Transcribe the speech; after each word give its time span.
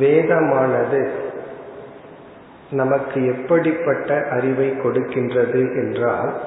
வேதமானது 0.00 1.10
நமக்கு 2.70 3.26
எப்படிப்பட்ட 3.26 4.26
அறிவை 4.30 4.70
கொடுக்கின்றது 4.70 5.60
என்றால் 5.74 6.40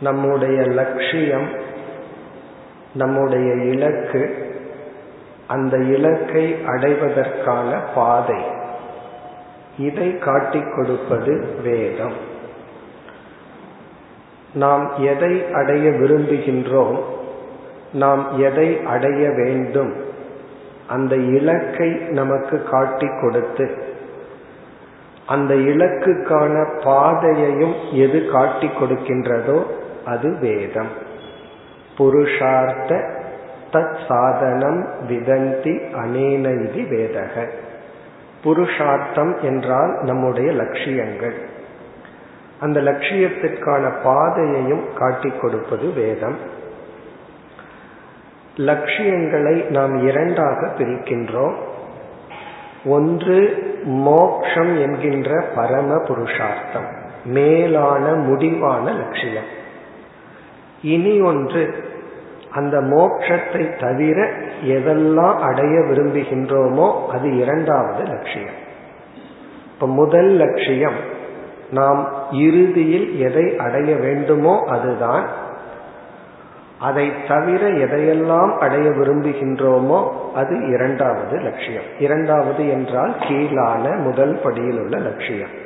நம்முடைய 0.00 0.62
லட்சியம் 0.62 1.48
நம்முடைய 2.94 3.54
இலக்கு 3.54 4.52
அந்த 5.46 5.76
இலக்கை 5.76 6.56
அடைவதற்கான 6.66 7.80
பாதை. 7.94 8.58
இதை 9.80 10.18
காட்டிக் 10.18 10.72
கொடுப்பது 10.76 11.32
வேதம். 11.62 12.18
நாம் 14.54 14.86
எதை 14.98 15.34
அடைய 15.52 15.90
விரும்புகின்றோம் 15.90 16.98
நாம் 17.92 18.24
எதை 18.38 18.68
அடைய 18.84 19.30
வேண்டும் 19.30 19.92
அந்த 20.88 21.16
இலக்கை 21.16 21.90
நமக்கு 21.90 22.62
காட்டிக் 22.70 23.18
கொடுத்து 23.20 23.66
அந்த 25.26 25.54
இலக்குக்கான 25.54 26.54
பாதையையும் 26.84 27.76
எது 27.92 28.18
காட்டிக் 28.32 28.78
கொடுக்கின்றதோ 28.82 29.58
அது 30.04 30.28
வேதம். 30.40 30.92
புருஷார்த்த 31.98 32.98
தத் 33.72 33.98
சாதனம் 34.08 34.80
விதந்தி 35.08 35.74
அனேன 36.02 36.46
இது 36.66 36.80
வேதக. 36.92 37.34
புருஷார்த்தம் 38.44 39.40
என்றால் 39.42 39.98
நம்முடைய 40.02 40.52
லட்சியங்கள். 40.52 41.34
அந்த 42.60 42.80
லட்சியத்திற்கான 42.80 44.02
பாதையையும் 44.02 44.84
காட்டிக் 44.94 45.40
கொடுப்பது 45.40 45.92
வேதம். 45.92 46.36
லட்சியங்களை 48.56 49.60
நாம் 49.60 50.06
இரண்டாக 50.06 50.66
பிரிக்கின்றோம். 50.78 51.54
ஒன்று 52.84 53.68
மோக்ஷம் 53.84 54.80
என்கின்ற 54.80 55.44
பரம 55.54 55.98
புருஷார்த்தம் 55.98 56.98
மேலான 57.24 58.14
முடிவான 58.14 58.92
லட்சியம். 58.92 59.58
இனி 60.82 61.20
ஒன்று 61.20 61.89
அந்த 62.50 62.80
மோட்சத்தை 62.80 63.78
தவிர 63.80 64.18
எதெல்லாம் 64.64 65.38
அடைய 65.38 65.78
விரும்புகின்றோமோ 65.80 67.08
அது 67.08 67.36
இரண்டாவது 67.36 68.02
லட்சியம். 68.04 68.58
இப்ப 69.72 69.86
முதல் 69.86 70.30
லட்சியம் 70.36 70.98
நாம் 71.70 72.00
இறுதியில் 72.30 73.18
எதை 73.18 73.56
அடைய 73.56 73.96
வேண்டுமோ 73.96 74.64
அதுதான். 74.66 75.26
அதை 76.78 77.12
தவிர 77.28 77.68
எதையெல்லாம் 77.68 78.58
அடைய 78.58 78.90
விரும்புகின்றோமோ 78.90 79.98
அது 80.34 80.68
இரண்டாவது 80.68 81.38
லட்சியம். 81.38 81.88
இரண்டாவது 81.98 82.68
என்றால் 82.68 83.14
கீழான 83.20 83.96
முதல் 83.96 84.40
படியில் 84.42 84.78
உள்ள 84.78 84.98
லட்சியம். 84.98 85.59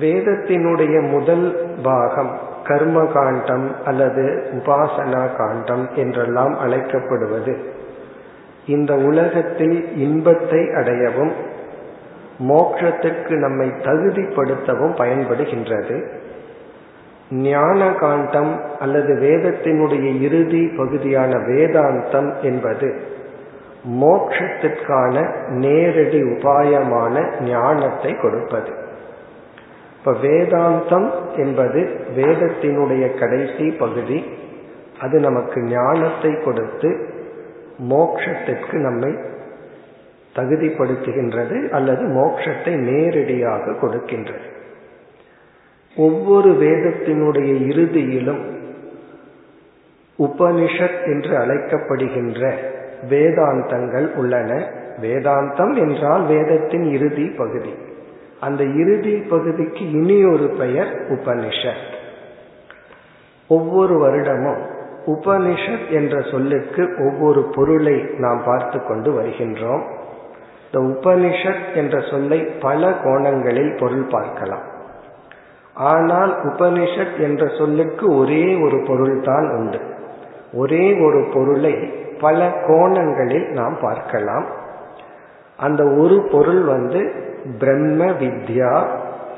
வேதத்தினுடைய 0.00 1.10
முதல் 1.10 1.74
பாகம் 1.82 2.38
கர்ம 2.64 3.04
காண்டம் 3.04 3.74
அல்லது 3.84 4.44
உபாசனா 4.52 5.36
காண்டம் 5.36 5.88
என்றெல்லாம் 5.94 6.58
அழைக்கப்படுவது. 6.58 7.56
இந்த 8.66 8.94
உலகத்தில் 8.94 9.96
இன்பத்தை 9.96 10.58
அடையவும் 10.58 11.32
மோட்சத்திற்கு 12.38 13.30
நம்மை 13.30 13.68
தகுதிப்படுத்தவும் 13.68 14.94
பயன்படுகின்றது. 14.96 16.10
ஞான 17.30 17.92
காண்டம் 17.92 18.60
அல்லது 18.80 19.14
வேதத்தினுடைய 19.14 20.20
இறுதி 20.20 20.66
பகுதியான 20.76 21.36
வேதாந்தம் 21.36 22.40
என்பது 22.40 23.00
மோட்சத்திற்கான 24.00 25.30
நேரடி 25.48 26.22
உபாயமான 26.22 27.40
ஞானத்தை 27.40 28.16
கொடுப்பது. 28.16 28.81
இப்ப 30.04 30.18
வேதாந்தம் 30.22 31.10
என்பது 31.36 32.00
வேதத்தினுடைய 32.16 33.18
கடைசி 33.18 33.70
பகுதி. 33.70 34.24
அது 35.00 35.20
நமக்கு 35.20 35.60
ஞானத்தை 35.60 36.40
கொடுத்து 36.44 37.06
மோக்ஷத்திற்கு 37.90 38.72
நம்மை 38.72 39.16
தகுதிப்படுத்துகின்றது 40.36 41.68
அல்லது 41.68 42.02
மோட்சத்தை 42.02 42.76
நேரடியாக 42.76 43.70
கொடுக்கின்றது. 43.70 44.48
ஒவ்வொரு 45.96 46.50
வேதத்தினுடைய 46.50 47.50
இறுதியிலும் 47.70 48.42
உபனிஷத் 50.18 51.02
என்று 51.04 51.36
அழைக்கப்படுகின்ற 51.36 52.54
வேதாந்தங்கள் 53.10 54.14
உள்ளன. 54.14 54.70
வேதாந்தம் 55.02 55.76
என்றால் 55.76 56.26
வேதத்தின் 56.26 56.92
இறுதி 56.92 57.28
பகுதி. 57.28 57.74
அந்த 58.42 58.64
இறுதி 58.64 59.16
பகுதிக்கு 59.16 59.90
இனி 59.90 60.24
ஒரு 60.24 60.46
பெயர் 60.58 60.90
உபனிஷத். 61.10 61.84
ஒவ்வொரு 63.48 63.94
வருடமும் 64.02 64.60
உபனிஷத் 65.06 65.88
என்ற 65.90 66.20
சொல்லுக்கு 66.30 66.82
ஒவ்வொரு 66.98 67.42
பொருளை 67.54 67.96
நாம் 68.18 68.42
பார்த்து 68.44 68.78
கொண்டு 68.84 69.10
வருகின்றோம். 69.20 69.82
இந்த 70.64 70.78
உபனிஷத் 70.78 71.74
என்ற 71.74 72.00
சொல்லை 72.10 72.40
பல 72.40 72.92
கோணங்களில் 73.04 73.76
பொருள் 73.80 74.06
பார்க்கலாம். 74.06 74.62
ஆனால் 75.74 76.32
உபனிஷத் 76.44 77.18
என்ற 77.18 77.48
சொல்லுக்கு 77.58 78.14
ஒரே 78.16 78.44
ஒரு 78.54 78.84
பொருள் 78.86 79.20
தான் 79.20 79.50
உண்டு. 79.56 79.80
ஒரே 80.52 80.98
ஒரு 81.00 81.28
பொருளை 81.34 81.74
பல 82.20 82.52
கோணங்களில் 82.66 83.48
நாம் 83.48 83.78
பார்க்கலாம். 83.80 84.46
அந்த 85.56 85.84
ஒரு 85.84 86.28
பொருள் 86.32 86.62
வந்து 86.62 87.30
பிரம்ம 87.58 88.04
வித்யா 88.04 88.86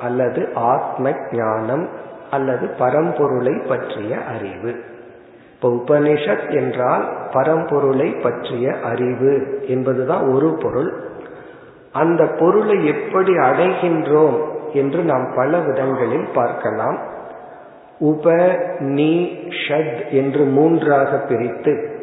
அல்லது 0.00 0.48
ஆத்ம 0.54 1.12
ஞானம் 1.32 1.88
அல்லது 2.30 2.66
பரம்பொருளை 2.78 3.68
பற்றிய 3.68 4.16
அறிவு. 4.24 4.74
இப்போ 5.52 5.68
உபனிஷத் 5.68 6.50
என்றால் 6.54 7.08
பரம்பொருளை 7.32 8.22
பற்றிய 8.22 8.74
அறிவு 8.82 9.64
என்பதுதான் 9.68 10.32
ஒரு 10.32 10.58
பொருள். 10.62 10.92
அந்த 11.92 12.26
பொருளை 12.26 12.86
எப்படி 12.86 13.32
அடைகின்றோம் 13.32 14.38
என்று 14.72 15.02
நாம் 15.02 15.32
பல 15.36 15.58
விதங்களில் 15.58 16.26
பார்க்கலாம். 16.34 16.98
உப 17.98 18.56
நீ 18.78 19.38
ஷத் 19.68 20.10
என்று 20.10 20.44
மூன்றாக 20.44 21.16
பிரித்து 21.16 22.02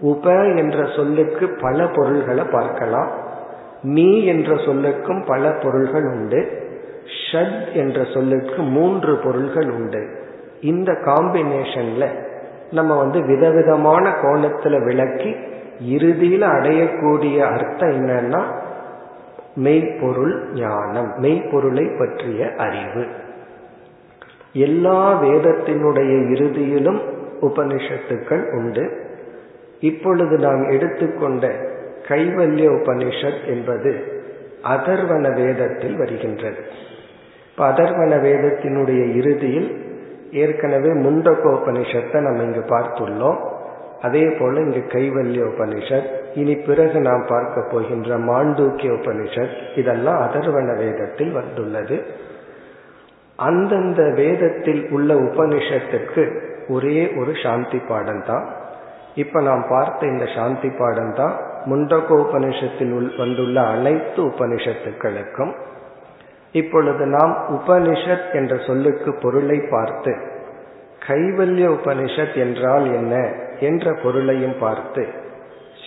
உப 0.00 0.32
என்ற 0.44 0.86
சொல்லுக்கு 0.96 1.48
பல 1.48 1.86
பொருள்களை 1.86 2.44
பார்க்கலாம். 2.44 3.24
நீ 3.86 4.24
என்ற 4.24 4.54
சொல்லுக்கும் 4.54 5.26
பல 5.26 5.50
பொருள்கள் 5.62 6.04
உண்டு. 6.04 6.64
ஷத் 7.32 7.72
என்ற 7.72 8.04
சொல்லுக்கு 8.14 8.62
மூன்று 8.62 9.16
பொருள்கள் 9.16 9.70
உண்டு. 9.70 10.08
இந்த 10.60 10.92
காம்பினேஷன்ல 10.92 12.08
நம்ம 12.70 12.96
வந்து 12.96 13.22
விதவிதமான 13.22 14.10
கோணத்துல 14.10 14.84
விளக்கி 14.84 15.36
இறுதியில 15.90 16.44
அடையக்கூடிய 16.48 17.38
அர்த்தம் 17.38 17.90
என்னன்னா 17.90 18.42
மெய்ப்பொருள் 19.54 20.52
ஞானம் 20.54 21.12
மெய்ப்பொருளை 21.18 21.98
பற்றிய 21.98 22.52
அறிவு. 22.56 23.06
எல்லா 24.52 25.22
வேதத்தினுடைய 25.22 26.12
இறுதியிலும் 26.32 27.00
உபனிஷத்துக்கள் 27.40 28.54
உண்டு. 28.56 28.90
இப்பொழுது 29.80 30.38
நாம் 30.38 30.70
எடுத்துக்கொண்ட 30.70 31.74
கைவல்ய 32.08 32.68
உபனிஷத் 32.70 33.46
என்பது 33.46 34.14
அதர்வன 34.62 35.34
வேதத்தில் 35.34 35.96
வருகின்றது. 35.96 36.56
இப்ப 37.50 37.68
அதர்வன 37.72 38.14
வேதத்தினுடைய 38.22 39.14
இறுதியில் 39.14 39.84
ஏற்கனவே 40.30 40.88
முண்டகோபனிஷத்தை 40.88 42.20
நம்ம 42.20 42.42
இங்கு 42.42 42.60
பார்த்துள்ளோம். 42.60 43.38
அதே 44.02 44.28
போல 44.28 44.60
இங்கு 44.60 44.82
கைவல்ய 44.88 45.42
உபனிஷத் 45.42 46.08
இனி 46.34 46.54
பிறகு 46.54 47.00
நாம் 47.00 47.24
பார்க்க 47.28 47.68
போகின்ற 47.70 48.16
மாண்டூக்கிய 48.16 48.90
உபனிஷத் 48.92 49.78
இதெல்லாம் 49.78 50.20
அதர்வன 50.20 50.76
வேதத்தில் 50.76 51.32
வந்துள்ளது. 51.32 52.02
அந்தந்த 53.36 54.02
வேதத்தில் 54.02 54.90
உள்ள 54.90 55.14
உபனிஷத்துக்கு 55.14 56.40
ஒரே 56.68 57.12
ஒரு 57.16 57.32
சாந்தி 57.42 57.78
பாடம் 57.78 58.24
தான் 58.26 58.46
இப்ப 59.14 59.40
நாம் 59.40 59.64
பார்த்த 59.68 60.06
இந்த 60.06 60.26
சாந்தி 60.36 60.68
பாடம் 60.68 61.14
தான் 61.14 61.45
முண்டகோபனிஷத்தில் 61.66 63.16
வந்துள்ள 63.16 63.66
அனைத்து 63.66 64.22
உபனிஷத்துக்களுக்கும் 64.22 65.54
இப்பொழுது 66.52 67.06
நாம் 67.06 67.36
உபனிஷத் 67.48 68.32
என்ற 68.32 68.56
சொல்லுக்கு 68.66 69.18
பொருளை 69.22 69.60
பார்த்து 69.70 70.16
கைவல்ய 71.06 71.68
உபனிஷத் 71.68 72.36
என்றால் 72.36 72.94
என்ன 72.94 73.32
என்ற 73.60 73.92
பொருளையும் 74.02 74.58
பார்த்து 74.60 75.24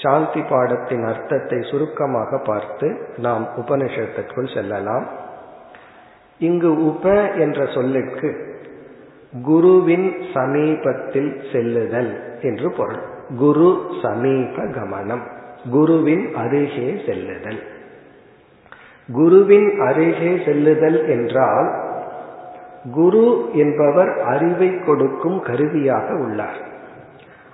சாந்தி 0.02 0.42
பாடத்தின் 0.42 1.04
அர்த்தத்தை 1.04 1.62
சுருக்கமாக 1.62 2.38
பார்த்து 2.38 3.00
நாம் 3.18 3.48
உபனிஷத்திற்குள் 3.58 4.54
செல்லலாம். 4.54 5.08
இங்கு 6.40 6.86
உப 6.86 7.32
என்ற 7.32 7.66
சொல்லுக்கு 7.66 8.58
குருவின் 9.42 10.16
சமீபத்தில் 10.34 11.42
செல்லுதல் 11.52 12.42
என்று 12.42 12.72
பொருள். 12.72 13.02
குரு 13.38 13.90
சமீப 14.02 14.64
கமனம். 14.64 15.26
குருவின் 15.72 16.36
அருகே 16.36 17.04
செல்லுதல். 17.06 17.62
குருவின் 19.14 19.80
அருகே 19.80 20.38
செல்லுதல் 20.46 21.08
என்றால் 21.08 21.70
குரு 22.94 23.50
என்பவர் 23.54 24.22
அறிவை 24.22 24.80
கொடுக்கும் 24.80 25.42
கருவியாக 25.42 26.14
உள்ளார். 26.14 26.58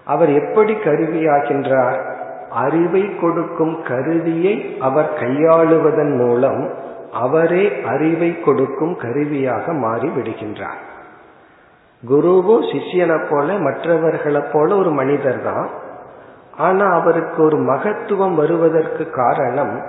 அவர் 0.06 0.30
எப்படி 0.30 0.74
கருவியாகின்றார்? 0.74 2.13
அறிவை 2.52 3.16
கொடுக்கும் 3.16 3.81
கருவியை 3.81 4.75
அவர் 4.80 5.10
கையாளுவதன் 5.19 6.18
மூலம் 6.18 6.74
அவரே 7.12 7.81
அறிவை 7.84 8.40
கொடுக்கும் 8.40 8.96
கருவியாக 8.96 9.74
மாறி 9.74 10.07
விடுகின்றார் 10.07 10.81
குருவும் 12.07 12.63
சிஷியனை 12.72 13.30
போல 13.30 13.57
மற்றவர்களை 13.57 14.42
போல 14.52 14.75
ஒரு 14.75 14.92
மனிதர் 14.92 15.44
தான் 15.44 15.69
ஆனா 16.57 16.86
அவருக்கு 16.94 17.44
ஒரு 17.44 17.57
மகத்துவம் 17.57 18.36
வருவதற்கு 18.36 19.10
காரணம் 19.10 19.81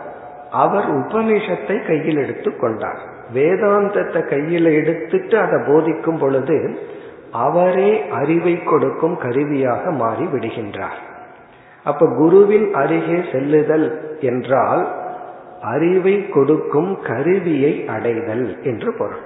அவர் 0.50 0.88
உபனிஷத்தை 0.94 1.86
கையில் 1.86 2.16
எடுத்து 2.16 2.56
கொண்டார். 2.56 2.98
வேதாந்தத்தை 3.34 4.28
கையில் 4.28 4.64
எடுத்துட்டு 4.64 5.38
அதை 5.38 5.58
போதிக்கும் 5.66 6.18
பொழுது 6.18 6.78
அவரே 7.32 8.08
அறிவை 8.10 8.62
கொடுக்கும் 8.62 9.16
கருவியாக 9.16 9.90
மாறி 9.90 10.24
விடுகின்றார். 10.24 11.00
அப்ப 11.84 12.06
குருவின் 12.06 12.74
அருகே 12.74 13.20
செல்லுதல் 13.32 14.18
என்றால் 14.20 14.88
அறிவை 15.62 16.28
கொடுக்கும் 16.28 16.98
கருவியை 17.02 17.84
அடைதல் 17.88 18.62
என்று 18.62 18.94
பொருள். 18.94 19.24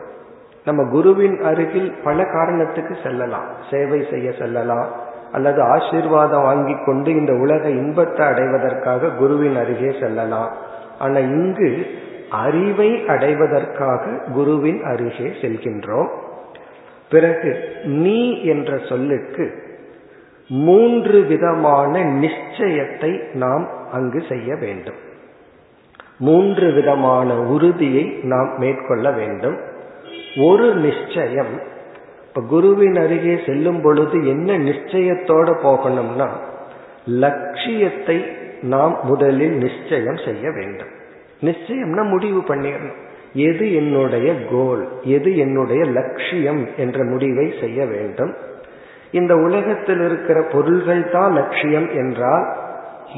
நம்ம 0.65 0.85
குருவின் 0.91 1.43
அருகில் 1.43 1.95
பல 2.05 2.23
காரணத்துக்கு 2.23 2.97
செல்லலாம். 3.03 3.49
சேவை 3.71 4.07
செய்ய 4.11 4.33
செல்லலாம். 4.39 4.89
அல்லது 5.33 5.63
ஆசீர்வாதம் 5.63 6.43
வாங்கி 6.43 6.75
கொண்டு 6.85 7.11
இந்த 7.11 7.33
உலக 7.33 7.69
இன்பத்தை 7.69 8.27
அடைவதற்காக 8.27 9.09
குருவின் 9.09 9.57
அருகே 9.57 10.01
செல்லலாம். 10.01 10.57
ஆனா 10.99 11.19
இங்கு 11.19 11.87
அறிவை 12.31 13.07
அடைவதற்காக 13.07 14.19
குருவின் 14.33 14.85
அருகே 14.85 15.27
செல்கின்றோம். 15.43 16.09
பிறகு 17.11 17.63
நீ 17.85 18.43
என்ற 18.43 18.79
சொல்லுக்கு 18.89 19.53
மூன்று 20.49 21.21
விதமான 21.23 22.05
நிச்சயத்தை 22.05 23.35
நாம் 23.35 23.69
அங்கு 23.93 24.23
செய்ய 24.29 24.57
வேண்டும். 24.57 24.95
மூன்று 26.19 26.73
விதமான 26.73 27.35
உறுதியை 27.35 28.19
நாம் 28.23 28.59
மேற்கொள்ள 28.59 29.11
வேண்டும். 29.11 29.59
ஒரு 30.37 30.75
நிச்சயம் 30.75 31.69
இப்ப 32.31 32.43
குருவின் 32.49 32.97
அருகே 32.97 33.39
செல்லும் 33.47 33.81
பொழுது 33.83 34.27
என்ன 34.27 34.59
நிச்சயத்தோட 34.59 35.49
போகணும்னா 35.65 36.29
லட்சியத்தை 37.05 38.25
நாம் 38.61 38.99
முதலில் 39.03 39.57
நிச்சயம் 39.57 40.17
செய்ய 40.17 40.51
வேண்டும். 40.51 40.93
நிச்சயம்னா 41.41 42.03
முடிவு 42.09 42.41
பண்ணிடணும். 42.41 42.99
எது 43.33 43.75
என்னுடைய 43.75 44.45
கோல் 44.51 44.89
எது 45.03 45.37
என்னுடைய 45.37 45.85
லட்சியம் 45.85 46.69
என்ற 46.77 47.05
முடிவை 47.05 47.55
செய்ய 47.61 47.87
வேண்டும். 47.87 48.33
இந்த 49.11 49.35
உலகத்தில் 49.37 50.03
இருக்கிற 50.05 50.43
பொருள்கள் 50.43 51.11
தான் 51.11 51.33
லட்சியம் 51.33 51.91
என்றால் 51.91 52.57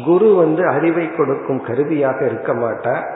குரு 0.05 0.35
வந்து 0.35 0.67
அறிவை 0.67 1.15
கொடுக்கும் 1.15 1.63
கருவியாக 1.63 2.25
இருக்க 2.25 2.55
மாட்டார். 2.55 3.07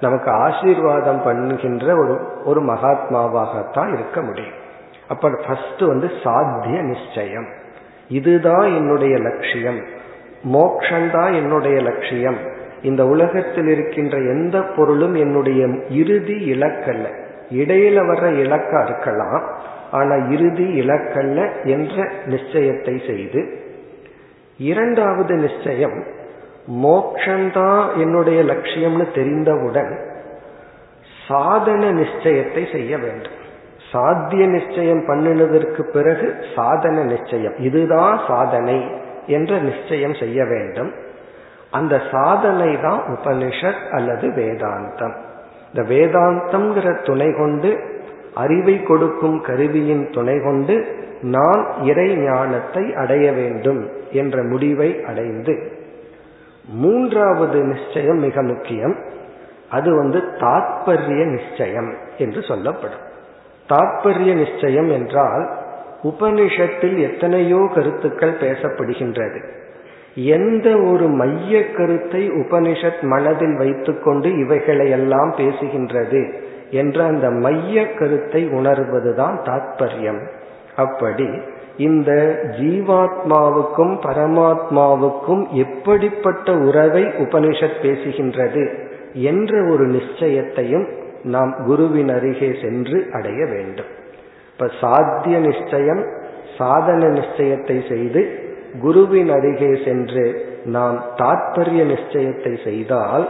நமக்கு 0.00 0.30
ஆசீர்வாதம் 0.30 1.22
பண்ணுகின்ற 1.26 1.86
ஒரு 2.02 2.20
ஒரு 2.44 2.60
மகாத்மாவாகத்தான் 2.60 3.92
இருக்க 3.92 4.22
முடியும். 4.22 4.62
அப்ப 5.08 5.30
ஃபர்ஸ்ட் 5.46 5.80
வந்து 5.80 6.10
சாத்திய 6.22 6.82
நிச்சயம். 6.82 7.46
இதுதான் 8.08 8.72
என்னுடைய 8.72 9.16
லட்சியம். 9.16 9.84
மோக்ஷந்தான் 10.52 11.34
என்னுடைய 11.34 11.80
லட்சியம். 11.80 12.36
இந்த 12.82 13.06
உலகத்தில் 13.06 13.66
இருக்கின்ற 13.66 14.18
எந்த 14.18 14.62
பொருளும் 14.62 15.14
என்னுடைய 15.14 15.66
இறுதி 15.90 16.52
இலக்கல்ல. 16.52 17.22
இடையில 17.50 17.98
வர்ற 18.00 18.32
இலக்கா 18.32 18.84
இருக்கலாம். 18.84 19.50
ஆனா 19.90 20.14
இறுதி 20.14 20.80
இலக்கல்ல 20.80 21.64
என்ற 21.64 22.12
நிச்சயத்தை 22.26 23.06
செய்து 23.06 23.62
இரண்டாவது 24.58 25.34
நிச்சயம் 25.34 26.04
மோக்ஷந்தான் 26.70 27.96
என்னுடைய 27.96 28.42
லட்சியம்னு 28.42 29.14
தெரிந்தவுடன் 29.14 29.98
சாதன 31.28 31.92
நிச்சயத்தை 31.92 32.72
செய்ய 32.72 32.98
வேண்டும். 32.98 33.42
சாத்திய 33.94 34.46
நிச்சயம் 34.46 35.02
பண்ணினதற்கு 35.08 35.82
பிறகு 35.82 36.34
சாதன 36.54 37.04
நிச்சயம். 37.04 37.56
இதுதான் 37.58 38.20
சாதனை 38.28 38.78
என்ற 39.26 39.58
நிச்சயம் 39.58 40.14
செய்ய 40.14 40.44
வேண்டும். 40.44 40.92
அந்த 41.70 42.00
சாதனை 42.10 42.80
தான் 42.80 43.00
உபனிஷத் 43.08 43.88
அல்லது 43.90 44.28
வேதாந்தம். 44.28 45.16
இந்த 45.72 45.82
வேதாந்தம்ங்கிற 45.94 47.04
துணை 47.04 47.32
கொண்டு 47.32 47.70
அறிவை 48.34 48.82
கொடுக்கும் 48.82 49.40
கருவியின் 49.40 50.10
துணை 50.10 50.36
கொண்டு 50.40 50.76
நான் 51.20 51.62
இறை 51.82 52.16
ஞானத்தை 52.16 52.94
அடைய 52.94 53.32
வேண்டும் 53.32 53.88
என்ற 54.10 54.42
முடிவை 54.42 54.90
அடைந்து 55.04 55.72
மூன்றாவது 56.68 57.58
நிச்சயம் 57.62 58.18
மிக 58.18 58.42
முக்கியம். 58.42 58.96
அது 59.70 59.96
வந்து 59.96 60.18
தாத்பரிய 60.18 61.24
நிச்சயம் 61.24 61.94
என்று 62.18 62.42
சொல்லப்படும். 62.42 63.12
தாற்பரிய 63.66 64.34
நிச்சயம் 64.34 64.90
என்றால் 64.90 65.44
உபனிஷத்தில் 66.02 66.96
எத்தனையோ 66.98 67.70
கருத்துக்கள் 67.74 68.40
பேசப்படுகின்றது. 68.40 69.38
எந்த 70.14 70.76
ஒரு 70.76 71.08
மைய 71.08 71.70
கருத்தை 71.70 72.30
உபனிஷத் 72.30 73.02
மனதில் 73.02 73.56
வைத்துக்கொண்டு 73.56 74.38
இவைகளை 74.38 74.90
எல்லாம் 74.90 75.34
பேசுகின்றது 75.36 76.32
என்ற 76.70 77.04
அந்த 77.04 77.30
மைய 77.30 77.92
கருத்தை 77.92 78.46
உணர்வதுதான் 78.48 79.36
தாற்பயம் 79.42 80.20
அப்படி 80.76 81.28
இந்த 81.76 82.10
ஜீவாத்மாவுக்கும் 82.60 83.94
பரமாத்மாவுக்கும் 84.06 85.48
எப்படிப்பட்ட 85.48 86.52
உறவை 86.52 87.02
உபனிஷத் 87.02 87.80
பேசுகின்றது 87.82 88.64
என்ற 89.12 89.64
ஒரு 89.70 89.86
நிச்சயத்தையும் 89.86 90.86
நாம் 91.24 91.54
குருவின் 91.66 92.08
அருகே 92.08 92.56
சென்று 92.62 93.06
அடைய 93.12 93.46
வேண்டும். 93.46 93.92
இப்ப 94.52 94.70
சாத்திய 94.80 95.38
நிச்சயம் 95.38 96.04
சாதன 96.58 97.06
நிச்சயத்தை 97.06 97.94
செய்து 97.94 98.52
குருவின் 98.80 99.30
அருகே 99.30 99.84
சென்று 99.84 100.46
நாம் 100.64 101.04
தாற்பரிய 101.16 101.84
நிச்சயத்தை 101.84 102.64
செய்தால் 102.64 103.28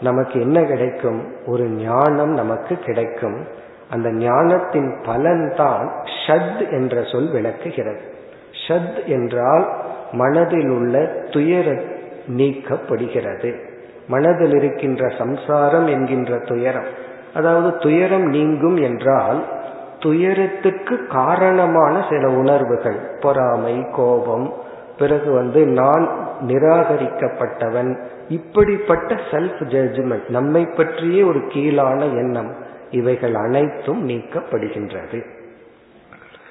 நமக்கு 0.00 0.40
என்ன 0.40 0.62
கிடைக்கும்? 0.62 1.32
ஒரு 1.46 1.64
ஞானம் 1.68 2.30
நமக்கு 2.30 2.76
கிடைக்கும். 2.76 3.44
அந்த 3.90 4.12
ஞானத்தின் 4.12 4.96
பலன்தான் 5.02 5.90
ஷத் 6.26 6.70
என்ற 6.70 7.02
சொல் 7.02 7.30
விளக்குகிறது. 7.30 8.00
ஷத் 8.68 9.04
என்றால் 9.06 9.76
மனதில் 10.12 10.68
உள்ள 10.68 11.06
துயர 11.30 11.80
நீக்கப்படுகிறது. 12.36 13.64
மனதில் 14.08 14.54
இருக்கின்ற 14.54 15.08
சம்சாரம் 15.18 15.86
என்கின்ற 15.86 16.38
துயரம் 16.38 17.04
அதாவது 17.36 17.70
துயரம் 17.78 18.26
நீங்கும் 18.26 18.78
என்றால் 18.88 19.40
துயரத்துக்கு 19.98 20.94
காரணமான 21.06 21.94
சில 22.10 22.28
உணர்வுகள். 22.30 22.98
பொறாமை 23.20 23.76
கோபம் 23.92 24.46
பிறகு 24.98 25.30
வந்து 25.32 25.60
நான் 25.66 26.04
நிராகரிக்கப்பட்டவன் 26.48 27.90
இப்படிப்பட்ட 28.28 29.14
செல்ஃப் 29.30 29.62
ஜட்ஜ்மெண்ட் 29.72 30.28
நம்மை 30.28 30.62
பற்றியே 30.76 31.22
ஒரு 31.22 31.40
கீழான 31.48 32.00
எண்ணம் 32.16 32.50
இவைகள் 32.90 33.34
அனைத்தும் 33.34 34.02
நீக்கப்படுகின்றது. 34.08 35.18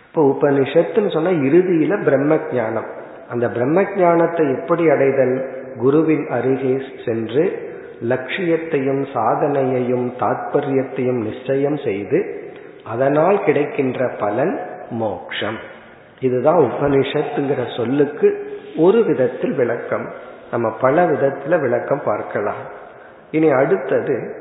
இப்போ 0.07 0.21
உபனிஷத்துன்னு 0.33 1.13
சொன்னா 1.13 1.31
இறுதியில 1.47 1.93
பிரம்ம 2.03 2.35
ஜானம் 2.51 2.89
அந்த 3.29 3.45
பிரம்ம 3.49 3.79
ஜானத்தை 3.81 4.43
எப்படி 4.57 4.83
அடைதல்? 4.89 5.35
குருவின் 5.79 6.25
அருகே 6.29 6.75
சென்று 7.05 7.43
லட்சியத்தையும் 8.01 9.03
சாதனையையும் 9.03 10.11
தாற்பயத்தையும் 10.19 11.23
நிச்சயம் 11.23 11.77
செய்து 11.77 12.43
அதனால் 12.85 13.43
கிடைக்கின்ற 13.43 14.15
பலன் 14.19 14.59
மோக்ஷம். 14.89 15.57
இதுதான் 16.19 16.57
உபனிஷத்துங்கிற 16.57 17.75
சொல்லுக்கு 17.75 18.57
ஒரு 18.77 19.03
விதத்தில் 19.03 19.53
விளக்கம். 19.53 20.11
நம்ம 20.51 20.71
பல 20.71 21.05
விதத்துல 21.05 21.59
விளக்கம் 21.59 22.01
பார்க்கலாம். 22.05 22.83
இனி 23.31 23.49
அடுத்தது 23.49 24.35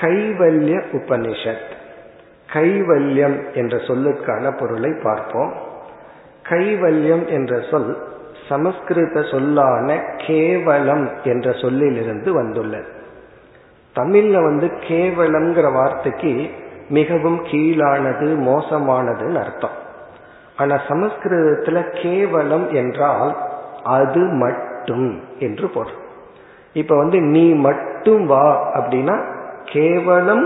கைவல்ய 0.00 0.82
உபனிஷத். 0.92 1.70
கைவல்யம் 2.52 3.54
என்ற 3.54 3.76
சொல்லுக்கான 3.76 4.58
பொருளை 4.58 4.90
பார்ப்போம். 5.02 5.52
கைவல்யம் 6.48 7.26
என்ற 7.26 7.60
சொல் 7.70 7.96
சமஸ்கிருத 8.52 9.22
சொல்லான 9.30 9.96
கேவலம் 10.26 11.04
என்ற 11.24 11.52
சொல்லிலிருந்து 11.52 12.32
வந்துள்ளது. 12.32 12.90
தமிழ்ல 13.96 14.42
வந்து 14.42 14.66
கேவலம்ங்கிற 14.88 15.72
வார்த்தைக்கு 15.72 16.32
மிகவும் 16.88 17.40
கீழானது 17.44 18.28
மோசமானதுன்னு 18.48 19.40
அர்த்தம். 19.44 19.76
ஆனா 20.56 20.74
சமஸ்கிருதத்துல 20.88 21.78
கேவலம் 22.02 22.66
என்றால் 22.72 23.36
அது 23.84 24.22
மட்டும் 24.42 25.08
என்று 25.38 25.68
பொருள். 25.68 25.98
இப்ப 26.72 26.96
வந்து 26.96 27.18
நீ 27.34 27.44
மட்டும் 27.66 28.24
வா 28.26 28.46
அப்படின்னா 28.74 29.16
கேவலம் 29.64 30.44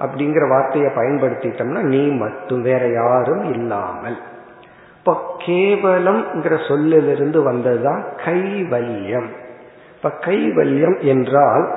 அப்படிங்கிற 0.00 0.44
வார்த்தையை 0.48 0.90
பயன்படுத்திட்டோம்னா 0.96 1.82
நீ 1.94 2.02
மட்டும் 2.22 2.62
வேற 2.62 2.82
யாரும் 2.92 3.44
இல்லாமல். 3.52 4.18
இப்ப 5.00 5.34
கேவலம்ங்கிற 5.38 6.68
சொல்லிலிருந்து 6.68 7.52
வந்ததுதான் 7.52 8.02
கைவல்யம். 8.16 9.28
இப்ப 9.96 10.10
கைவல்யம் 10.20 11.00
என்றால் 11.00 11.72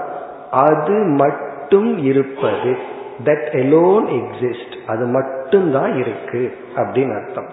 அது 0.52 0.94
மட்டும் 0.94 1.98
இருப்பது. 1.98 2.78
தட் 3.24 3.48
எலோன் 3.52 4.06
எக்ஸிஸ்ட் 4.10 4.76
அது 4.88 5.06
மட்டும்தான் 5.06 5.94
இருக்கு 5.94 6.58
அப்படின்னு 6.76 7.24
அர்த்தம். 7.24 7.50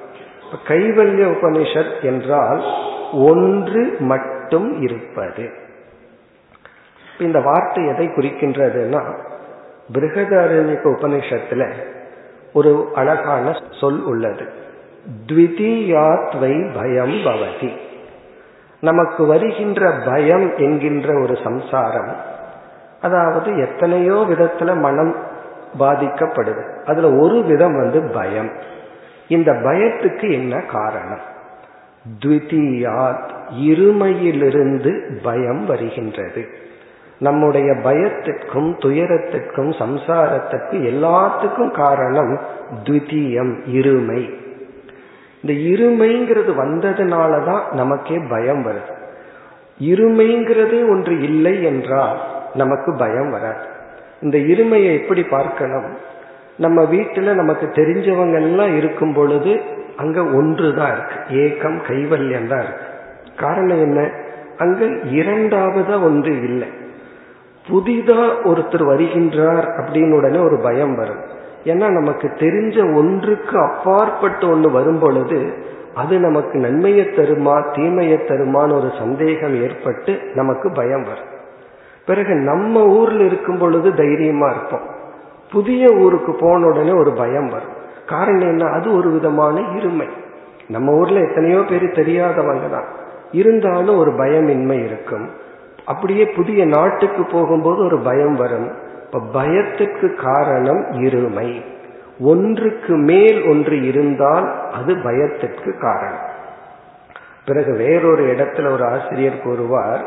கைவல்ய 0.66 1.24
உபனிஷத் 1.26 2.02
என்றால் 2.02 2.62
ஒன்று 3.12 3.96
மட்டும் 3.98 4.82
இருப்பது. 4.82 5.50
இந்த 7.18 7.40
வார்த்தை 7.40 7.86
எதை 7.86 8.06
குறிக்கின்றதுன்னா 8.06 9.18
பிருகதாரண்யக 9.92 10.82
உபனிஷத்துல 10.84 11.72
ஒரு 12.52 12.88
அழகான 12.94 13.60
சொல் 13.80 14.02
உள்ளது. 14.02 14.59
த்விதீயாத்வை 15.26 16.74
பயம் 16.74 17.12
பவதி. 17.12 17.70
நமக்கு 18.80 19.26
வருகின்ற 19.26 19.92
பயம் 20.04 20.56
என்கின்ற 20.56 21.20
ஒரு 21.20 21.38
சம்சாரம் 21.44 22.16
அதாவது 23.00 23.58
எத்தனையோ 23.58 24.14
விதத்துல 24.14 24.76
மனம் 24.76 25.16
பாதிக்கப்படுது. 25.78 26.84
அதுல 26.84 27.14
ஒரு 27.14 27.42
விதம் 27.42 27.76
வந்து 27.76 28.10
பயம். 28.14 28.50
இந்த 29.28 29.52
பயத்துக்கு 29.52 30.32
என்ன 30.32 30.60
காரணம்? 30.60 31.20
த்விதீயாத் 32.24 33.30
இருமையிலிருந்து 33.60 35.18
பயம் 35.22 35.66
வருகின்றது. 35.66 36.46
நம்முடைய 37.18 37.74
பயத்திற்கும் 37.82 38.76
துயரத்திற்கும் 38.78 39.70
சம்சாரத்திற்கு 39.70 40.70
எல்லாத்துக்கும் 40.70 41.70
காரணம் 41.70 42.40
த்விதீயம் 42.84 43.60
இருமை. 43.72 44.39
இந்த 45.42 45.60
இருமைங்கிறது 45.62 46.52
வந்ததுனால 46.64 47.44
தான் 47.44 47.62
நமக்கே 47.72 48.18
பயம் 48.28 48.66
வருது. 48.66 48.94
இருமைங்கிறது 49.80 50.88
ஒன்று 50.88 51.22
இல்லை 51.22 51.62
என்றால் 51.62 52.20
நமக்கு 52.54 52.94
பயம் 52.94 53.30
வராது. 53.30 53.64
இந்த 54.22 54.38
இருமையை 54.38 55.00
எப்படி 55.00 55.22
பார்க்கணும்? 55.22 55.88
நம்ம 56.56 56.82
வீட்டுல 56.82 57.32
நமக்கு 57.34 57.66
தெரிஞ்சவங்க 57.66 58.34
எல்லாம் 58.34 58.76
இருக்கும் 58.76 59.14
பொழுது 59.14 59.60
அங்க 59.96 60.24
ஒன்று 60.24 60.74
தான் 60.74 60.92
இருக்கு. 60.92 61.40
ஏக்கம் 61.40 61.78
கைவல்யம் 61.88 62.46
தான் 62.46 62.62
இருக்கு. 62.62 62.86
காரணம் 63.36 63.80
என்ன? 63.80 64.10
அங்க 64.58 64.84
இரண்டாவதா 65.10 66.02
ஒன்று 66.02 66.42
இல்லை. 66.42 66.68
புதிதா 67.68 68.22
ஒருத்தர் 68.44 68.84
வருகின்றார் 68.84 69.66
அப்படின்னு 69.76 70.12
உடனே 70.12 70.38
ஒரு 70.38 70.56
பயம் 70.56 70.94
வரும் 70.94 71.29
ஏன்னா 71.64 71.90
நமக்கு 71.90 72.28
தெரிஞ்ச 72.28 72.94
ஒன்றுக்கு 72.94 73.58
அப்பாற்பட்டு 73.58 74.48
ஒன்று 74.48 74.70
வரும் 74.70 74.98
பொழுது 74.98 75.52
அது 75.94 76.18
நமக்கு 76.18 76.58
நன்மையை 76.58 77.04
தருமா 77.04 77.74
தீமையை 77.74 78.18
தருமான்னு 78.18 78.76
ஒரு 78.76 78.90
சந்தேகம் 78.98 79.62
ஏற்பட்டு 79.62 80.18
நமக்கு 80.34 80.72
பயம் 80.72 81.02
வரும். 81.02 81.38
பிறகு 82.06 82.34
நம்ம 82.34 82.86
ஊர்ல 82.86 83.24
இருக்கும் 83.24 83.58
பொழுது 83.58 83.94
தைரியமா 83.94 84.50
இருப்போம். 84.50 84.98
புதிய 85.50 85.88
ஊருக்கு 85.92 86.34
போன 86.34 86.66
உடனே 86.66 86.92
ஒரு 86.92 87.12
பயம் 87.12 87.48
வரும். 87.48 87.78
காரணம் 88.06 88.48
என்ன? 88.48 88.64
அது 88.64 88.96
ஒரு 88.96 89.10
விதமான 89.10 89.60
இருமை. 89.60 90.08
நம்ம 90.68 90.92
ஊர்ல 90.92 91.20
எத்தனையோ 91.20 91.64
பேர் 91.68 91.84
தெரியாதவங்க 91.84 92.70
தான். 92.70 92.84
இருந்தாலும் 93.32 93.98
ஒரு 93.98 94.10
பயமின்மை 94.10 94.84
இருக்கும். 94.84 95.30
அப்படியே 95.86 96.26
புதிய 96.26 96.66
நாட்டுக்கு 96.66 97.24
போகும்போது 97.24 97.84
ஒரு 97.84 97.98
பயம் 97.98 98.34
வரும். 98.34 98.88
இப்ப 99.12 99.42
பயத்துக்கு 99.42 100.14
காரணம் 100.14 100.92
இருமை. 100.92 101.62
ஒன்றுக்கு 102.20 102.96
மேல் 102.96 103.42
ஒன்று 103.42 103.86
இருந்தால் 103.86 104.70
அது 104.70 104.96
பயத்திற்கு 104.96 105.78
காரணம். 105.78 106.28
பிறகு 107.46 107.76
வேறொரு 107.76 108.34
இடத்துல 108.34 108.70
ஒரு 108.70 108.84
ஆசிரியர் 108.84 109.42
கூறுவார் 109.42 110.04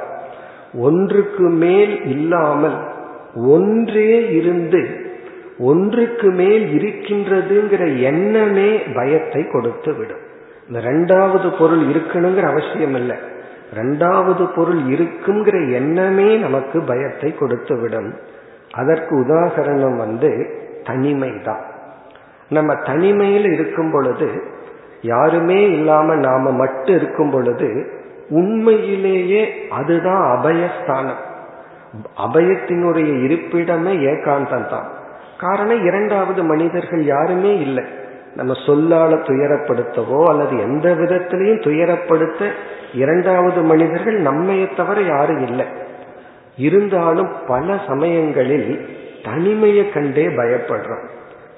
ஒன்றுக்கு 0.73 1.43
மேல் 1.43 2.05
இல்லாமல் 2.05 2.77
ஒன்றே 3.35 4.31
இருந்து 4.31 5.11
ஒன்றுக்கு 5.57 6.29
மேல் 6.29 6.81
இருக்கின்றதுங்கிற 6.81 8.01
எண்ணமே 8.01 8.77
பயத்தை 8.77 9.47
கொடுத்து 9.47 9.93
விடும். 9.93 10.23
இந்த 10.67 10.79
ரெண்டாவது 10.79 11.59
பொருள் 11.59 11.83
இருக்கணுங்கிற 11.85 12.43
அவசியம் 12.43 12.95
இல்லை. 12.95 13.15
ரெண்டாவது 13.75 14.55
பொருள் 14.55 14.81
இருக்குங்கிற 14.81 15.71
எண்ணமே 15.71 16.35
நமக்கு 16.35 16.81
பயத்தை 16.81 17.35
கொடுத்து 17.35 17.81
விடும். 17.81 18.13
அதற்கு 18.75 19.13
உதாகரணம் 19.15 19.97
வந்து 19.97 20.31
தனிமை 20.83 21.31
தான் 21.41 21.63
நம்ம 22.49 22.71
தனிமையில் 22.75 23.47
இருக்கும் 23.53 23.91
பொழுது 23.91 24.27
யாருமே 25.01 25.59
இல்லாம 25.71 26.15
நாம 26.15 26.51
மட்டும் 26.51 26.95
இருக்கும் 26.95 27.31
பொழுது 27.31 27.69
உண்மையிலேயே 28.29 29.41
அதுதான் 29.69 30.23
அபயஸ்தானம். 30.35 31.21
அபயத்தினுடைய 32.25 33.09
இருப்பிடமே 33.25 33.93
ஏகாந்தம் 34.11 34.69
தான் 34.69 34.87
காரணம் 35.37 35.81
இரண்டாவது 35.85 36.41
மனிதர்கள் 36.43 37.03
யாருமே 37.05 37.51
இல்லை. 37.57 37.83
நம்ம 38.35 38.53
சொல்லால 38.65 39.17
துயரப்படுத்தவோ 39.29 40.19
அல்லது 40.29 40.55
எந்த 40.59 40.87
விதத்திலையும் 41.01 41.65
துயரப்படுத்த 41.67 42.41
இரண்டாவது 42.93 43.61
மனிதர்கள் 43.61 44.17
நம்மையை 44.21 44.67
தவிர 44.75 45.01
யாரும் 45.01 45.43
இல்லை. 45.47 45.67
இருந்தாலும் 46.57 47.31
பல 47.47 47.79
சமயங்களில் 47.87 48.87
தனிமையை 49.23 49.89
கண்டே 49.89 50.27
பயப்படுறோம். 50.27 51.05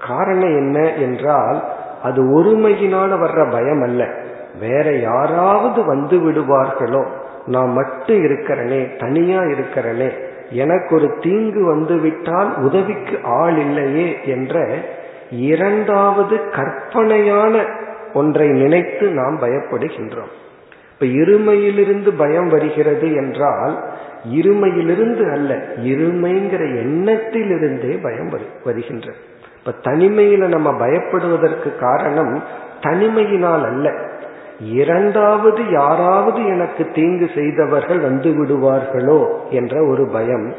காரணம் 0.08 0.56
என்ன 0.56 0.94
என்றால் 0.94 1.64
அது 2.04 2.44
ஒருமையினால 2.44 3.12
வர்ற 3.24 3.52
பயம் 3.52 3.82
அல்ல. 3.82 4.10
வேற 4.60 4.96
யாராவது 4.96 5.86
வந்து 5.86 6.18
விடுவார்களோ 6.18 7.06
நான் 7.46 7.70
மட்டும் 7.70 8.24
இருக்கிறனே 8.24 8.96
தனியா 8.98 9.40
இருக்கிறனே 9.40 10.12
எனக்கு 10.50 10.96
ஒரு 10.96 11.18
தீங்கு 11.22 11.66
வந்து 11.66 11.98
விட்டால் 11.98 12.56
உதவிக்கு 12.58 13.20
ஆள் 13.24 13.58
இல்லையே 13.58 14.18
என்ற 14.26 14.68
இரண்டாவது 15.32 16.50
கற்பனையான 16.50 17.66
ஒன்றை 18.14 18.48
நினைத்து 18.48 19.08
நாம் 19.08 19.40
பயப்படுகின்றோம். 19.42 20.34
இப்ப 20.94 21.06
இருமையிலிருந்து 21.06 22.12
பயம் 22.18 22.48
வருகிறது 22.48 23.14
என்றால் 23.14 23.84
இருமையிலிருந்து 24.32 25.32
அல்ல 25.32 25.52
இருமைங்கிற 25.84 26.64
எண்ணத்திலிருந்தே 26.84 28.02
பயம் 28.02 28.32
வருகின்றது. 28.64 29.18
இப்ப 29.58 29.74
தனிமையில 29.92 30.48
நம்ம 30.48 30.72
பயப்படுவதற்கு 30.72 31.70
காரணம் 31.80 32.44
தனிமையினால் 32.82 33.66
அல்ல. 33.66 33.94
இரண்டாவது 34.60 35.62
யாராவது 35.72 36.46
எனக்கு 36.46 36.84
தீங்கு 36.94 37.30
செய்தவர்கள் 37.36 38.00
வந்து 38.00 38.30
விடுவார்களோ 38.30 39.28
என்ற 39.50 39.84
ஒரு 39.86 40.08
பயம். 40.08 40.54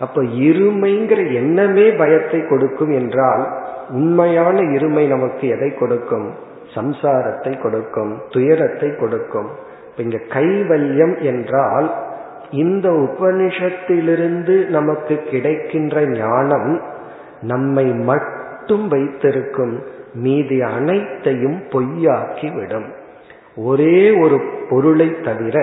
அப்ப 0.00 0.22
இருமைங்கிற 0.22 1.32
எண்ணமே 1.32 1.90
பயத்தை 1.90 2.40
கொடுக்கும் 2.46 2.90
என்றால் 2.90 3.44
உண்மையான 3.90 4.60
இருமை 4.60 5.08
நமக்கு 5.08 5.48
எதை 5.48 5.74
கொடுக்கும்? 5.74 6.28
சம்சாரத்தை 6.74 7.60
கொடுக்கும் 7.60 8.18
துயரத்தை 8.30 8.96
கொடுக்கும். 8.96 9.50
இங்க 9.96 10.18
கைவல்யம் 10.28 11.20
என்றால் 11.20 11.88
இந்த 12.52 12.88
உபனிஷத்திலிருந்து 12.90 14.68
நமக்கு 14.68 15.14
கிடைக்கின்ற 15.30 16.06
ஞானம் 16.06 16.80
நம்மை 17.42 17.84
மட்டும் 17.84 18.88
வைத்திருக்கும் 18.88 19.82
மீதி 20.14 20.60
அனைத்தையும் 20.60 21.62
பொய்யாக்கி 21.70 22.54
விடும் 22.54 22.88
ஒரே 23.56 23.96
ஒரு 24.20 24.40
பொருளை 24.70 25.20
தவிர 25.20 25.56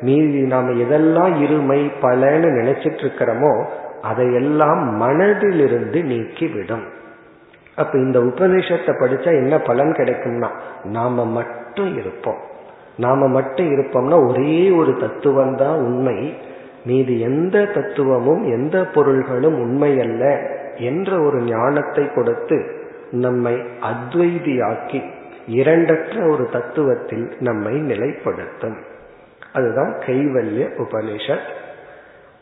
மீதி 0.00 0.40
நாம் 0.40 0.68
எதெல்லாம் 0.68 1.34
இருமை 1.44 1.80
பலன்னு 2.02 2.48
நினைச்சிட்டு 2.60 3.02
இருக்கிறோமோ 3.04 3.64
அதையெல்லாம் 4.00 5.02
மனதிலிருந்து 5.02 6.00
நீக்கிவிடும். 6.02 6.86
அப்ப 7.76 7.98
இந்த 7.98 8.18
உபநிஷத்தை 8.18 8.92
படிச்சா 9.00 9.30
என்ன 9.42 9.58
பலன் 9.58 9.92
கிடைக்கும்னா 9.92 10.48
நாம 10.84 11.26
மட்டும் 11.26 11.96
இருப்போம். 11.96 12.40
நாம 12.98 13.28
மட்டும் 13.28 13.66
இருப்போம்னா 13.66 14.28
ஒரே 14.28 14.70
ஒரு 14.70 14.96
தத்துவம் 14.96 15.56
தான் 15.56 15.78
உண்மை. 15.78 16.34
மீது 16.84 17.20
எந்த 17.20 17.64
தத்துவமும் 17.64 18.44
எந்த 18.44 18.84
பொருள்களும் 18.84 19.60
உண்மை 19.60 20.00
அல்ல 20.00 20.50
என்ற 20.74 21.20
ஒரு 21.22 21.40
ஞானத்தை 21.40 22.12
கொடுத்து 22.12 22.66
நம்மை 23.10 23.54
அத்வைதியாக்கி 23.80 25.02
இரண்டற்ற 25.46 26.30
ஒரு 26.30 26.48
தத்துவத்தில் 26.52 27.32
நம்மை 27.40 27.72
நிலைப்படுத்தும். 27.72 28.76
அதுதான் 29.52 29.94
கைவல்ய 30.06 30.68
உபனிஷத். 30.78 31.48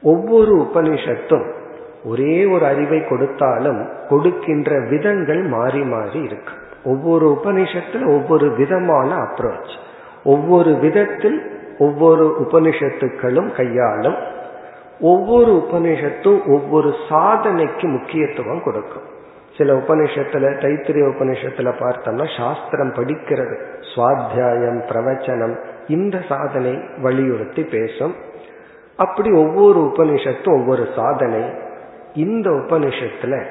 ஒவ்வொரு 0.03 0.57
உபனிஷத்தும் 0.57 1.53
ஒரே 2.05 2.47
ஒரு 2.47 2.65
அறிவை 2.67 3.05
கொடுத்தாலும் 3.05 3.89
கொடுக்கின்ற 4.09 4.81
விதங்கள் 4.91 5.43
மாறி 5.43 5.83
மாறி 5.83 6.19
இருக்கு. 6.19 6.53
ஒவ்வொரு 6.85 7.41
உபனிஷத்துல 7.43 8.07
ஒவ்வொரு 8.07 8.55
விதமான 8.57 9.15
அப்ரோச் 9.15 9.85
ஒவ்வொரு 10.27 10.75
விதத்தில் 10.75 11.39
ஒவ்வொரு 11.79 12.25
உபனிஷத்துக்களும் 12.41 13.57
கையாளும் 13.57 14.35
ஒவ்வொரு 15.01 15.67
உபனிஷத்தும் 15.71 16.41
ஒவ்வொரு 16.47 16.95
சாதனைக்கு 17.09 17.89
முக்கியத்துவம் 17.89 18.63
கொடுக்கும். 18.63 19.03
சில 19.57 19.75
உபனிஷத்துல 19.75 20.45
தைத்திரிய 20.59 21.05
உபனிஷத்துல 21.13 21.73
பார்த்தோம்னா 21.81 22.37
சாஸ்திரம் 22.37 22.93
படிக்கிறது. 22.93 23.57
சுவாத்தியாயம் 23.95 24.81
பிரவச்சனம் 24.89 25.57
இந்த 25.89 26.21
சாதனை 26.29 26.79
வலியுறுத்தி 27.03 27.65
பேசும். 27.65 28.15
அப்படி 28.97 29.31
ஒவ்வொரு 29.33 29.81
உபனிஷத்தும் 29.81 30.59
ஒவ்வொரு 30.59 30.87
சாதனை. 30.97 31.51
இந்த 32.15 32.51
உபனிஷத்துல 32.51 33.45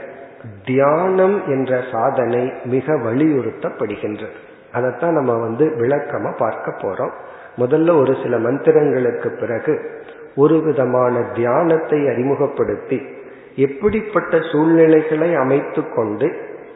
தியானம் 0.66 1.48
என்ற 1.48 1.84
சாதனை 1.92 2.54
மிக 2.66 2.94
வலியுறுத்தப்படுகின்றது. 2.94 4.38
அதைத்தான் 4.76 5.14
நம்ம 5.14 5.34
வந்து 5.40 5.66
விளக்கமா 5.78 6.32
பார்க்க 6.38 6.72
போறோம். 6.72 7.14
முதல்ல 7.58 8.00
ஒரு 8.00 8.14
சில 8.24 8.38
மந்திரங்களுக்கு 8.38 9.30
பிறகு 9.40 9.74
ஒரு 10.36 10.56
விதமான 10.62 11.22
தியானத்தை 11.34 12.00
அறிமுகப்படுத்தி 12.08 13.00
எப்படிப்பட்ட 13.56 14.38
சூழ்நிலைகளை 14.52 15.30
அமைத்து 15.36 15.82
கொண்டு 15.96 16.28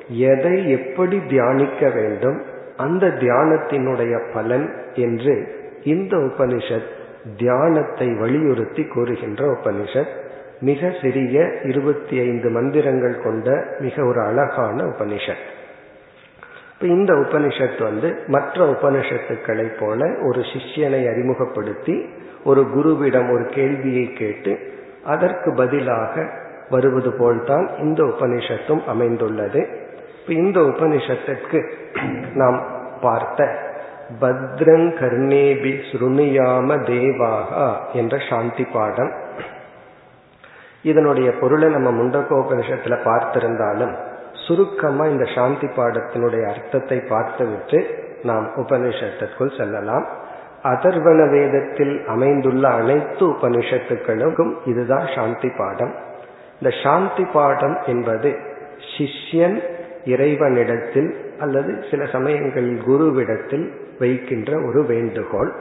எதை 0.09 0.55
எப்படி 0.71 1.17
தியானிக்க 1.29 1.89
வேண்டும் 1.89 2.37
அந்த 2.77 3.07
தியானத்தினுடைய 3.07 4.13
பலன் 4.33 4.67
என்று 4.93 5.35
இந்த 5.83 6.17
உபனிஷத் 6.17 6.89
தியானத்தை 7.37 8.07
வலியுறுத்தி 8.19 8.83
கூறுகின்ற 8.85 9.45
உபனிஷத் 9.45 10.13
மிக 10.59 10.91
சிறிய 11.01 11.45
இருபத்தி 11.63 12.15
ஐந்து 12.19 12.49
மந்திரங்கள் 12.49 13.21
கொண்ட 13.23 13.49
மிக 13.79 14.05
ஒரு 14.05 14.21
அழகான 14.21 14.83
உபனிஷத். 14.83 15.45
இந்த 16.81 17.13
உபனிஷத் 17.13 17.83
வந்து 17.83 18.23
மற்ற 18.27 18.65
உபனிஷத்துக்களை 18.65 19.79
போல 19.79 20.15
ஒரு 20.21 20.41
சிஷ்யனை 20.41 21.09
அறிமுகப்படுத்தி 21.09 22.05
ஒரு 22.43 22.61
குருவிடம் 22.61 23.33
ஒரு 23.33 23.45
கேள்வியை 23.45 24.13
கேட்டு 24.13 24.59
அதற்கு 25.05 25.53
பதிலாக 25.53 26.29
வருவது 26.69 27.13
போல்தான் 27.13 27.69
இந்த 27.77 28.03
உபனிஷத்தும் 28.03 28.83
அமைந்துள்ளது. 28.85 29.67
இந்த 30.27 30.59
உபனிஷத்திற்கு 30.59 31.71
நாம் 32.33 32.67
பார்த்த 33.01 33.57
பத்ரங் 34.21 34.89
கர்ணேபி 34.99 35.79
சுருணியாம 35.91 36.75
தேவாகா 36.81 37.93
என்ற 37.93 38.17
சாந்தி 38.29 38.63
பாடம். 38.63 39.13
இதனுடைய 40.81 41.31
பொருளை 41.31 41.69
நம்ம 41.69 42.03
முண்டகோபனிஷத்துல 42.03 42.97
பார்த்திருந்தாலும் 43.03 44.07
சுருக்கமா 44.49 45.05
இந்த 45.05 45.25
சாந்தி 45.35 45.67
பாடத்தினுடைய 45.67 46.43
அர்த்தத்தை 46.53 46.99
பார்த்துவிட்டு 46.99 47.79
நாம் 48.23 48.47
உபனிஷத்திற்குள் 48.55 49.57
செல்லலாம். 49.57 50.05
அதர்வன 50.63 51.29
வேதத்தில் 51.29 52.03
அமைந்துள்ள 52.07 52.67
அனைத்து 52.67 53.27
உபனிஷத்துக்களுக்கும் 53.27 54.53
இதுதான் 54.65 55.05
சாந்தி 55.15 55.49
பாடம். 55.57 55.93
இந்த 56.61 56.75
சாந்தி 56.83 57.25
பாடம் 57.25 57.77
என்பது 57.85 58.35
சிஷ்யன் 58.93 59.57
இறைவனிடத்தில் 60.05 61.11
அல்லது 61.39 61.83
சில 61.91 62.05
சமயங்களில் 62.05 62.81
குருவிடத்தில் 62.87 63.67
வைக்கின்ற 63.99 64.51
ஒரு 64.67 64.83
வேண்டுகோள். 64.83 65.51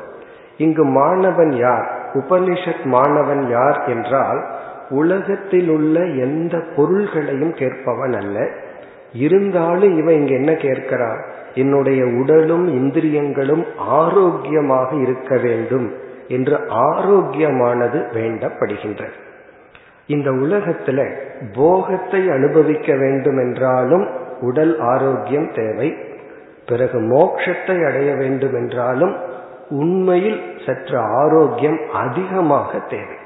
இங்கு 0.56 0.84
மாணவன் 0.84 1.52
யார் 1.52 1.86
உபனிஷத் 2.14 2.84
மாணவன் 2.84 3.50
யார் 3.50 3.84
என்றால் 3.86 4.46
உலகத்தில் 4.90 5.68
உள்ள 5.68 6.00
எந்த 6.00 6.64
பொருள்களையும் 6.76 7.52
கேட்பவன் 7.52 8.12
அல்ல. 8.12 8.48
இருந்தாலும் 9.12 9.98
இவன் 9.98 10.14
இங்க 10.14 10.32
என்ன 10.34 10.52
கேட்கிறான் 10.52 11.24
என்னுடைய 11.54 12.06
உடலும் 12.06 12.66
இந்திரியங்களும் 12.68 13.64
ஆரோக்கியமாக 13.78 14.96
இருக்க 14.96 15.36
வேண்டும் 15.36 15.92
என்று 16.28 16.58
ஆரோக்கியமானது 16.68 18.06
வேண்டப்படுகின்றது. 18.14 19.16
இந்த 20.06 20.30
உலகத்துல 20.30 21.14
போகத்தை 21.54 22.30
அனுபவிக்க 22.30 22.94
வேண்டும் 22.94 23.38
என்றாலும் 23.38 24.08
உடல் 24.40 24.80
ஆரோக்கியம் 24.80 25.52
தேவை. 25.52 25.94
பிறகு 26.66 27.00
மோட்சத்தை 27.00 27.86
அடைய 27.86 28.14
வேண்டும் 28.14 28.54
என்றாலும் 28.54 29.16
உண்மையில் 29.68 30.42
சற்று 30.66 30.98
ஆரோக்கியம் 30.98 31.80
அதிகமாக 31.92 32.78
தேவை. 32.78 33.16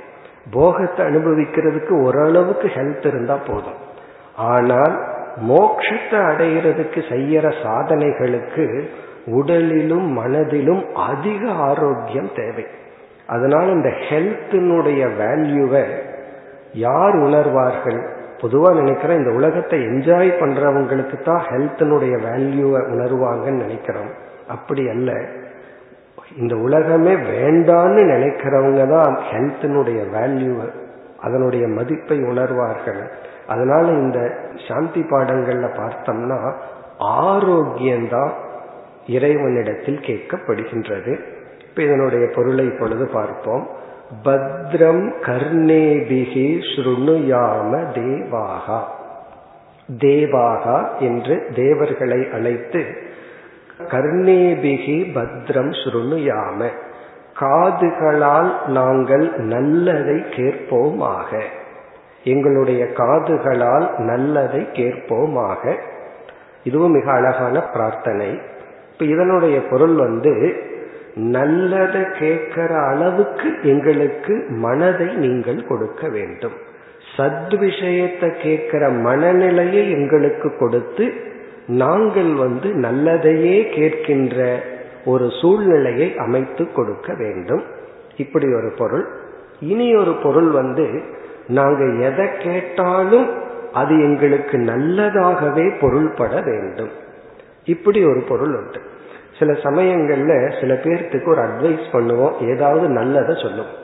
போகத்தை 0.50 1.06
அனுபவிக்கிறதுக்கு 1.06 2.02
ஓரளவுக்கு 2.02 2.68
ஹெல்த் 2.68 3.06
இருந்தா 3.06 3.36
போதும். 3.36 3.90
ஆனால் 4.36 5.11
மோட்சத்தை 5.36 6.20
அடைகிறதுக்கு 6.30 7.00
செய்யற 7.08 7.54
சாதனைகளுக்கு 7.62 8.88
உடலிலும் 9.26 10.06
மனதிலும் 10.12 10.94
அதிக 10.94 11.50
ஆரோக்கியம் 11.50 12.30
தேவை. 12.36 12.66
அதனால 13.26 13.70
இந்த 13.70 13.92
ஹெல்த்தினுடைய 14.08 15.08
வேல்யூவை 15.20 15.84
யார் 16.72 17.16
உணர்வார்கள்? 17.16 18.08
பொதுவாக 18.40 18.74
நினைக்கிறேன் 18.74 19.18
இந்த 19.18 19.30
உலகத்தை 19.30 19.80
என்ஜாய் 19.80 20.30
பண்றவங்களுக்கு 20.40 21.22
தான் 21.22 21.42
ஹெல்த்தினுடைய 21.50 22.14
வேல்யூவை 22.30 22.80
உணர்வாங்கன்னு 22.90 23.60
நினைக்கிறோம். 23.60 24.10
அப்படி 24.48 24.88
அல்ல. 24.88 25.12
இந்த 26.38 26.56
உலகமே 26.56 27.14
வேண்டான்னு 27.14 28.02
நினைக்கிறவங்க 28.04 28.88
தான் 28.88 29.18
ஹெல்த்தினுடைய 29.32 30.00
வேல்யூவை 30.16 30.70
அதனுடைய 31.22 31.66
மதிப்பை 31.66 32.18
உணர்வார்கள். 32.18 33.10
அதனால 33.52 33.86
இந்த 33.86 34.18
சாந்தி 34.68 35.00
பாடங்கள்ல 35.00 35.66
பார்த்தோம்னா 35.78 36.38
ஆரோக்கியம்தான் 37.20 38.32
இறைவனிடத்தில் 39.06 40.00
கேட்கப்படுகின்றது. 40.06 41.12
இப்ப 41.68 41.82
இதனுடைய 41.82 42.24
பொருளை 42.34 42.64
இப்பொழுது 42.64 43.04
பார்ப்போம். 43.06 43.64
பத்ரம் 44.24 45.04
கர்ணேபிகி 45.26 46.46
ஸ்ருணுயாம 46.72 47.70
தேவாகா. 47.98 48.80
தேவாகா 49.98 50.78
என்று 50.98 51.36
தேவர்களை 51.54 52.20
அழைத்து 52.32 52.82
கர்ணேபிகி 53.90 54.98
பத்ரம் 55.16 55.72
ஸ்ருணுயாம 55.82 56.70
காதுகளால் 57.40 58.50
நாங்கள் 58.66 59.26
நல்லதை 59.42 60.18
கேட்போமாக. 60.36 61.30
எங்களுடைய 62.24 62.84
காதுகளால் 62.84 63.98
நல்லதை 63.98 64.60
கேட்போமாக. 64.60 65.76
இதுவும் 66.64 66.92
மிக 66.92 67.12
அழகான 67.12 67.60
பிரார்த்தனை. 67.60 68.40
இப்ப 68.92 69.04
இதனுடைய 69.04 69.66
பொருள் 69.66 69.94
வந்து 69.94 70.54
நல்லதை 71.14 72.00
கேட்கிற 72.18 72.78
அளவுக்கு 72.78 73.54
எங்களுக்கு 73.62 74.46
மனதை 74.48 75.06
நீங்கள் 75.06 75.66
கொடுக்க 75.66 76.08
வேண்டும். 76.08 76.52
சத் 77.16 77.58
விஷயத்தை 77.58 78.30
கேட்கிற 78.42 78.88
மனநிலையை 78.88 79.90
எங்களுக்கு 79.90 80.56
கொடுத்து 80.56 81.12
நாங்கள் 81.66 82.34
வந்து 82.34 82.68
நல்லதையே 82.68 83.58
கேட்கின்ற 83.78 84.58
ஒரு 85.04 85.28
சூழ்நிலையை 85.40 86.16
அமைத்து 86.16 86.72
கொடுக்க 86.72 87.14
வேண்டும். 87.14 87.62
இப்படி 88.16 88.54
ஒரு 88.54 88.72
பொருள். 88.78 89.06
இனி 89.60 89.96
ஒரு 89.96 90.12
பொருள் 90.12 90.50
வந்து 90.50 91.02
நாங்க 91.48 91.84
எதை 91.84 92.26
கேட்டாலும் 92.38 93.30
அது 93.72 94.02
எங்களுக்கு 94.02 94.58
நல்லதாகவே 94.58 95.78
பொருள்பட 95.80 96.40
வேண்டும். 96.40 96.90
இப்படி 97.64 98.04
ஒரு 98.04 98.20
பொருள் 98.28 98.54
உண்டு. 98.56 98.80
சில 99.38 99.52
சமயங்கள்ல 99.52 100.60
சில 100.60 100.74
பேர்த்துக்கு 100.74 101.28
ஒரு 101.28 101.42
அட்வைஸ் 101.42 101.86
பண்ணுவோம் 101.92 102.50
ஏதாவது 102.50 102.88
நல்லதை 102.88 103.34
சொல்லுவோம் 103.34 103.80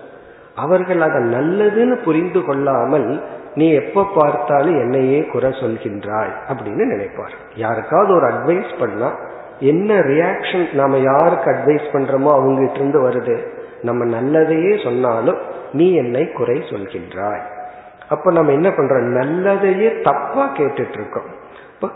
அவர்கள் 0.55 1.01
அதை 1.01 1.21
நல்லதுன்னு 1.23 2.03
புரிந்து 2.03 2.45
கொள்ளாமல் 2.45 3.23
நீ 3.55 3.73
எப்ப 3.73 4.07
பார்த்தாலும் 4.15 4.81
என்னையே 4.81 5.27
குறை 5.27 5.51
சொல்கின்றாய் 5.51 6.33
அப்படின்னு 6.49 6.85
நினைப்பார். 6.95 7.35
யாருக்காவது 7.55 8.15
ஒரு 8.15 8.27
அட்வைஸ் 8.27 8.73
பண்ணா 8.81 9.11
என்ன 9.59 9.95
ரியாக்ஷன் 9.95 10.75
நாம 10.75 10.99
யாருக்கு 10.99 11.51
அட்வைஸ் 11.51 11.87
பண்றோமோ 11.93 12.31
அவங்ககிட்ட 12.39 12.75
இருந்து 12.75 13.09
வருது. 13.09 13.37
நம்ம 13.83 14.21
நல்லதையே 14.21 14.83
சொன்னாலும் 14.85 15.37
நீ 15.73 15.95
என்னை 15.95 16.33
குறை 16.33 16.59
சொல்கின்றாய். 16.59 17.43
அப்ப 18.09 18.31
நம்ம 18.33 18.53
என்ன 18.53 18.69
பண்றோம்? 18.69 19.23
நல்லதையே 19.23 20.03
தப்பா 20.03 20.51
கேட்டுட்டு 20.57 20.93
இருக்கோம் 20.93 21.47
இப்ப 21.75 21.89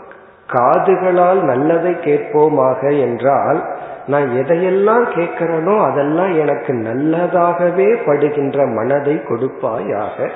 காதுகளால் 0.53 1.41
நல்லதை 1.41 1.91
கேட்போமாக 1.91 2.99
என்றால் 2.99 3.65
நான் 4.07 4.29
எதையெல்லாம் 4.29 5.05
கேட்கிறேனோ 5.15 5.83
அதெல்லாம் 5.83 6.39
எனக்கு 6.39 6.73
நல்லதாகவே 6.73 8.05
படுகின்ற 8.05 8.65
மனதை 8.65 9.13
கொடுப்பாயாக. 9.13 10.29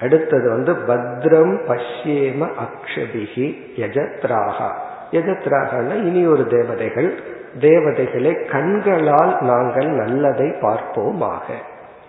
அடுத்தது 0.00 0.50
வந்து 0.50 0.72
பத்ரம் 0.72 1.58
பஷ்யேம 1.68 2.48
அக்ஷபிகி 2.64 3.58
யஜத்ராகா. 3.76 4.70
யஜத்ராகனா 5.10 5.94
இனி 5.94 6.26
ஒரு 6.26 6.46
தேவதைகள். 6.46 7.22
தேவதைகளை 7.60 8.44
கண்களால் 8.44 9.36
நாங்கள் 9.40 9.86
நல்லதை 9.86 10.46
பார்ப்போமாக. 10.46 11.42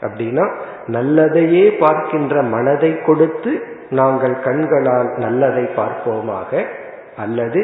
அப்படின்னா 0.06 0.46
நல்லதையே 0.88 1.65
பார்க்கின்ற 1.78 2.41
மனதை 2.41 2.91
கொடுத்து 3.02 3.54
நாங்கள் 3.89 4.36
கண்களால் 4.39 5.10
நல்லதை 5.18 5.65
பார்ப்போமாக 5.76 6.65
அல்லது 7.18 7.62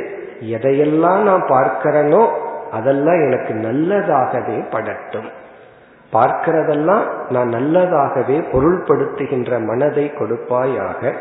எதையெல்லாம் 0.55 1.21
நான் 1.21 1.45
பார்க்கிறனோ 1.49 2.23
அதெல்லாம் 2.71 3.19
எனக்கு 3.21 3.53
நல்லதாகவே 3.53 4.57
படட்டும். 4.71 5.29
பார்க்கிறதெல்லாம் 6.13 7.05
நான் 7.29 7.49
நல்லதாகவே 7.49 8.37
பொருள்படுத்துகின்ற 8.51 9.59
மனதை 9.65 10.11
கொடுப்பாயாக. 10.19 11.11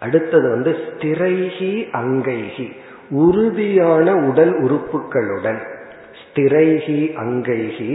அடுத்தது 0.00 0.46
வந்து 0.50 0.70
ஸ்திரைகி 0.84 1.72
அங்கைகி 2.00 2.66
உறுதியான 3.10 4.14
உடல் 4.28 4.54
உறுப்புகளுடன். 4.60 5.60
ஸ்திரைகி 6.20 7.00
அங்கைகி 7.22 7.92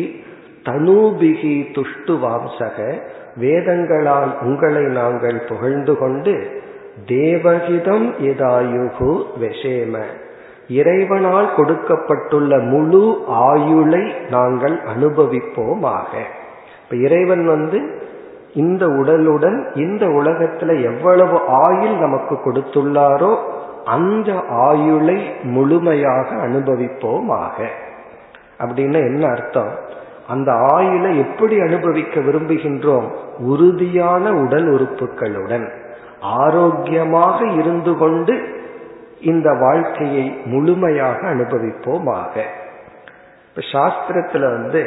தனூபிகி 0.63 1.55
துஷ்டு 1.75 2.13
வாம்சக 2.23 3.01
வேதங்களால் 3.39 4.41
உங்களை 4.41 4.83
நாங்கள் 4.83 5.39
புகழ்ந்து 5.47 5.97
கொண்டு 5.97 6.61
தேவகிதம் 7.05 8.13
இதாயுகு 8.19 9.23
விஷேம 9.41 9.99
இறைவனால் 10.67 11.55
கொடுக்கப்பட்டுள்ள 11.55 12.57
முழு 12.57 13.23
ஆயுளை 13.27 14.13
நாங்கள் 14.29 14.79
அனுபவிப்போமாக. 14.95 16.11
இப்ப 16.83 16.95
இறைவன் 16.95 17.45
வந்து 17.45 17.79
இந்த 18.53 18.85
உடலுடன் 18.87 19.57
இந்த 19.75 20.05
உலகத்துல 20.05 20.83
எவ்வளவு 20.83 21.39
ஆயுள் 21.47 21.95
நமக்கு 21.95 22.35
கொடுத்துள்ளாரோ 22.35 23.37
அந்த 23.85 24.31
ஆயுளை 24.49 25.31
முழுமையாக 25.43 26.35
அனுபவிப்போமாக. 26.35 27.67
அப்படின்னா 28.59 28.97
என்ன 28.97 29.27
அர்த்தம்? 29.27 29.99
அந்த 30.31 30.49
ஆயுளை 30.69 31.11
எப்படி 31.17 31.55
அனுபவிக்க 31.59 32.19
விரும்புகின்றோம்? 32.19 33.07
உறுதியான 33.37 34.33
உடல் 34.33 34.67
உறுப்புகளுடன் 34.71 35.67
ஆரோக்கியமாக 36.21 37.37
இருந்து 37.45 37.97
கொண்டு 37.97 38.33
இந்த 39.21 39.49
வாழ்க்கையை 39.53 40.25
முழுமையாக 40.45 41.19
அனுபவிப்போமாக. 41.33 42.35
இப்ப 43.49 43.61
சாஸ்திரத்துல 43.73 44.39
வந்து 44.39 44.83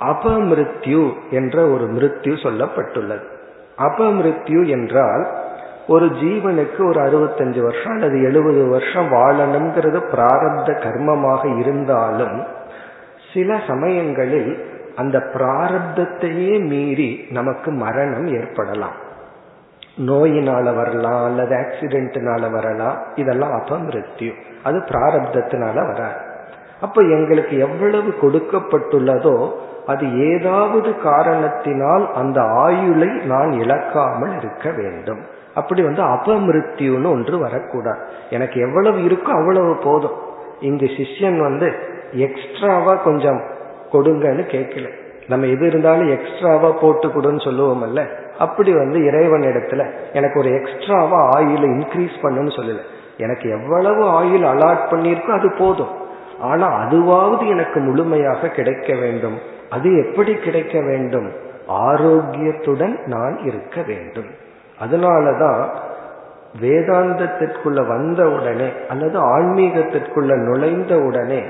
அபமிருத்யு 0.00 1.02
என்ற 1.30 1.56
ஒரு 1.66 1.84
மிருத்யு 1.92 2.34
சொல்லப்பட்டுள்ளது. 2.44 3.26
அபமிருத்யு 3.78 4.60
என்றால் 4.66 5.24
ஒரு 5.88 6.06
ஜீவனுக்கு 6.20 6.80
ஒரு 6.88 7.00
அறுபத்தஞ்சு 7.00 7.60
வருஷம் 7.62 7.92
அல்லது 7.92 8.16
எழுபது 8.22 8.62
வருஷம் 8.68 9.08
வாழணுங்கிறது 9.12 9.98
பிராரப்த 10.12 10.68
கர்மமாக 10.84 11.42
இருந்தாலும் 11.58 12.36
சில 13.36 13.60
சமயங்களில் 13.66 14.52
அந்த 14.96 15.18
பிராரப்தத்தையே 15.34 16.52
மீறி 16.68 17.08
நமக்கு 17.30 17.70
மரணம் 17.70 18.28
ஏற்படலாம். 18.36 18.96
நோயினால 20.06 20.74
வரலாம் 20.76 21.24
அல்லது 21.24 21.54
ஆக்சிடென்ட்னால 21.56 22.50
வரலாம். 22.50 22.96
இதெல்லாம் 23.14 23.54
அபமிருத்யு 23.60 24.32
அது 24.62 24.78
பிராரப்தத்தினால 24.78 25.76
வராது. 25.86 26.18
அப்ப 26.80 27.02
எங்களுக்கு 27.02 27.58
எவ்வளவு 27.58 28.14
கொடுக்கப்பட்டுள்ளதோ 28.22 29.36
அது 29.86 30.04
ஏதாவது 30.30 30.88
காரணத்தினால் 31.02 32.04
அந்த 32.14 32.38
ஆயுளை 32.42 33.08
நான் 33.08 33.52
இழக்காமல் 33.52 34.34
இருக்க 34.36 34.70
வேண்டும். 34.70 35.22
அப்படி 35.54 35.82
வந்து 35.82 36.02
அபமிருத்யுன்னு 36.02 37.10
ஒன்று 37.10 37.38
வரக்கூடாது. 37.38 38.00
எனக்கு 38.30 38.60
எவ்வளவு 38.60 38.98
இருக்கோ 38.98 39.32
அவ்வளவு 39.38 39.76
போதும். 39.84 40.18
இங்கு 40.60 40.86
சிஷ்யன் 40.86 41.38
வந்து 41.38 41.72
எக்ஸ்ட்ராவா 42.12 42.94
கொஞ்சம் 42.94 43.42
கொடுங்கன்னு 43.92 44.44
கேட்கல. 44.50 44.90
நம்ம 45.28 45.46
எது 45.46 45.66
இருந்தாலும் 45.66 46.10
எக்ஸ்ட்ராவா 46.10 46.70
போட்டு 46.70 47.08
கொடுன்னு 47.08 47.44
சொல்லுவோம்ல 47.44 48.08
அப்படி 48.38 48.72
வந்து 48.72 49.04
இறைவன் 49.04 49.40
இடத்துல 49.40 49.90
எனக்கு 50.12 50.38
ஒரு 50.38 50.50
எக்ஸ்ட்ராவா 50.50 51.28
ஆயில் 51.28 51.64
இன்க்ரீஸ் 51.64 52.16
பண்ணுன்னு 52.22 52.52
சொல்லல. 52.56 52.78
எனக்கு 53.16 53.50
எவ்வளவு 53.50 54.22
ஆயில் 54.22 54.46
அலாட் 54.52 54.86
பண்ணியிருக்கோ 54.90 55.30
அது 55.30 55.52
போதும். 55.58 55.94
ஆனா 56.40 56.80
அதுவாவது 56.80 57.48
எனக்கு 57.48 57.80
முழுமையாக 57.80 58.48
கிடைக்க 58.48 58.94
வேண்டும். 58.94 59.38
அது 59.70 60.06
எப்படி 60.06 60.34
கிடைக்க 60.34 60.80
வேண்டும்? 60.80 61.32
ஆரோக்கியத்துடன் 61.68 62.98
நான் 63.06 63.38
இருக்க 63.44 63.82
வேண்டும். 63.82 64.30
அதனாலதான் 64.80 65.68
வேதாந்தத்திற்குள்ள 66.60 67.86
வந்த 67.86 68.30
உடனே 68.30 68.72
அல்லது 68.88 69.38
ஆன்மீகத்திற்குள்ள 69.38 70.34
நுழைந்த 70.34 70.98
உடனே 70.98 71.42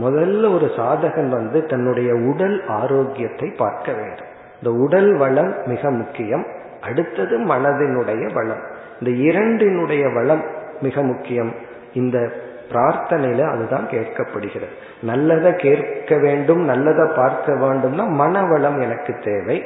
முதல்ல 0.00 0.54
ஒரு 0.54 0.66
சாதகன் 0.76 1.28
வந்து 1.28 1.66
தன்னுடைய 1.66 2.14
உடல் 2.14 2.66
ஆரோக்கியத்தை 2.66 3.54
பார்க்க 3.56 3.92
வேண்டும். 3.92 4.26
இந்த 4.62 4.78
உடல் 4.78 5.16
வளம் 5.16 5.54
மிக 5.66 5.90
முக்கியம். 5.90 6.46
அடுத்தது 6.80 7.38
மனதினுடைய 7.38 8.32
வளம். 8.32 8.62
இந்த 9.00 9.22
இரண்டினுடைய 9.22 10.08
வளம் 10.08 10.44
மிக 10.80 11.02
முக்கியம். 11.02 11.54
இந்த 11.92 12.30
பிரார்த்தனையில 12.72 13.50
அதுதான் 13.50 13.86
கேட்கப்படுகிறது. 13.86 14.72
நல்லதை 15.02 15.56
கேட்க 15.56 16.18
வேண்டும் 16.18 16.64
நல்லதை 16.64 17.08
பார்க்க 17.16 17.52
வேண்டும்னா 17.52 18.06
மனவளம் 18.08 18.82
எனக்கு 18.82 19.18
தேவை. 19.24 19.64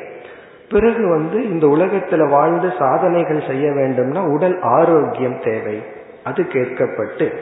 பிறகு 0.69 1.09
வந்து 1.09 1.49
இந்த 1.49 1.67
உலகத்துல 1.67 2.29
வாழ்ந்து 2.29 2.73
சாதனைகள் 2.79 3.45
செய்ய 3.47 3.71
வேண்டும்னா 3.71 4.33
உடல் 4.33 4.61
ஆரோக்கியம் 4.61 5.41
தேவை. 5.45 5.83
அது 6.25 6.43
கேட்கப்பட்டு 6.43 7.37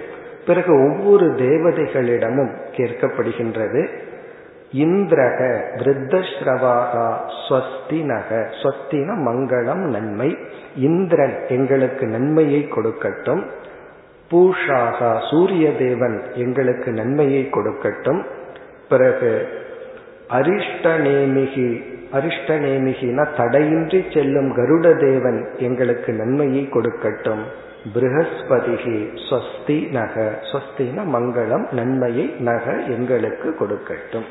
பிறகு 0.47 0.75
ஒவ்வொரு 0.75 1.27
தேவதைகளிடமும் 1.27 2.53
கேட்கப்படுகின்றது. 2.73 3.87
இந்திரக 4.73 5.61
விருத்தஸ்ரவாகா 5.77 7.15
ஸ்வஸ்தினக. 7.49 8.47
ஸ்வஸ்தின 8.63 9.15
மங்களம் 9.27 9.91
நன்மை. 9.91 10.39
இந்திரன் 10.77 11.35
எங்களுக்கு 11.49 12.07
நன்மையை 12.07 12.69
கொடுக்கட்டும். 12.77 13.43
பூஷாகா 14.31 15.31
சூரிய 15.31 15.77
தேவன் 15.77 16.23
எங்களுக்கு 16.35 16.93
நன்மையை 16.93 17.49
கொடுக்கட்டும். 17.53 18.25
பிறகு 18.89 19.49
அரிஷ்டநேமிகி 20.31 21.93
அரிஷ்டநேமிகினா 22.17 23.25
தடையின்றி 23.37 24.05
செல்லும் 24.15 24.51
கருட 24.57 24.87
தேவன் 24.99 25.39
எங்களுக்கு 25.59 26.13
நன்மையை 26.13 26.69
கொடுக்கட்டும். 26.73 27.45
பிருகஸ்பதிகி 27.95 28.99
ஸ்வஸ்தி 29.25 29.91
நக. 29.91 30.15
ஸ்வஸ்தின 30.51 31.05
மங்களம் 31.15 31.65
நன்மையை 31.73 32.27
நக 32.41 32.75
எங்களுக்கு 32.97 33.49
கொடுக்கட்டும். 33.61 34.27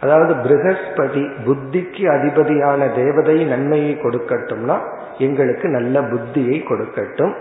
அதாவது 0.00 0.32
பிருகஸ்பதி 0.34 1.24
புத்திக்கு 1.46 2.04
அதிபதியான 2.16 2.88
தேவதை 2.94 3.44
நன்மையை 3.44 3.94
கொடுக்கட்டும்னா 4.02 4.76
எங்களுக்கு 5.18 5.68
நல்ல 5.68 6.00
புத்தியை 6.00 6.56
கொடுக்கட்டும். 6.70 7.34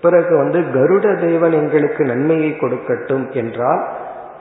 பிறகு 0.00 0.36
வந்து 0.36 0.58
கருட 0.76 1.06
தேவன் 1.20 1.52
எங்களுக்கு 1.52 2.04
நன்மையை 2.04 2.50
கொடுக்கட்டும் 2.60 3.24
என்றால் 3.30 3.82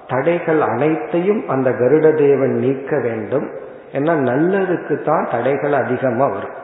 தடைகள் 0.07 0.61
அனைத்தையும் 0.61 1.41
அந்த 1.47 1.69
கருட 1.71 2.15
தேவன் 2.15 2.53
நீக்க 2.55 2.99
வேண்டும். 2.99 3.47
ஏன்னா 3.93 4.13
நல்லதுக்கு 4.31 5.01
தான் 5.01 5.27
தடைகள் 5.31 5.73
அதிகமா 5.73 6.27
வரும். 6.27 6.55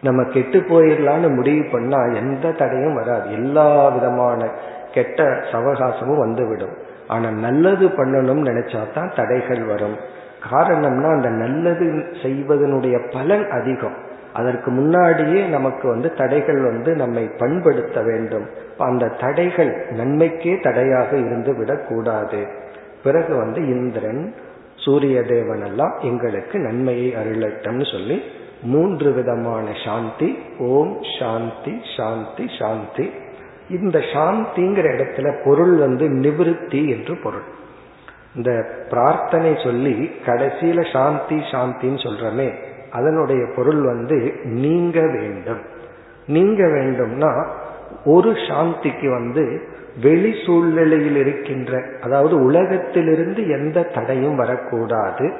நம்ம 0.00 0.24
கெட்டு 0.24 0.58
போயிடலான்னு 0.58 1.34
முடிவு 1.34 1.68
பண்ணா 1.72 2.04
எந்த 2.04 2.50
தடையும் 2.50 2.94
வராது. 2.94 3.32
எல்லா 3.32 3.88
விதமான 3.88 4.48
கெட்ட 4.92 5.22
சவகாசமும் 5.52 6.18
வந்துவிடும். 6.18 6.76
ஆனா 7.08 7.30
நல்லது 7.30 7.88
பண்ணணும்னு 7.88 8.48
நினைச்சா 8.48 8.92
தான் 8.94 9.12
தடைகள் 9.16 9.62
வரும். 9.62 9.96
காரணம்னா 10.52 11.10
அந்த 11.10 11.28
நல்லது 11.28 11.84
செய்வதனுடைய 12.22 13.12
பலன் 13.12 13.50
அதிகம். 13.50 13.94
அதற்கு 14.32 14.70
முன்னாடியே 14.70 15.46
நமக்கு 15.46 15.88
வந்து 15.88 16.14
தடைகள் 16.14 16.60
வந்து 16.60 16.94
நம்மை 16.94 17.30
பண்படுத்த 17.38 18.02
வேண்டும். 18.02 18.46
அந்த 18.78 19.08
தடைகள் 19.08 19.86
நன்மைக்கே 19.90 20.60
தடையாக 20.60 21.16
இருந்து 21.16 21.56
விடக்கூடாது. 21.56 22.46
பிறகு 23.04 23.36
வந்து 23.36 23.68
இந்திரன் 23.68 24.34
சூரிய 24.84 25.16
தேவன் 25.22 25.62
எல்லாம் 25.64 25.94
எங்களுக்கு 26.10 26.56
நன்மையை 26.58 27.08
அருளட்டம்னு 27.20 27.86
சொல்லி 27.92 28.16
மூன்று 28.72 29.08
விதமான 29.12 29.66
சாந்தி 29.84 30.28
ஓம் 30.68 30.94
சாந்தி 31.18 31.74
சாந்தி 31.96 32.44
சாந்தி. 32.58 33.06
இந்த 33.70 33.98
சாந்திங்கிற 34.12 34.86
இடத்துல 34.94 35.28
பொருள் 35.44 35.74
வந்து 35.76 36.06
நிவிருத்தி 36.08 36.80
என்று 36.94 37.14
பொருள். 37.22 37.46
இந்த 38.36 38.50
பிரார்த்தனை 38.90 39.50
சொல்லி 39.64 39.94
கடைசியில 40.26 40.80
சாந்தி 40.92 41.38
சாந்தின்னு 41.52 42.00
சொல்றமே 42.06 42.48
அதனுடைய 42.90 43.42
பொருள் 43.56 43.82
வந்து 43.82 44.18
நீங்க 44.62 45.00
வேண்டும். 45.16 45.62
நீங்க 46.26 46.62
வேண்டும்னா 46.66 47.30
ஒரு 48.04 48.30
சாந்திக்கு 48.30 49.08
வந்து 49.08 49.60
வெளி 50.02 50.34
சூழ்நிலையில் 50.46 51.16
இருக்கின்ற 51.16 51.82
அதாவது 52.02 52.44
உலகத்திலிருந்து 52.44 53.48
எந்த 53.48 53.82
தடையும் 53.82 54.36
வரக்கூடாது. 54.36 55.32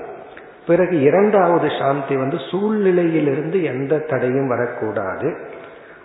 பிறகு 0.66 1.00
இரண்டாவது 1.00 1.68
சாந்தி 1.78 2.16
வந்து 2.16 2.36
சூழ்நிலையிலிருந்து 2.36 3.62
எந்த 3.62 3.98
தடையும் 3.98 4.48
வரக்கூடாது. 4.48 5.34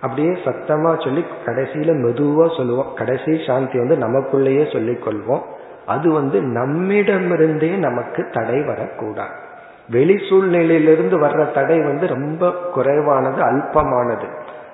அப்படியே 0.01 0.29
சத்தமா 0.29 1.03
சொல்லி 1.03 1.25
கடைசியில 1.45 1.93
மெதுவா 2.03 2.57
சொல்லுவோம் 2.57 2.93
கடைசி 2.95 3.43
சாந்தி 3.47 3.79
வந்து 3.79 3.95
நமக்குள்ளேயே 3.95 4.71
சொல்லிக் 4.71 5.07
கொள்வோம் 5.07 5.41
அது 5.85 6.11
வந்து 6.11 6.41
நம்மிடமிருந்தே 6.41 7.75
நமக்கு 7.77 8.29
தடை 8.31 8.61
வரக்கூடாது. 8.61 9.35
வெளி 9.89 10.13
சூழ்நிலையிலிருந்து 10.13 11.15
வர்ற 11.19 11.51
தடை 11.51 11.79
வந்து 11.79 12.07
ரொம்ப 12.07 12.51
குறைவானது 12.73 13.41
அல்பமானது. 13.43 14.27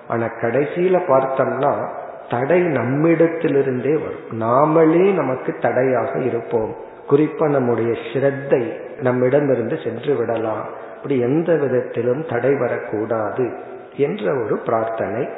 ஆனா 0.07 0.25
கடைசியில 0.25 0.97
பார்த்தோம்னா 1.07 1.89
தடை 2.29 2.61
நம்மிடத்திலிருந்தே 2.61 3.93
வரும். 3.93 4.41
நாமளே 4.41 5.13
நமக்கு 5.13 5.53
தடையாக 5.53 6.19
இருப்போம். 6.19 6.75
குறிப்பா 7.09 7.49
நம்முடைய 7.49 7.89
ஸ்ரத்தை 7.89 8.73
நம்மிடமிருந்து 9.01 9.77
சென்று 9.83 10.15
விடலாம். 10.15 10.67
அப்படி 10.95 11.19
எந்த 11.19 11.55
விதத்திலும் 11.55 12.25
தடை 12.29 12.55
வரக்கூடாது 12.55 13.57
என்ற 13.97 14.43
ஒரு 14.43 14.57
பிரார்த்தனை. 14.57 15.29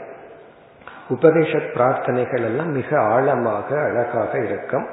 உபனிஷத் 1.10 1.74
பிரார்த்தனைகள் 1.74 2.44
எல்லாம் 2.44 2.72
மிக 2.72 3.02
ஆழமாக 3.02 3.82
அழகாக 3.82 4.38
இருக்கும். 4.38 4.88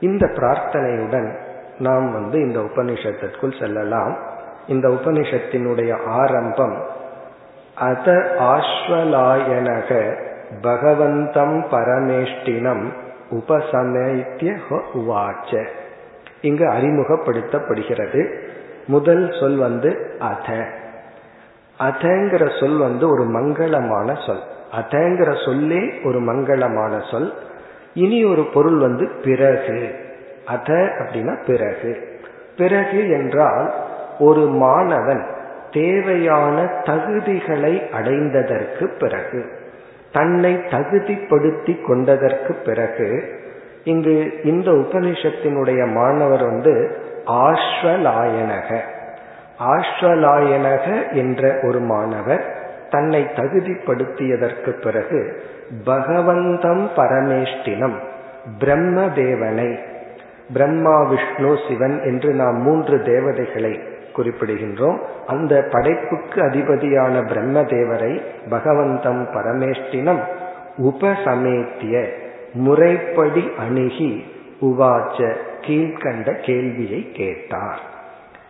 இந்த 0.00 0.26
பிரார்த்தனையுடன் 0.26 1.38
நாம் 1.78 2.12
வந்து 2.12 2.40
இந்த 2.40 2.58
உபனிஷத்திற்குள் 2.58 3.58
செல்லலாம். 3.58 4.16
இந்த 4.66 4.88
உபனிஷத்தினுடைய 4.88 6.06
ஆரம்பம் 6.06 6.82
அத 7.76 8.34
ஆஸ்வலாயனக 8.40 10.16
பகவந்தம் 10.62 11.64
பரமேஷ்டினம் 11.70 12.92
உபசமைத்திய 13.30 14.58
உவாச்ச. 14.94 15.66
இங்கு 16.40 16.64
அறிமுகப்படுத்தப்படுகிறது. 16.66 18.38
முதல் 18.86 19.32
சொல் 19.40 19.56
வந்து 19.56 20.16
அத. 20.18 20.68
அதங்கிற 21.78 22.60
சொல் 22.60 22.76
வந்து 22.76 23.08
ஒரு 23.08 23.22
மங்களமான 23.22 24.26
சொல். 24.26 24.42
அதங்கிற 24.72 25.44
சொல்லே 25.44 26.00
ஒரு 26.04 26.20
மங்களமான 26.20 27.10
சொல். 27.10 27.32
இனி 27.94 28.24
ஒரு 28.24 28.44
பொருள் 28.54 28.78
வந்து 28.78 29.08
பிறகு. 29.24 29.94
அத 30.46 30.72
அப்படின்னா 30.74 31.44
பிறகு. 31.46 32.20
பிறகு 32.56 33.08
என்றால் 33.10 33.74
ஒரு 34.18 34.40
மாணவன் 34.40 35.34
தேவையான 35.76 36.56
தகுதிகளை 36.84 37.74
அடைந்ததற்கு 37.98 38.84
பிறகு 38.98 39.40
தன்னை 40.12 40.52
தகுதிப்படுத்தி 40.70 41.74
கொண்டதற்கு 41.86 42.52
பிறகு 42.54 43.08
இங்கு 43.84 44.14
இந்த 44.44 44.70
உபனிஷத்தினுடைய 44.70 45.80
மாணவர் 45.92 46.44
வந்து 46.44 46.74
ஆஸ்வலாயனக. 47.26 48.78
ஆஸ்வலாயனக 49.60 50.86
என்ற 51.12 51.58
ஒரு 51.62 51.80
மாணவர் 51.80 52.44
தன்னை 52.90 53.20
தகுதிப்படுத்தியதற்கு 53.36 54.70
பிறகு 54.82 55.20
பகவந்தம் 55.84 56.84
பரமேஷ்டினம் 56.96 57.96
பிரம்ம 58.58 59.08
தேவனை 59.14 59.78
பிரம்மா 60.52 60.96
விஷ்ணு 61.02 61.58
சிவன் 61.68 61.96
என்று 62.02 62.32
நாம் 62.32 62.58
மூன்று 62.62 63.02
தேவதைகளை 63.02 63.74
குறிப்பிடுகின்றோம். 64.16 64.98
அந்த 65.26 65.68
படைப்புக்கு 65.70 66.42
அதிபதியான 66.42 67.20
பிரம்மதேவரை 67.20 68.22
பகவந்தம் 68.50 69.26
பரமேஷ்டினம் 69.34 70.22
உபசமேத்திய 70.76 72.08
முறைப்படி 72.52 73.50
அணுகி 73.58 74.24
உவாச்ச 74.60 75.36
கீழ்கண்ட 75.60 76.40
கேள்வியை 76.40 77.12
கேட்டார். 77.12 77.80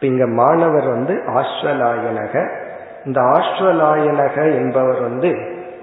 இங்க 0.00 0.26
மாணவர் 0.26 0.86
வந்து 0.86 1.14
ஆஸ்வலாயனக. 1.14 2.50
இந்த 3.04 3.20
ஆஸ்வலாயனக 3.20 4.54
என்பவர் 4.54 5.00
வந்து 5.00 5.28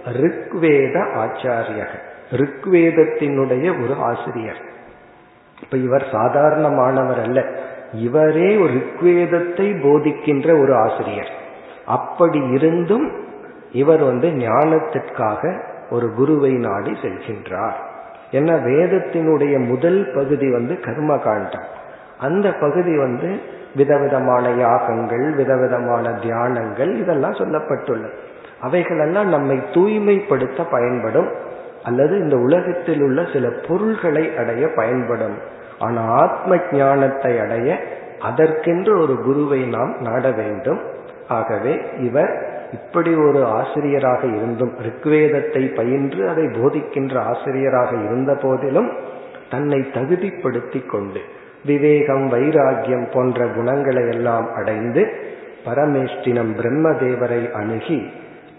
ரிக்வேத 0.05 1.05
ஆச்சாரியக. 1.17 1.87
ரிக்வேதத்தினுடைய 2.31 3.83
ஒரு 3.83 3.95
ஆசிரியர். 3.99 4.61
இப்ப 5.61 5.77
இவர் 5.77 6.05
சாதாரணமானவர் 6.11 7.23
அல்ல. 7.23 7.45
இவரே 7.93 8.57
ஒரு 8.57 8.73
ரிக்வேதத்தை 8.73 9.67
போதிக்கின்ற 9.81 10.59
ஒரு 10.61 10.75
ஆசிரியர். 10.75 11.29
அப்படி 11.85 12.39
இருந்தும் 12.39 13.11
இவர் 13.71 14.03
வந்து 14.03 14.29
ஞானத்திற்காக 14.29 15.61
ஒரு 15.89 16.13
குருவை 16.13 16.51
நாடி 16.51 16.91
செல்கின்றார். 16.91 17.75
என்ன 18.31 18.55
வேதத்தினுடைய 18.55 19.67
முதல் 19.67 20.11
பகுதி 20.15 20.51
வந்து 20.51 20.79
கர்ம 20.79 21.17
காண்டம் 21.17 21.81
அந்த 22.19 22.53
பகுதி 22.53 22.97
வந்து 22.97 23.39
விதவிதமான 23.75 24.49
யாகங்கள் 24.49 25.33
விதவிதமான 25.33 26.09
தியானங்கள் 26.09 26.95
இதெல்லாம் 26.95 27.31
சொல்லப்பட்டுள்ளது. 27.31 28.13
அவைகளெல்லாம் 28.61 29.27
நம்மை 29.27 29.59
தூய்மைப்படுத்த 29.73 30.63
பயன்படும் 30.63 31.31
அல்லது 31.83 32.19
இந்த 32.19 32.37
உலகத்தில் 32.37 33.01
உள்ள 33.01 33.25
சில 33.33 33.49
பொருள்களை 33.67 34.37
அடைய 34.37 34.67
பயன்படும். 34.75 35.61
ஆனால் 35.79 36.09
ஆத்ம 36.21 36.57
ஞானத்தை 36.71 37.39
அடைய 37.39 37.79
அதற்கென்று 38.19 38.99
ஒரு 38.99 39.15
குருவை 39.23 39.61
நாம் 39.65 39.95
நாட 39.99 40.31
வேண்டும். 40.31 40.79
ஆகவே 41.27 41.81
இவர் 41.99 42.51
இப்படி 42.73 43.15
ஒரு 43.15 43.45
ஆசிரியராக 43.45 44.25
இருந்தும் 44.25 44.73
ரிக்வேதத்தை 44.81 45.75
பயின்று 45.75 46.29
அதை 46.29 46.43
போதிக்கின்ற 46.43 47.19
ஆசிரியராக 47.21 47.95
இருந்த 47.95 48.35
போதிலும் 48.35 48.91
தன்னை 49.49 49.79
தகுதிப்படுத்தி 49.79 50.85
கொண்டு 50.85 51.21
விவேகம் 51.65 52.31
வைராகியம் 52.33 53.11
போன்ற 53.11 53.45
குணங்களை 53.45 54.07
எல்லாம் 54.07 54.53
அடைந்து 54.53 55.13
பரமேஷ்டினம் 55.65 56.53
பிரம்மதேவரை 56.59 57.51
அணுகி 57.51 58.07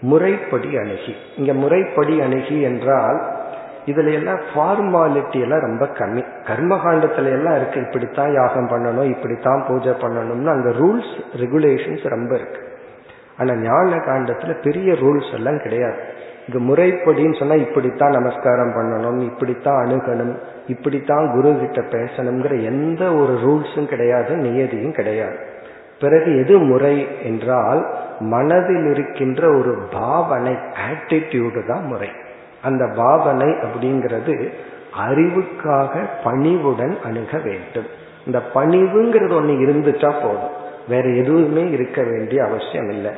முறைப்படி 0.01 0.77
அணுகி. 0.77 1.15
இங்க 1.37 1.53
முறைப்படி 1.53 2.21
அணுகி 2.21 2.61
என்றால் 2.61 3.34
இதுல 3.85 4.13
எல்லாம் 4.13 4.39
ஃபார்மாலிட்டி 4.53 5.39
எல்லாம் 5.39 5.59
ரொம்ப 5.59 5.85
கம்மி. 5.85 6.23
கர்மகாண்டத்துல 6.47 7.25
எல்லாம் 7.25 7.55
இருக்கு 7.55 7.81
இப்படித்தான் 7.81 8.33
யாகம் 8.33 8.69
பண்ணணும் 8.69 9.09
இப்படித்தான் 9.09 9.65
பூஜை 9.67 9.91
பண்ணணும்னு 9.91 10.49
அங்க 10.49 10.69
ரூல்ஸ் 10.69 11.13
ரெகுலேஷன்ஸ் 11.35 12.07
ரொம்ப 12.07 12.35
இருக்கு. 12.35 12.61
ஆனா 13.37 13.53
ஞான 13.55 13.95
காண்டத்துல 13.95 14.61
பெரிய 14.61 14.93
ரூல்ஸ் 14.93 15.33
எல்லாம் 15.33 15.59
கிடையாது. 15.59 15.97
இங்க 16.47 16.73
முறைப்படின்னு 16.73 17.39
சொன்னா 17.39 17.53
இப்படித்தான் 17.53 18.09
நமஸ்காரம் 18.09 18.73
பண்ணணும் 18.73 19.19
இப்படித்தான் 19.21 19.85
அணுகணும் 19.85 20.35
இப்படித்தான் 20.67 21.31
குரு 21.31 21.57
கிட்ட 21.59 21.97
பேசணுங்கிற 21.97 22.63
எந்த 22.63 23.13
ஒரு 23.13 23.33
ரூல்ஸும் 23.45 23.87
கிடையாது 23.87 24.35
நியதியும் 24.35 24.91
கிடையாது. 24.91 25.37
பிறகு 25.99 26.37
எது 26.39 26.57
முறை 26.57 27.23
என்றால் 27.23 27.81
மனதில் 28.19 28.87
இருக்கின்ற 28.91 29.47
ஒரு 29.47 29.77
பாவனை 29.91 30.55
ஆட்டிடியூடு 30.89 31.67
தான் 31.67 31.85
முறை. 31.85 32.09
அந்த 32.65 32.83
பாவனை 32.95 33.49
அப்படிங்கிறது 33.65 34.35
அறிவுக்காக 35.07 36.03
பணிவுடன் 36.23 36.95
அணுக 37.03 37.37
வேண்டும். 37.37 37.89
இந்த 38.25 38.39
பணிவுங்கிறது 38.53 39.33
ஒன்று 39.33 39.55
இருந்துட்டா 39.65 40.11
போதும். 40.23 40.53
வேற 40.87 41.05
எதுவுமே 41.21 41.63
இருக்க 41.69 41.99
வேண்டிய 42.03 42.39
அவசியம் 42.43 42.89
இல்லை. 42.89 43.11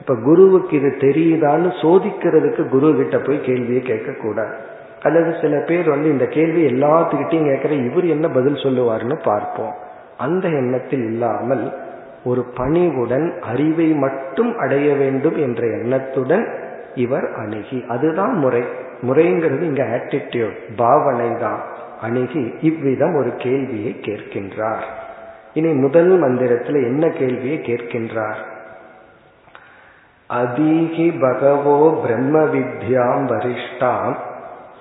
இப்ப 0.00 0.14
குருவுக்கு 0.24 0.76
இது 0.76 0.90
தெரியுதான்னு 0.98 1.68
சோதிக்கிறதுக்கு 1.82 2.62
குரு 2.68 2.88
கிட்ட 2.96 3.18
போய் 3.18 3.44
கேள்வியை 3.44 3.82
கேட்கக்கூடாது 3.82 4.54
அல்லது 5.02 5.30
சில 5.40 5.54
பேர் 5.66 5.88
வந்து 5.88 6.08
இந்த 6.10 6.26
கேள்வி 6.26 6.62
எல்லாத்துக்கிட்டையும் 6.66 7.48
கேட்கிற 7.50 7.74
இவர் 7.74 8.06
என்ன 8.06 8.26
பதில் 8.28 8.62
சொல்லுவார்னு 8.64 9.16
பார்ப்போம். 9.24 9.74
அந்த 10.18 10.48
எண்ணத்தில் 10.48 11.04
இல்லாமல் 11.04 11.64
ஒரு 12.24 12.42
பணிவுடன் 12.56 13.26
அறிவை 13.40 13.88
மட்டும் 14.04 14.50
அடைய 14.58 14.88
வேண்டும் 14.94 15.36
என்ற 15.36 15.62
எண்ணத்துடன் 15.66 16.46
இவர் 16.94 17.34
அணுகி. 17.34 17.84
அதுதான் 17.88 18.34
முறை. 18.34 18.64
முறைங்கிறது 19.02 19.60
இங்க 19.60 19.84
ஆட்டிடியூட் 19.84 20.56
பாவனை 20.76 21.36
தான். 21.38 21.60
அணுகி 22.00 22.54
இவ்விதம் 22.60 23.14
ஒரு 23.14 23.36
கேள்வியை 23.36 23.96
கேட்கின்றார். 24.00 24.82
இனி 25.54 25.72
முதல் 25.72 26.18
மந்திரத்தில் 26.18 26.74
என்ன 26.74 27.08
கேள்வியை 27.08 27.58
கேட்கின்றார்? 27.58 28.50
அதீகி 30.34 31.20
பகவோ 31.20 32.00
பிரம்ம 32.02 32.38
வித்யாம் 32.38 33.26
வரிஷ்டாம் 33.26 34.16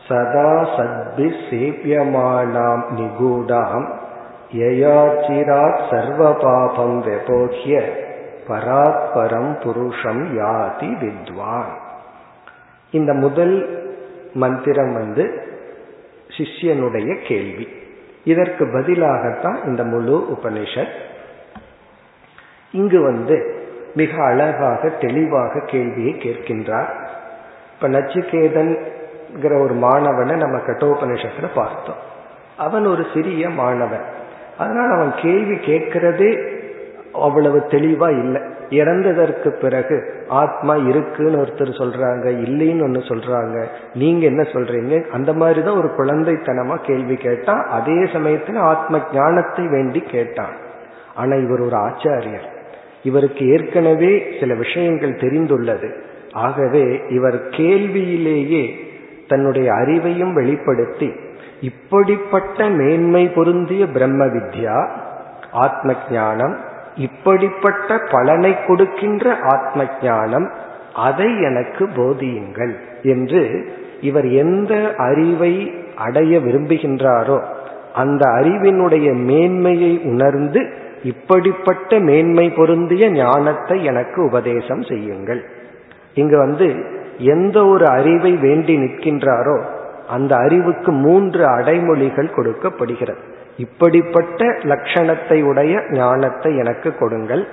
சதா 0.07 0.63
சத்பி 0.77 1.33
சேவியமானாம் 1.49 2.83
நிகூடாம் 2.97 3.89
யயாச்சிராத் 4.53 5.89
சர்வ 5.89 6.33
பாபம் 6.33 7.03
வெபோஹ்ய 7.03 7.81
பராத்பரம் 8.47 9.61
புருஷம் 9.61 10.37
யாதி 10.37 10.99
வித்வான். 10.99 11.89
இந்த 12.91 13.13
முதல் 13.13 13.83
மந்திரம் 14.33 14.93
வந்து 14.93 15.43
சிஷ்யனுடைய 16.27 17.17
கேள்வி. 17.27 17.67
இதற்கு 18.23 18.65
பதிலாகத்தான் 18.65 19.65
இந்த 19.65 19.83
முழு 19.83 20.27
உபனிஷத். 20.31 20.91
இங்கு 22.71 23.01
வந்து 23.01 23.65
மிக 23.95 24.23
அழகாக 24.23 24.89
தெளிவாக 24.89 25.63
கேள்வியை 25.65 26.13
கேட்கின்றார். 26.13 26.89
இப்ப 27.75 27.89
நச்சிகேதன்கிற 27.89 29.61
ஒரு 29.61 29.73
மாணவனை 29.73 30.35
நம்ம 30.35 30.57
கட்டோபனிஷத்துல 30.57 31.49
பார்த்தோம். 31.55 32.09
அவன் 32.57 32.85
ஒரு 32.85 33.05
சிறிய 33.13 33.49
மாணவன். 33.49 34.03
அதனால 34.57 34.93
அவன் 34.93 35.13
கேள்வி 35.21 35.55
கேட்கறதே 35.55 36.59
அவ்வளவு 37.13 37.59
தெளிவா 37.59 38.09
இல்லை. 38.19 38.41
இறந்ததற்கு 38.71 39.49
பிறகு 39.49 40.25
ஆத்மா 40.27 40.75
இருக்குன்னு 40.75 41.41
ஒருத்தர் 41.41 41.79
சொல்றாங்க 41.81 42.25
இல்லைன்னு 42.45 42.81
ஒன்று 42.81 42.99
சொல்றாங்க. 42.99 43.65
நீங்க 43.93 44.25
என்ன 44.25 44.41
சொல்றீங்க? 44.41 45.07
அந்த 45.07 45.33
மாதிரி 45.33 45.61
தான் 45.63 45.77
ஒரு 45.77 45.87
குழந்தைத்தனமா 45.87 46.75
கேள்வி 46.75 47.15
கேட்டான் 47.15 47.65
அதே 47.69 47.93
சமயத்துல 47.93 48.57
ஆத்ம 48.57 48.99
ஞானத்தை 49.13 49.67
வேண்டி 49.67 49.99
கேட்டான். 49.99 50.53
ஆனா 51.15 51.35
இவர் 51.35 51.59
ஒரு 51.59 51.77
ஆச்சாரியர். 51.77 52.47
இவருக்கு 53.03 53.49
ஏற்கனவே 53.49 54.23
சில 54.39 54.53
விஷயங்கள் 54.53 55.15
தெரிந்துள்ளது. 55.15 55.89
ஆகவே 56.31 57.01
இவர் 57.09 57.49
கேள்வியிலேயே 57.49 58.75
தன்னுடைய 59.27 59.71
அறிவையும் 59.71 60.33
வெளிப்படுத்தி 60.33 61.11
இப்படிப்பட்ட 61.61 62.69
மேன்மை 62.69 63.27
பொருந்திய 63.27 63.87
பிரம்ம 63.87 64.25
வித்யா 64.25 64.89
ஆத்ம 65.51 65.93
ஞானம் 66.11 66.69
இப்படிப்பட்ட 66.95 67.97
பலனை 68.11 68.65
கொடுக்கின்ற 68.67 69.35
ஆத்ம 69.35 69.83
ஞானம் 70.01 70.51
அதை 70.93 71.41
எனக்கு 71.41 71.87
போதியுங்கள் 71.95 72.75
என்று 73.03 73.65
இவர் 74.01 74.27
எந்த 74.29 74.95
அறிவை 74.97 75.73
அடைய 75.95 76.39
விரும்புகின்றாரோ 76.39 77.41
அந்த 77.93 78.25
அறிவினுடைய 78.25 79.13
மேன்மையை 79.13 79.99
உணர்ந்து 80.03 80.69
இப்படிப்பட்ட 81.03 81.99
மேன்மை 81.99 82.49
பொருந்திய 82.49 83.09
ஞானத்தை 83.09 83.83
எனக்கு 83.83 84.23
உபதேசம் 84.23 84.81
செய்யுங்கள். 84.81 85.45
இங்கு 86.13 86.37
வந்து 86.37 86.75
எந்த 87.17 87.65
ஒரு 87.65 87.87
அறிவை 87.87 88.31
வேண்டி 88.31 88.77
நிற்கின்றாரோ 88.77 89.61
அந்த 90.09 90.35
அறிவுக்கு 90.35 90.91
மூன்று 90.91 91.45
அடைமொழிகள் 91.45 92.35
கொடுக்கப்படுகிறது. 92.35 93.21
இப்படிப்பட்ட 93.57 94.45
லட்சணத்தை 94.45 95.43
உடைய 95.43 95.81
ஞானத்தை 95.89 96.57
எனக்கு 96.57 96.97
கொடுங்கள். 96.97 97.47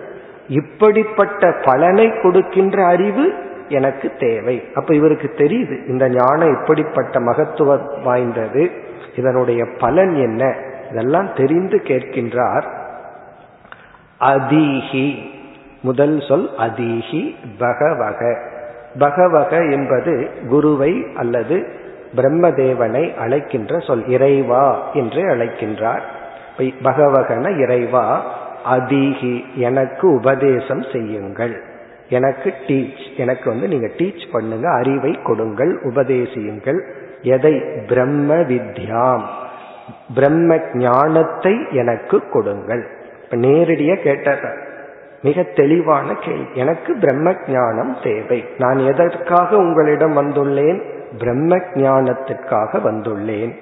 இப்படிப்பட்ட 0.49 1.55
பலனை 1.65 2.21
கொடுக்கின்ற 2.23 2.87
அறிவு 2.87 3.33
எனக்கு 3.69 4.13
தேவை. 4.19 4.65
அப்ப 4.75 4.95
இவருக்கு 4.95 5.35
தெரியுது 5.37 5.89
இந்த 5.89 6.09
ஞானம் 6.09 6.61
இப்படிப்பட்ட 6.61 7.21
மகத்துவம் 7.21 8.03
வாய்ந்தது. 8.03 8.71
இதனுடைய 9.17 9.67
பலன் 9.79 10.15
என்ன? 10.15 10.57
இதெல்லாம் 10.91 11.35
தெரிந்து 11.37 11.81
கேட்கின்றார். 11.85 12.65
அதீஹி. 14.21 15.19
முதல் 15.81 16.21
சொல் 16.29 16.51
அதீஹி 16.59 17.35
பகவக. 17.59 18.39
பகவக 18.99 19.65
என்பது 19.65 20.31
குருவை 20.49 21.07
அல்லது 21.15 21.87
பிரம்மதேவனை 22.17 23.17
அழைக்கின்ற 23.17 23.79
சொல் 23.79 24.07
இறைவா 24.07 24.91
என்று 24.93 25.23
அழைக்கின்றார். 25.23 26.01
பகவகன 26.59 27.59
இறைவா 27.59 28.25
அதீகி 28.71 29.45
எனக்கு 29.55 30.11
உபதேசம் 30.11 30.85
செய்யுங்கள். 30.93 31.63
எனக்கு 32.09 32.55
டீச் 32.67 33.17
எனக்கு 33.17 33.51
வந்து 33.51 33.69
நீங்க 33.69 33.87
டீச் 33.87 34.33
பண்ணுங்க 34.33 34.71
அறிவை 34.71 35.19
கொடுங்கள் 35.23 35.81
உபதேசியுங்கள். 35.83 36.81
எதை? 37.23 37.63
பிரம்ம 37.89 38.35
வித்யாம் 38.35 39.23
பிரம்ம 40.15 40.59
ஞானத்தை 40.75 41.67
எனக்கு 41.71 42.29
கொடுங்கள். 42.29 42.87
நேரடியா 43.31 44.03
கேட்ட 44.03 44.39
மிக 45.23 45.43
தெளிவான 45.43 46.15
கேள்வி. 46.15 46.47
எனக்கு 46.55 46.97
பிரம்ம 46.97 47.35
ஞானம் 47.49 47.97
தேவை. 48.03 48.45
நான் 48.59 48.79
எதற்காக 48.79 49.57
உங்களிடம் 49.57 50.17
வந்துள்ளேன்? 50.17 50.98
பிரம்ம 51.19 51.57
ஞானத்திற்காக 51.75 52.81
வந்துள்ளேன். 52.85 53.53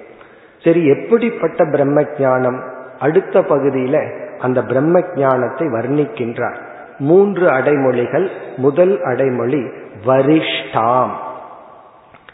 சரி 0.63 0.85
எப்படிப்பட்ட 0.85 1.65
பிரம்ம 1.65 2.03
ஞானம் 2.19 2.59
அடுத்த 2.99 3.41
பகுதியில 3.41 3.97
அந்த 4.39 4.63
பிரம்ம 4.63 5.01
ஞானத்தை 5.15 5.67
வர்ணிக்கின்றார். 5.67 6.57
மூன்று 6.99 7.45
அடைமொழிகள் 7.47 8.27
முதல் 8.57 9.01
அடைமொழி 9.01 9.61
வரிஷ்டாம். 10.05 11.13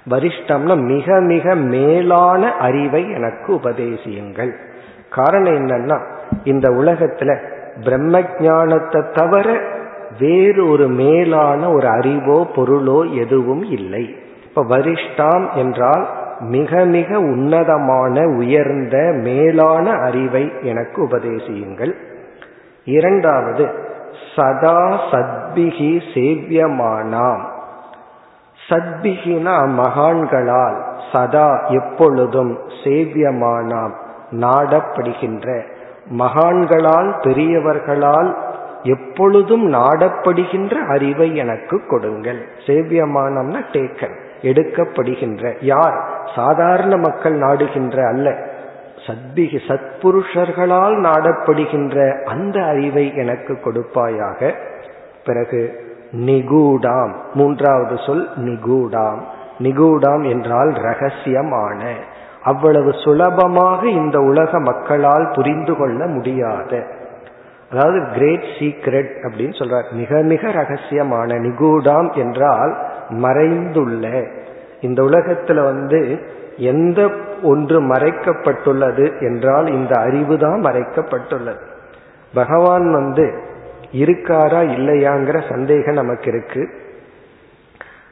வரிஷ்டம்னா 0.10 0.76
மிக 0.84 1.20
மிக 1.20 1.56
மேலான 1.56 2.56
அறிவை 2.58 3.12
எனக்கு 3.12 3.50
உபதேசியுங்கள். 3.56 4.52
காரணம் 5.10 5.54
என்னன்னா 5.54 5.98
இந்த 6.44 6.70
உலகத்துல 6.70 7.32
பிரம்ம 7.84 8.22
ஞானத்தை 8.40 9.02
தவிர 9.12 9.48
வேறு 10.20 10.68
ஒரு 10.68 10.88
மேலான 10.88 11.70
ஒரு 11.72 11.88
அறிவோ 11.88 12.48
பொருளோ 12.56 13.14
எதுவும் 13.14 13.64
இல்லை. 13.64 14.16
இப்ப 14.56 14.78
வரிஷ்டாம் 14.78 15.54
என்றால் 15.54 16.08
மிக 16.40 16.86
மிக 16.86 17.20
உன்னதமான 17.20 18.28
உயர்ந்த 18.28 18.98
மேலான 19.12 19.92
அறிவை 19.92 20.52
எனக்கு 20.62 21.04
உபதேசியுங்கள். 21.04 21.94
இரண்டாவது 22.86 23.70
சதா 24.36 24.90
சத்பிகி 25.12 26.02
சேவியமானாம். 26.14 27.44
சத்பிகினா 28.70 29.56
மகான்களால் 29.78 30.78
சதா 31.12 31.66
எப்பொழுதும் 31.68 32.60
சேவியமானாம் 32.84 33.94
நாடப்படுகின்ற. 34.32 35.62
மகான்களால் 36.18 37.14
பெரியவர்களால் 37.22 38.38
எப்பொழுதும் 38.84 39.74
நாடப்படுகின்ற 39.74 40.86
அறிவை 40.88 41.36
எனக்கு 41.36 41.86
கொடுங்கள். 41.88 42.46
சேவியமானம்னா 42.68 43.62
டேக்கன் 43.72 44.23
எடுக்கப்படுகின்ற 44.44 45.56
யார்? 45.62 46.10
சாதாரண 46.36 46.98
மக்கள் 46.98 47.34
நாடுகின்ற 47.34 48.08
அல்ல. 48.08 48.30
சத்பிகி 49.08 49.60
சத்புருஷர்களால் 49.68 50.98
நாடப்படுகின்ற 51.00 52.24
அந்த 52.24 52.64
அறிவை 52.64 53.16
எனக்கு 53.16 53.60
கொடுப்பாயாக. 53.66 54.54
பிறகு 55.26 55.92
நிகூடாம். 56.12 57.14
மூன்றாவது 57.34 57.98
சொல் 58.06 58.30
நிகூடாம். 58.36 59.20
நிகூடாம் 59.60 60.30
என்றால் 60.30 60.70
ரகசியமான. 60.70 61.92
அவ்வளவு 62.44 62.94
சுலபமாக 62.94 63.88
இந்த 63.88 64.20
உலக 64.20 64.60
மக்களால் 64.60 65.32
புரிந்து 65.36 65.76
கொள்ள 65.76 66.06
முடியாத. 66.06 66.84
அதாவது 67.72 68.06
கிரேட் 68.14 68.44
சீக்ரெட் 68.60 69.10
அப்படின்னு 69.22 69.58
சொல்றார். 69.60 69.92
மிக 69.92 70.22
மிக 70.22 70.48
ரகசியமான. 70.48 71.34
நிகூடாம் 71.34 72.14
என்றால் 72.14 72.93
மறைந்துள்ள. 73.10 74.32
இந்த 74.82 75.04
உலகத்துல 75.04 75.64
வந்து 75.64 76.20
எந்த 76.58 77.10
ஒன்று 77.44 77.82
மறைக்கப்பட்டுள்ளது 77.82 79.20
என்றால் 79.20 79.68
இந்த 79.68 80.00
அறிவு 80.00 80.38
தான் 80.38 80.62
மறைக்கப்பட்டுள்ளது. 80.62 81.60
பகவான் 82.34 82.92
வந்து 82.92 83.42
இருக்காரா 83.92 84.60
இல்லையாங்கிற 84.60 85.50
சந்தேகம் 85.50 85.94
நமக்கு 85.94 86.28
இருக்கு. 86.28 86.70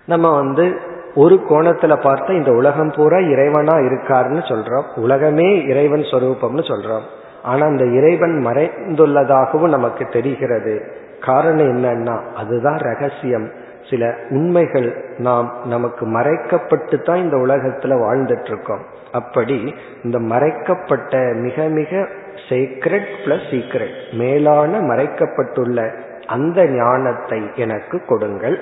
நம்ம 0.06 0.36
வந்து 0.36 0.76
ஒரு 1.16 1.46
கோணத்துல 1.50 1.94
பார்த்தா 1.94 2.32
இந்த 2.32 2.52
உலகம் 2.52 2.92
பூரா 2.96 3.18
இறைவனா 3.18 3.76
இருக்காருன்னு 3.76 4.42
சொல்றோம். 4.42 5.00
உலகமே 5.00 5.64
இறைவன் 5.64 6.00
சொரூபம்னு 6.00 6.64
சொல்றோம். 6.68 7.02
ஆனா 7.44 7.66
அந்த 7.66 7.86
இறைவன் 7.86 8.46
மறைந்துள்ளதாகவும் 8.46 9.70
நமக்கு 9.70 10.06
தெரிகிறது. 10.06 10.82
காரணம் 11.22 11.66
என்னன்னா 11.66 12.22
அதுதான் 12.36 12.78
ரகசியம். 12.78 13.52
சில 13.90 14.16
உண்மைகள் 14.30 15.06
நாம் 15.18 15.56
நமக்கு 15.66 16.06
மறைக்கப்பட்டு 16.06 17.02
தான் 17.02 17.18
இந்த 17.18 17.38
உலகத்துல 17.38 17.96
வாழ்ந்துட்டு 18.04 18.46
இருக்கோம் 18.46 18.80
அப்படி 19.12 19.76
இந்த 20.04 20.20
மறைக்கப்பட்ட 20.20 21.18
மிக 21.18 21.64
மிக 21.64 22.08
சீக்ரெட் 22.50 23.10
பிளஸ் 23.26 23.48
சீக்ரெட் 23.52 24.14
மேலான 24.14 24.80
மறைக்கப்பட்டுள்ள 24.80 25.92
அந்த 26.26 26.66
ஞானத்தை 26.66 27.50
எனக்கு 27.56 28.06
கொடுங்கள். 28.06 28.60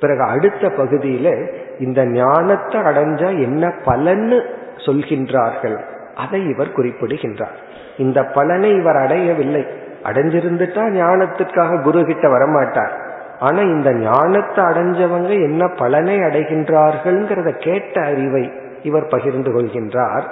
பிறகு 0.00 0.22
அடுத்த 0.22 0.68
பகுதியில 0.68 1.48
இந்த 1.78 2.06
ஞானத்தை 2.06 2.80
அடைஞ்சா 2.80 3.42
என்ன 3.42 3.72
பலன்னு 3.84 4.46
சொல்கின்றார்கள். 4.76 5.80
அதை 6.14 6.48
இவர் 6.48 6.72
குறிப்பிடுகின்றார். 6.72 7.56
இந்த 7.96 8.24
பலனை 8.24 8.74
இவர் 8.74 8.96
அடையவில்லை. 8.96 9.66
அடைஞ்சிருந்துட்டா 10.04 10.82
ஞானத்துக்காக 11.00 11.82
குரு 11.82 12.04
கிட்ட 12.04 12.28
வரமாட்டார். 12.28 13.05
ஆனா 13.40 13.60
இந்த 13.60 13.92
ஞானத்தை 13.92 14.64
அடைஞ்சவங்க 14.64 15.28
என்ன 15.28 15.68
பலனை 15.68 16.18
அடைகின்றார்கள்ங்கிறத 16.18 17.58
கேட்ட 17.58 18.02
அறிவை 18.02 18.50
இவர் 18.82 19.06
பகிர்ந்து 19.06 19.50
கொள்கின்றார். 19.50 20.22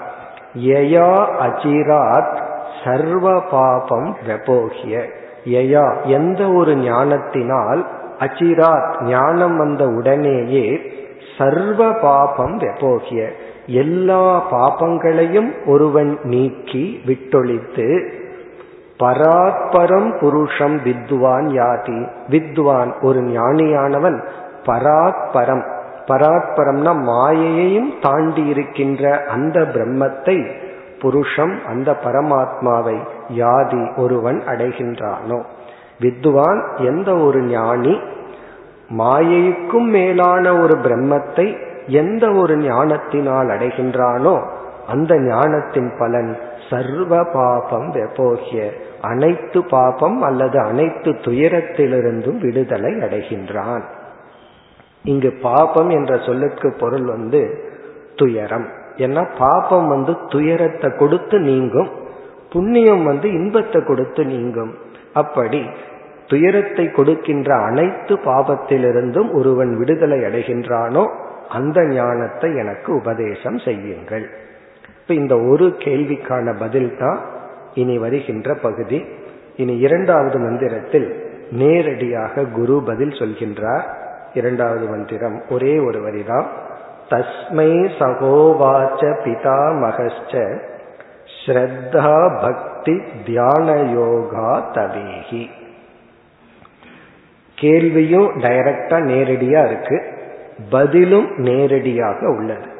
யயா 0.58 1.26
அஜிராத் 1.42 2.42
சர்வ 2.84 3.40
பாபம் 3.40 4.16
வெபோகிய. 4.26 5.06
யயா 5.44 6.02
எந்த 6.02 6.52
ஒரு 6.52 6.76
ஞானத்தினால் 6.76 7.86
அச்சிராத் 8.18 9.02
ஞானம் 9.02 9.56
வந்த 9.56 9.86
உடனேயே 9.86 10.80
சர்வ 11.38 11.92
பாபம் 11.92 12.56
வெபோகிய. 12.56 13.28
எல்லா 13.66 14.52
பாபங்களையும் 14.52 15.52
ஒருவன் 15.66 16.18
நீக்கி 16.22 17.00
விட்டொழித்து 17.06 18.08
பராத்பரம் 18.98 20.16
புருஷம் 20.18 20.82
வித்வான் 20.82 21.46
யாதி. 21.46 22.08
வித்வான் 22.28 23.00
ஒரு 23.00 23.20
ஞானியானவன். 23.20 24.22
பராத்பரம். 24.64 25.72
பராத்பரம்னா 26.08 26.92
மாயையையும் 26.94 27.92
தாண்டி 28.00 28.46
இருக்கின்ற 28.46 29.24
அந்த 29.28 29.60
பிரம்மத்தை 29.60 30.50
புருஷம் 30.98 31.64
அந்த 31.66 31.96
பரமாத்மாவை 32.04 32.98
யாதி 33.28 33.96
ஒருவன் 33.96 34.42
அடைகின்றானோ. 34.46 35.42
வித்வான் 36.00 36.76
எந்த 36.76 37.16
ஒரு 37.16 37.42
ஞானி 37.42 38.00
மாயைக்கும் 38.98 39.88
மேலான 39.88 40.58
ஒரு 40.58 40.76
பிரம்மத்தை 40.76 41.58
எந்த 41.86 42.32
ஒரு 42.32 42.56
ஞானத்தினால் 42.56 43.46
அடைகின்றானோ 43.46 44.42
அந்த 44.88 45.20
ஞானத்தின் 45.20 45.92
பலன் 45.98 46.38
சர்வ 46.70 47.24
பாபம் 47.32 47.88
வெப்போகிய 47.92 48.62
அனைத்து 49.00 49.64
பாபம் 49.64 50.22
அல்லது 50.22 50.58
அனைத்து 50.58 51.10
துயரத்திலிருந்தும் 51.10 52.38
விடுதலை 52.38 52.92
அடைகின்றான். 52.92 53.84
இங்கு 55.02 55.30
பாபம் 55.42 55.90
என்ற 55.90 56.18
சொல்லுக்கு 56.18 56.68
பொருள் 56.72 57.04
வந்து 57.04 57.40
துயரம். 58.16 58.66
ஏன்னா 58.96 59.22
பாபம் 59.38 59.88
வந்து 59.88 60.12
துயரத்தை 60.28 60.90
கொடுத்து 60.92 61.40
நீங்கும். 61.40 61.90
புண்ணியம் 62.52 63.04
வந்து 63.04 63.28
இன்பத்தை 63.32 63.82
கொடுத்து 63.82 64.24
நீங்கும். 64.24 64.72
அப்படி 65.14 65.62
துயரத்தை 66.26 66.90
கொடுக்கின்ற 66.90 67.50
அனைத்து 67.56 68.14
பாபத்திலிருந்தும் 68.24 69.30
ஒருவன் 69.32 69.72
விடுதலை 69.78 70.18
அடைகின்றானோ 70.18 71.04
அந்த 71.48 71.78
ஞானத்தை 71.84 72.48
எனக்கு 72.56 72.90
உபதேசம் 72.94 73.58
செய்யுங்கள். 73.58 74.26
இப்ப 75.04 75.14
இந்த 75.14 75.40
ஒரு 75.40 75.76
கேள்விக்கான 75.78 76.58
பதில் 76.58 76.96
தான் 76.98 77.18
இனி 77.74 77.98
வருகின்ற 77.98 78.54
பகுதி. 78.54 79.04
இனி 79.56 79.78
இரண்டாவது 79.78 80.38
மந்திரத்தில் 80.38 81.08
நேரடியாக 81.50 82.44
குரு 82.44 82.82
பதில் 82.86 83.08
சொல்கின்றார். 83.08 83.82
இரண்டாவது 84.34 84.86
மந்திரம் 84.86 85.42
ஒரே 85.50 85.78
ஒரு 85.78 86.00
வரிதான். 86.00 86.46
தஸ்மை 87.10 87.90
சகோவாச்ச 87.98 89.02
பிதா 89.24 89.58
மகச்ச 89.82 90.58
ஸ்ரத்தா 91.34 92.40
பக்தி 92.42 93.02
தியான 93.24 93.76
யோகா 93.76 94.70
தவேகி 94.74 95.50
கேள்வியும் 97.54 98.28
டைரக்டா 98.40 98.98
நேரடியா 99.10 99.66
இருக்கு. 99.66 100.02
பதிலும் 100.70 101.28
நேரடியாக 101.36 102.28
உள்ளது. 102.28 102.72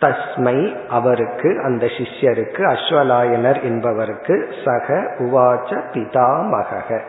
தஸ்மை 0.00 0.76
அவருக்கு 0.88 1.60
அந்த 1.64 1.86
சிஷ்யருக்கு 1.86 2.62
அஸ்வலாயனர் 2.66 3.62
என்பவருக்கு 3.62 4.48
சக 4.64 4.94
உவாச்ச 5.18 5.80
பிதாமக 5.92 7.00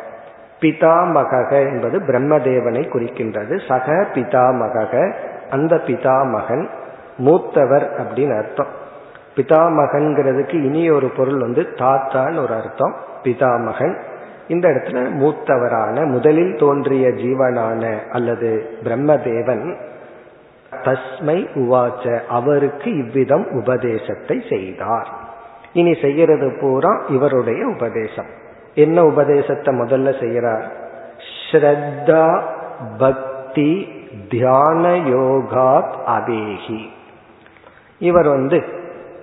பிதாமக 0.61 1.51
என்பது 1.51 1.99
பிரம்மதேவனை 1.99 2.83
குறிக்கின்றது. 2.87 3.67
சக 3.67 4.05
பிதாமக 4.13 5.13
அந்த 5.49 5.75
பிதாமகன் 5.75 6.67
மூத்தவர் 7.17 7.91
அப்படின்னு 7.97 8.37
அர்த்தம். 8.37 8.67
பிதாமகன்கிறதுக்கு 9.35 10.53
இனி 10.63 10.89
ஒரு 10.89 11.07
பொருள் 11.07 11.39
வந்து 11.39 11.61
தாத்தான்னு 11.61 12.41
ஒரு 12.41 12.53
அர்த்தம். 12.53 12.95
பிதாமகன். 13.23 13.97
இந்த 14.47 14.67
இடத்துல 14.67 15.11
மூத்தவரான 15.11 16.05
முதலில் 16.05 16.55
தோன்றிய 16.55 17.07
ஜீவனான 17.07 17.97
அல்லது 18.11 18.69
பிரம்மதேவன் 18.83 19.75
தஸ்மை 20.71 21.47
உவாச்ச. 21.55 22.19
அவருக்கு 22.29 22.97
இவ்விதம் 22.97 23.47
உபதேசத்தை 23.51 24.43
செய்தார். 24.49 25.09
இனி 25.73 25.93
செய்கிறது 26.01 26.57
பூரா 26.61 27.01
இவருடைய 27.07 27.67
உபதேசம். 27.67 28.25
என்ன 28.75 29.03
உபதேசத்தை 29.03 29.79
முதல்ல 29.79 30.19
செய்கிறார்? 30.19 30.71
ஸ்ரத்தா 31.51 32.41
பக்தி 32.97 33.95
தியான 34.29 34.87
யோகாத் 34.89 35.95
அபேகி 36.07 36.81
இவர் 37.99 38.27
வந்து 38.27 38.63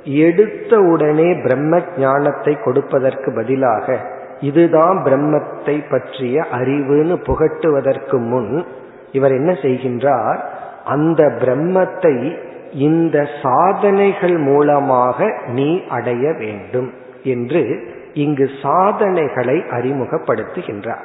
எடுத்த 0.05 0.79
உடனே 0.79 1.35
பிரம்ம 1.35 1.81
ஞானத்தை 1.97 2.59
கொடுப்பதற்கு 2.65 3.33
பதிலாக 3.35 4.01
இதுதான் 4.41 5.05
பிரம்மத்தை 5.05 5.91
பற்றிய 5.91 6.47
அறிவுன்னு 6.53 7.17
புகட்டுவதற்கு 7.17 8.19
முன் 8.19 8.65
இவர் 9.13 9.33
என்ன 9.33 9.53
செய்கின்றார்? 9.53 10.41
அந்த 10.85 11.25
பிரம்மத்தை 11.25 12.37
இந்த 12.73 13.29
சாதனைகள் 13.43 14.37
மூலமாக 14.37 15.35
நீ 15.47 15.83
அடைய 15.89 16.33
வேண்டும் 16.33 16.93
என்று 17.23 17.93
இங்கு 18.13 18.51
சாதனைகளை 18.63 19.65
அறிமுகப்படுத்துகின்றார். 19.71 21.05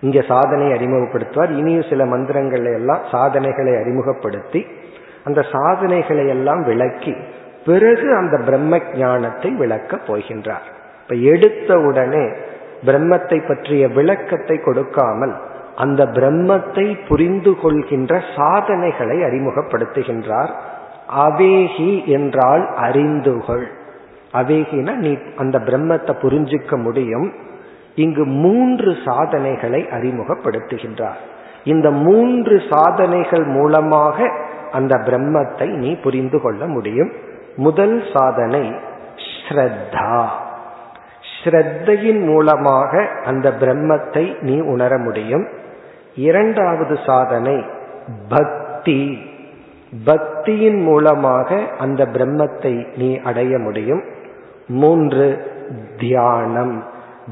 இங்க 0.00 0.22
சாதனை 0.22 0.66
அறிமுகப்படுத்துவார். 0.66 1.50
இனியும் 1.50 1.86
சில 1.88 2.04
மந்திரங்களை 2.04 2.72
எல்லாம் 2.72 3.00
சாதனைகளை 3.10 3.74
அறிமுகப்படுத்தி 3.76 4.66
அந்த 5.24 5.42
சாதனைகளை 5.52 6.28
எல்லாம் 6.28 6.62
விளக்கி 6.62 7.14
பிறகு 7.66 8.16
அந்த 8.16 8.36
பிரம்ம 8.38 8.80
ஞானத்தை 8.94 9.50
விளக்கப் 9.50 10.04
போகின்றார். 10.06 10.66
இப்ப 11.02 11.14
எடுத்த 11.14 11.80
உடனே 11.80 12.28
பிரம்மத்தை 12.86 13.48
பற்றிய 13.48 13.88
விளக்கத்தை 13.88 14.58
கொடுக்காமல் 14.58 15.36
அந்த 15.78 16.04
பிரம்மத்தை 16.06 16.86
புரிந்து 17.08 17.52
கொள்கின்ற 17.56 18.22
சாதனைகளை 18.36 19.16
அறிமுகப்படுத்துகின்றார். 19.22 20.52
அவேகி 21.26 21.90
என்றால் 22.06 22.64
அறிந்துகொள். 22.80 23.66
அவேகினா 24.32 24.94
நீ 24.94 25.12
அந்த 25.36 25.58
பிரம்மத்தை 25.58 26.14
புரிஞ்சுக்க 26.22 26.82
முடியும். 26.82 27.28
இங்கு 27.94 28.24
மூன்று 28.24 28.90
சாதனைகளை 29.04 29.80
அறிமுகப்படுத்துகின்றார். 29.90 31.20
இந்த 31.64 31.90
மூன்று 31.90 32.62
சாதனைகள் 32.70 33.44
மூலமாக 33.44 34.28
அந்த 34.72 34.94
பிரம்மத்தை 35.06 35.68
நீ 35.76 35.90
புரிந்து 35.96 36.40
கொள்ள 36.40 36.66
முடியும். 36.66 37.12
முதல் 37.56 37.96
சாதனை 38.14 38.64
ஸ்ரத்தா. 39.30 40.18
ஸ்ரத்தையின் 41.38 42.22
மூலமாக 42.24 42.92
அந்த 43.24 43.48
பிரம்மத்தை 43.60 44.24
நீ 44.40 44.56
உணர 44.60 44.98
முடியும். 44.98 45.46
இரண்டாவது 46.18 46.98
சாதனை 47.06 47.62
பக்தி. 48.28 49.18
பக்தியின் 50.06 50.80
மூலமாக 50.82 51.58
அந்த 51.78 52.06
பிரம்மத்தை 52.06 52.72
நீ 52.96 53.18
அடைய 53.20 53.58
முடியும். 53.58 54.02
மூன்று 54.68 55.26
தியானம். 55.98 56.84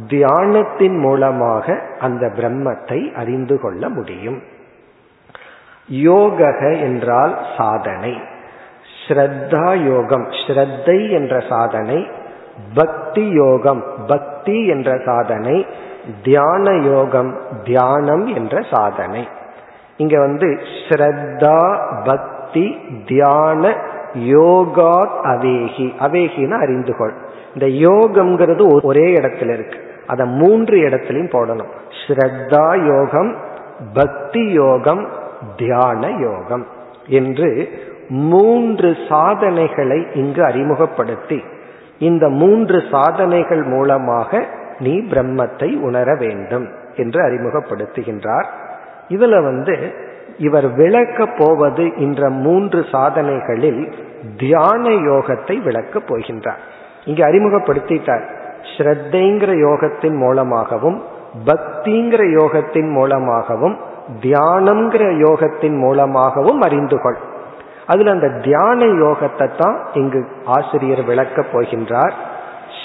தியானத்தின் 0.09 0.99
மூலமாக 0.99 1.81
அந்த 1.99 2.27
பிரம்மத்தை 2.27 3.15
அறிந்து 3.15 3.61
கொள்ள 3.61 3.89
முடியும். 3.89 4.43
யோக 5.89 6.53
என்றால் 6.71 7.39
சாதனை. 7.57 8.15
ஸ்ரத்தா 9.07 9.67
யோகம். 9.85 10.27
ஸ்ரத்தை 10.47 11.11
என்ற 11.11 11.41
சாதனை 11.49 12.07
பக்தி 12.75 13.29
யோகம். 13.29 13.85
பக்தி 14.07 14.67
என்ற 14.67 14.99
சாதனை 15.05 15.67
தியான 16.23 16.71
யோகம் 16.71 17.41
தியானம் 17.65 18.27
என்ற 18.27 18.63
சாதனை. 18.71 19.29
இங்க 19.97 20.19
வந்து 20.19 20.59
ஸ்ரத்தா 20.89 21.79
பக்தி 22.05 22.79
தியான 23.07 23.75
யோகா 24.15 25.25
அவேகி. 25.25 25.93
அவேகின்னு 26.01 26.61
அறிந்து 26.61 26.97
கொள் 26.97 27.13
இந்த 27.55 27.89
யோகம்ங்கிறது 27.89 28.85
ஒரே 28.85 29.13
இடத்துல 29.15 29.53
இருக்கு. 29.53 29.79
அதை 30.07 30.27
மூன்று 30.27 30.77
இடத்துலையும் 30.79 31.35
போடணும். 31.37 31.73
ஸ்ரத்தா 32.07 32.87
யோகம் 32.87 33.37
பக்தி 33.95 34.53
யோகம் 34.53 35.09
தியான 35.57 36.11
யோகம் 36.11 36.67
என்று 37.07 37.69
மூன்று 38.09 38.97
சாதனைகளை 39.09 40.07
இங்கு 40.15 40.45
அறிமுகப்படுத்தி 40.45 41.43
இந்த 41.99 42.29
மூன்று 42.29 42.83
சாதனைகள் 42.91 43.63
மூலமாக 43.63 44.45
நீ 44.79 45.01
பிரம்மத்தை 45.01 45.81
உணர 45.81 46.15
வேண்டும் 46.15 46.69
என்று 46.97 47.23
அறிமுகப்படுத்துகின்றார். 47.23 48.45
இதுல 49.09 49.43
வந்து 49.45 50.05
இவர் 50.39 50.75
விளக்க 50.75 51.27
போவது 51.27 51.93
என்ற 51.97 52.29
மூன்று 52.29 52.85
சாதனைகளில் 52.91 53.95
தியான 54.39 54.89
யோகத்தை 54.89 55.63
விளக்கப் 55.63 56.07
போகின்றார். 56.07 56.63
இங்கு 57.05 57.25
அறிமுகப்படுத்திட்டார். 57.25 58.23
ஸ்ரத்தைங்கிற 58.77 59.53
யோகத்தின் 59.53 60.17
மூலமாகவும் 60.17 61.03
பக்திங்கிற 61.47 62.23
யோகத்தின் 62.23 62.91
மூலமாகவும் 62.91 63.79
தியானம்ங்கிற 64.21 65.05
யோகத்தின் 65.17 65.79
மூலமாகவும் 65.79 66.61
அறிந்து 66.61 67.01
கொள். 67.01 67.17
அதுல 67.87 68.11
அந்த 68.11 68.29
தியான 68.29 68.85
யோகத்தை 68.85 69.51
தான் 69.59 69.81
இங்கு 69.93 70.27
ஆசிரியர் 70.45 71.05
விளக்கப் 71.05 71.47
போகின்றார். 71.53 72.13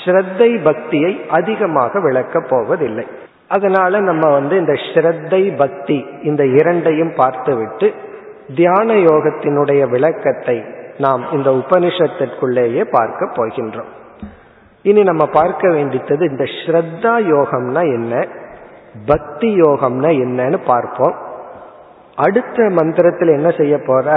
ஸ்ரத்தை 0.01 0.63
பக்தியை 0.63 1.25
அதிகமாக 1.29 1.99
விளக்கப் 1.99 2.49
போவதில்லை. 2.49 3.05
அதனால 3.47 3.99
நம்ம 3.99 4.31
வந்து 4.31 4.57
இந்த 4.57 4.71
ஸ்ரத்தை 4.71 5.57
பக்தி 5.57 6.05
இந்த 6.21 6.45
இரண்டையும் 6.45 7.13
பார்த்துவிட்டு 7.15 7.93
தியான 8.55 8.93
யோகத்தினுடைய 8.93 9.89
விளக்கத்தை 9.89 10.63
நாம் 10.97 11.23
இந்த 11.31 11.49
உபனிஷத்திற்குள்ளேயே 11.51 12.83
பார்க்க 12.89 13.25
போகின்றோம். 13.25 13.91
இனி 14.83 15.03
நம்ம 15.03 15.25
பார்க்க 15.25 15.69
வேண்டித்தது 15.69 16.23
இந்த 16.29 16.43
ஸ்ரத்தா 16.43 17.13
யோகம்னா 17.33 17.81
என்ன 17.97 18.27
பக்தி 19.05 19.49
யோகம்னா 19.61 20.09
என்னன்னு 20.25 20.59
பார்ப்போம். 20.65 21.15
அடுத்த 22.15 22.69
மந்திரத்தில் 22.69 23.27
என்ன 23.27 23.49
செய்ய 23.49 23.77
போற 23.77 24.15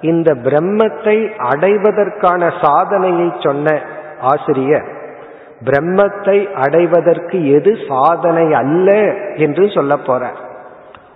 இந்த 0.00 0.34
பிரம்மத்தை 0.34 1.16
அடைவதற்கான 1.36 2.52
சாதனையை 2.60 3.32
சொன்ன 3.38 3.82
ஆசிரியர் 4.20 4.86
பிரம்மத்தை 5.64 6.36
அடைவதற்கு 6.54 7.38
எது 7.52 7.76
சாதனை 7.88 8.52
அல்ல 8.52 8.90
என்று 9.36 9.70
சொல்ல 9.70 9.96
போற. 9.96 10.30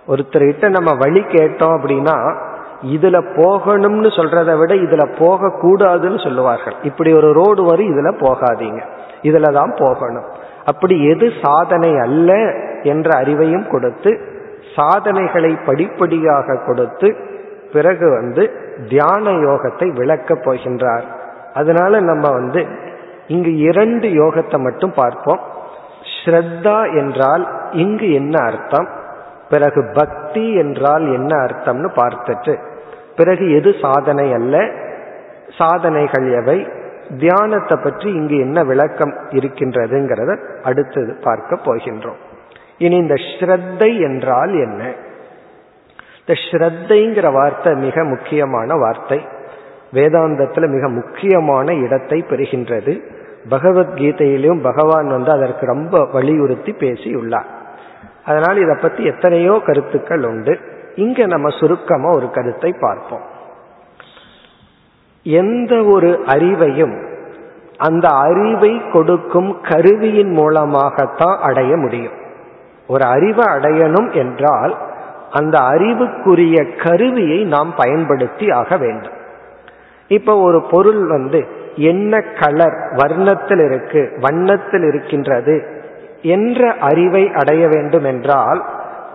ஒருத்தர்கிட்ட 0.07 0.69
நம்ம 0.69 0.91
வழி 0.93 1.21
கேட்டோம் 1.21 1.75
அப்படின்னா 1.77 2.17
இதுல 2.81 3.17
போகணும்னு 3.35 4.09
சொல்றதை 4.17 4.57
விட 4.57 4.73
இதுல 4.73 5.03
போக 5.19 5.51
கூடாதுன்னு 5.61 6.23
சொல்லுவார்கள். 6.23 6.75
இப்படி 6.83 7.13
ஒரு 7.13 7.33
ரோடு 7.33 7.63
வரும் 7.63 7.91
இதுல 7.93 8.09
போகாதீங்க. 8.25 8.81
இதுல 9.21 9.53
தான் 9.53 9.73
போகணும். 9.77 10.27
அப்படி 10.65 10.95
எது 11.09 11.31
சாதனை 11.41 11.97
அல்ல 11.97 12.31
என்ற 12.83 13.21
அறிவையும் 13.21 13.67
கொடுத்து 13.67 14.11
சாதனைகளை 14.75 15.57
படிப்படியாக 15.65 16.57
கொடுத்து 16.67 17.15
பிறகு 17.73 18.09
வந்து 18.09 18.43
தியான 18.89 19.31
யோகத்தை 19.31 19.87
விளக்கப் 19.93 20.43
போகின்றார். 20.45 21.05
அதனால 21.53 21.99
நம்ம 21.99 22.29
வந்து 22.29 22.67
இங்கு 23.27 23.57
இரண்டு 23.57 24.07
யோகத்தை 24.07 24.57
மட்டும் 24.59 24.91
பார்ப்போம். 24.91 25.39
ஸ்ரத்தா 26.25 26.95
என்றால் 26.95 27.47
இங்கு 27.71 28.13
என்ன 28.13 28.43
அர்த்தம்? 28.43 28.87
பிறகு 29.49 29.91
பக்தி 29.93 30.53
என்றால் 30.53 31.13
என்ன 31.13 31.35
அர்த்தம்னு 31.35 31.89
பார்த்துட்டு 31.95 32.53
பிறகு 33.15 33.51
எது 33.51 33.75
சாதனை 33.81 34.33
அல்ல? 34.33 34.71
சாதனைகள் 35.57 36.31
எவை? 36.31 36.67
தியானத்தை 37.17 37.77
பற்றி 37.77 38.11
இங்கு 38.11 38.39
என்ன 38.39 38.63
விளக்கம் 38.63 39.13
இருக்கின்றதுங்கிறத 39.29 40.61
அடுத்தது 40.63 41.17
பார்க்க 41.23 41.55
போகின்றோம். 41.55 42.17
இனி 42.77 42.97
இந்த 42.97 43.13
ஸ்ரத்தை 43.13 43.99
என்றால் 44.01 44.53
என்ன? 44.53 44.93
இந்த 46.19 46.33
ஸ்ரத்தைங்கிற 46.33 47.31
வார்த்தை 47.33 47.73
மிக 47.75 48.03
முக்கியமான 48.03 48.75
வார்த்தை. 48.75 49.25
வேதாந்தத்தில் 49.93 50.67
மிக 50.67 50.89
முக்கியமான 50.89 51.73
இடத்தை 51.73 52.23
பெறுகின்றது. 52.29 53.14
பகவத்கீதையிலும் 53.49 54.61
பகவான் 54.61 55.07
வந்து 55.07 55.31
அதற்கு 55.31 55.65
ரொம்ப 55.65 56.09
வலியுறுத்தி 56.13 56.71
பேசியுள்ளார். 56.71 57.49
அதனால் 58.25 58.57
இதை 58.57 58.75
பற்றி 58.81 59.03
எத்தனையோ 59.03 59.61
கருத்துக்கள் 59.65 60.23
உண்டு. 60.23 60.59
இங்க 60.95 61.25
நம்ம 61.25 61.49
சுருக்கமா 61.49 62.09
ஒரு 62.15 62.31
கருத்தை 62.31 62.71
பார்ப்போம். 62.79 63.25
எந்த 65.23 65.83
ஒரு 65.83 66.19
அறிவையும் 66.25 66.95
அந்த 67.77 68.07
அறிவை 68.09 68.81
கொடுக்கும் 68.91 69.61
கருவியின் 69.61 70.31
மூலமாகத்தான் 70.31 71.37
அடைய 71.39 71.75
முடியும். 71.75 72.17
ஒரு 72.87 73.05
அறிவை 73.05 73.45
அடையணும் 73.45 74.09
என்றால் 74.13 74.73
அந்த 75.31 75.59
அறிவுக்குரிய 75.59 76.57
கருவியை 76.75 77.43
நாம் 77.43 77.71
பயன்படுத்தி 77.75 78.51
ஆக 78.51 78.77
வேண்டும். 78.77 79.17
இப்போ 80.07 80.33
ஒரு 80.37 80.61
பொருள் 80.61 81.07
வந்து 81.07 81.39
என்ன 81.75 82.21
கலர் 82.21 82.77
வர்ணத்தில் 82.95 83.65
இருக்கு 83.65 84.17
வண்ணத்தில் 84.21 84.83
இருக்கின்றது 84.83 85.55
என்ற 86.21 86.71
அறிவை 86.79 87.31
அடைய 87.33 87.67
வேண்டும் 87.67 88.03
என்றால் 88.03 88.65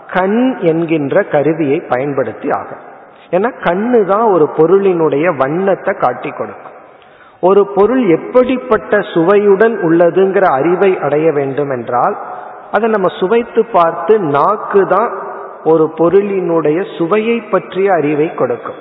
கண் 0.06 0.56
என்கின்ற 0.61 1.22
கருவியை 1.22 1.80
பயன்படுத்தி 1.80 2.48
ஆகும் 2.50 2.88
ஏன்னா 3.30 3.50
கண்ணு 3.62 4.04
தான் 4.04 4.22
ஒரு 4.22 4.50
பொருளினுடைய 4.56 5.36
வண்ணத்தை 5.36 5.94
காட்டி 5.94 6.30
கொடுக்கும். 6.30 6.76
ஒரு 7.40 7.66
பொருள் 7.74 8.08
எப்படிப்பட்ட 8.08 9.00
சுவையுடன் 9.00 9.76
உள்ளதுங்கிற 9.78 10.42
அறிவை 10.42 10.98
அடைய 10.98 11.32
வேண்டும் 11.32 11.70
என்றால் 11.70 12.16
அதை 12.70 12.90
நம்ம 12.90 13.08
சுவைத்து 13.20 13.64
பார்த்து 13.66 14.18
நாக்கு 14.18 14.86
தான் 14.86 15.18
ஒரு 15.64 15.92
பொருளினுடைய 15.98 16.98
சுவையை 16.98 17.40
பற்றிய 17.40 17.92
அறிவை 17.92 18.34
கொடுக்கும். 18.34 18.76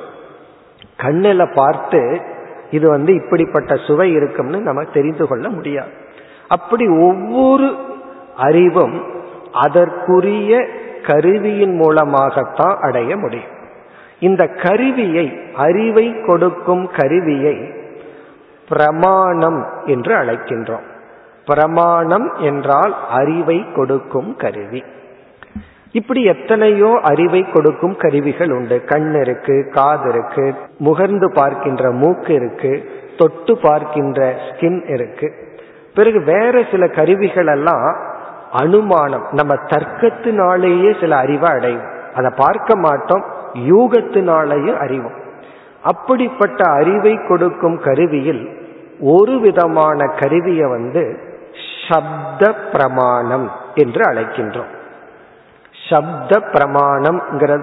கண்ணில் 0.97 1.53
பார்த்து 1.55 2.21
இது 2.71 2.89
வந்து 2.89 3.13
இப்படிப்பட்ட 3.13 3.75
சுவை 3.75 4.11
இருக்கும்னு 4.11 4.61
நம்ம 4.61 4.83
தெரிந்து 4.83 5.27
கொள்ள 5.27 5.49
முடியாது. 5.49 5.89
அப்படி 6.47 6.87
ஒவ்வொரு 6.87 7.75
அறிவும் 8.37 9.03
அதற்குரிய 9.51 10.67
கருவியின் 11.07 11.75
மூலமாகத்தான் 11.75 12.77
அடைய 12.81 13.17
முடியும். 13.17 13.57
இந்த 14.19 14.47
கருவியை 14.47 15.39
அறிவை 15.53 16.21
கொடுக்கும் 16.21 16.89
கருவியை 16.97 17.73
பிரமாணம் 18.69 19.65
என்று 19.85 20.15
அழைக்கின்றோம். 20.15 20.87
பிரமாணம் 21.45 22.33
என்றால் 22.35 22.95
அறிவை 23.09 23.65
கொடுக்கும் 23.75 24.35
கருவி. 24.35 24.83
இப்படி 25.91 26.23
எத்தனையோ 26.23 26.99
அறிவை 27.03 27.45
கொடுக்கும் 27.49 27.95
கருவிகள் 27.95 28.51
உண்டு. 28.51 28.83
கண் 28.85 29.13
இருக்கு 29.21 29.69
காது 29.71 30.09
இருக்கு 30.09 30.53
முகர்ந்து 30.79 31.33
பார்க்கின்ற 31.33 31.91
மூக்கு 31.91 32.33
இருக்கு 32.33 32.89
தொட்டு 33.17 33.57
பார்க்கின்ற 33.57 34.35
ஸ்கின் 34.47 34.91
இருக்கு. 34.93 35.33
பிறகு 35.95 36.23
வேற 36.23 36.63
சில 36.71 36.87
கருவிகள் 36.87 37.47
எல்லாம் 37.47 37.97
அனுமானம். 38.51 39.25
நம்ம 39.31 39.53
தர்க்கத்தினாலேயே 39.53 40.99
சில 40.99 41.15
அறிவை 41.15 41.49
அடையும். 41.51 41.87
அதை 42.15 42.31
பார்க்க 42.35 42.75
மாட்டோம் 42.75 43.23
யூகத்தினாலேயே 43.53 44.77
அறிவோம். 44.77 45.17
அப்படிப்பட்ட 45.83 46.71
அறிவை 46.71 47.19
கொடுக்கும் 47.27 47.79
கருவியில் 47.79 48.49
ஒரு 48.99 49.39
விதமான 49.39 50.05
கருவியை 50.05 50.69
வந்து 50.69 51.19
சப்த 51.87 52.53
பிரமாணம் 52.53 53.51
என்று 53.75 54.01
அழைக்கின்றோம். 54.11 54.77
சப்த 55.89 56.39
பிரமாணம் 56.53 57.19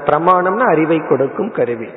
பிரமாணம்னா 0.09 0.66
அறிவை 0.74 0.99
கொடுக்கும் 1.09 1.53
கருவி. 1.53 1.89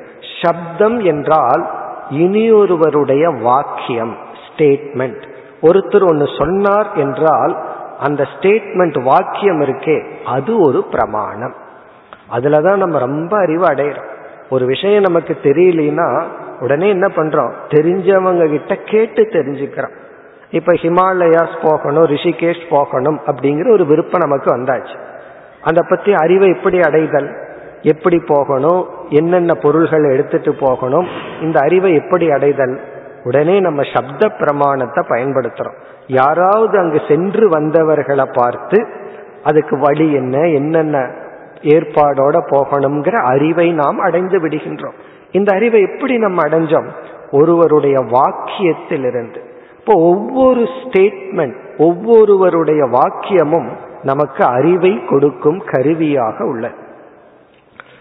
சப்தம் 0.41 0.97
என்றால் 1.11 1.63
இனியொருவருடைய 2.09 3.41
வாக்கியம் 3.41 4.13
ஸ்டேட்மெண்ட் 4.45 5.23
ஒருத்தர் 5.61 6.05
ஒன்று 6.09 6.27
சொன்னார் 6.37 6.89
என்றால் 6.95 7.53
அந்த 7.99 8.21
ஸ்டேட்மெண்ட் 8.33 8.97
வாக்கியம் 9.03 9.61
இருக்கே 9.61 9.97
அது 10.25 10.51
ஒரு 10.59 10.83
பிரமாணம். 10.83 11.55
அதில் 12.29 12.63
தான் 12.63 12.77
நம்ம 12.77 12.99
ரொம்ப 12.99 13.37
அறிவு 13.37 13.65
அடையிறோம். 13.65 14.09
ஒரு 14.49 14.65
விஷயம் 14.65 15.01
நமக்கு 15.01 15.37
தெரியலனா 15.43 16.07
உடனே 16.59 16.87
என்ன 16.89 17.07
பண்றோம்? 17.07 17.51
தெரிஞ்சவங்க 17.69 18.45
கிட்ட 18.49 18.75
கேட்டு 18.75 19.21
தெரிஞ்சுக்கிறோம். 19.33 19.95
இப்ப 20.51 20.73
ஹிமாலயாஸ் 20.73 21.57
போகணும் 21.63 22.05
ரிஷிகேஷ் 22.05 22.63
போகணும் 22.69 23.19
அப்படிங்கிற 23.25 23.71
ஒரு 23.71 23.85
விருப்பம் 23.85 24.25
நமக்கு 24.25 24.49
வந்தாச்சு. 24.57 24.97
அதை 25.63 25.83
பத்தி 25.89 26.13
அறிவை 26.13 26.49
எப்படி 26.49 26.79
அடைதல் 26.79 27.29
எப்படி 27.81 28.19
போகணும் 28.27 28.89
என்னென்ன 29.09 29.53
பொருள்கள் 29.53 30.11
எடுத்துட்டு 30.11 30.55
போகணும் 30.55 31.07
இந்த 31.41 31.59
அறிவை 31.59 31.93
எப்படி 31.93 32.31
அடைதல் 32.31 32.79
உடனே 33.23 33.59
நம்ம 33.59 33.81
சப்த 33.93 34.29
பிரமாணத்தை 34.29 35.03
பயன்படுத்துறோம். 35.09 35.77
யாராவது 36.07 36.79
அங்கு 36.79 37.01
சென்று 37.07 37.49
வந்தவர்களை 37.49 38.25
பார்த்து 38.33 38.87
அதுக்கு 39.43 39.79
வழி 39.79 40.13
என்ன 40.13 40.47
என்னென்ன 40.47 41.09
ஏற்பாடோட 41.61 42.35
போகணுங்கிற 42.49 43.23
அறிவை 43.23 43.71
நாம் 43.71 43.99
அடைந்து 43.99 44.47
விடுகின்றோம். 44.47 44.97
இந்த 45.31 45.53
அறிவை 45.55 45.81
எப்படி 45.81 46.17
நம்ம 46.17 46.47
அடைஞ்சோம்? 46.47 46.85
ஒருவருடைய 47.31 47.99
வாக்கியத்திலிருந்து. 47.99 49.39
இப்போ 49.79 50.01
ஒவ்வொரு 50.01 50.59
ஸ்டேட்மெண்ட் 50.59 51.55
ஒவ்வொருவருடைய 51.77 52.85
வாக்கியமும் 52.85 53.69
நமக்கு 54.03 54.43
அறிவை 54.43 55.05
கொடுக்கும் 55.05 55.63
கருவியாக 55.65 56.45
உள்ள. 56.45 56.71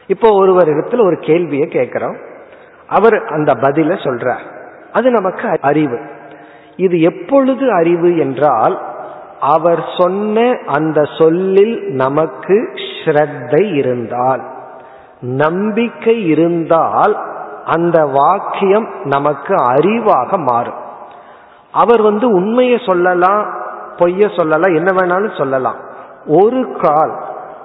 இப்போ 0.07 0.29
ஒருவரிடத்தில் 0.31 1.05
ஒரு 1.05 1.19
கேள்வியை 1.19 1.69
கேட்கிறோம். 1.69 2.17
அவர் 2.87 3.27
அந்த 3.27 3.55
பதில 3.55 3.95
சொல்றார். 3.95 4.45
அது 4.93 5.11
நமக்கு 5.11 5.59
அறிவு. 5.61 5.99
இது 6.77 7.01
எப்பொழுது 7.01 7.73
அறிவு 7.73 8.17
என்றால் 8.17 8.81
அவர் 9.41 9.85
சொன்ன 9.99 10.59
அந்த 10.67 11.05
சொல்லில் 11.19 11.83
நமக்கு 11.83 12.71
ஸ்ரத்தை 13.05 13.75
இருந்தால் 13.75 14.43
நம்பிக்கை 15.21 16.27
இருந்தால் 16.27 17.17
அந்த 17.65 18.07
வாக்கியம் 18.07 18.89
நமக்கு 19.05 19.55
அறிவாக 19.55 20.39
மாறும். 20.39 20.87
அவர் 21.73 22.03
வந்து 22.03 22.29
உண்மையை 22.31 22.81
சொல்லலாம் 22.87 23.55
பொய்ய 23.97 24.37
சொல்லலாம் 24.37 24.75
என்ன 24.75 24.91
வேணாலும் 24.93 25.39
சொல்லலாம். 25.39 25.87
ஒரு 26.27 26.77
கால் 26.83 27.25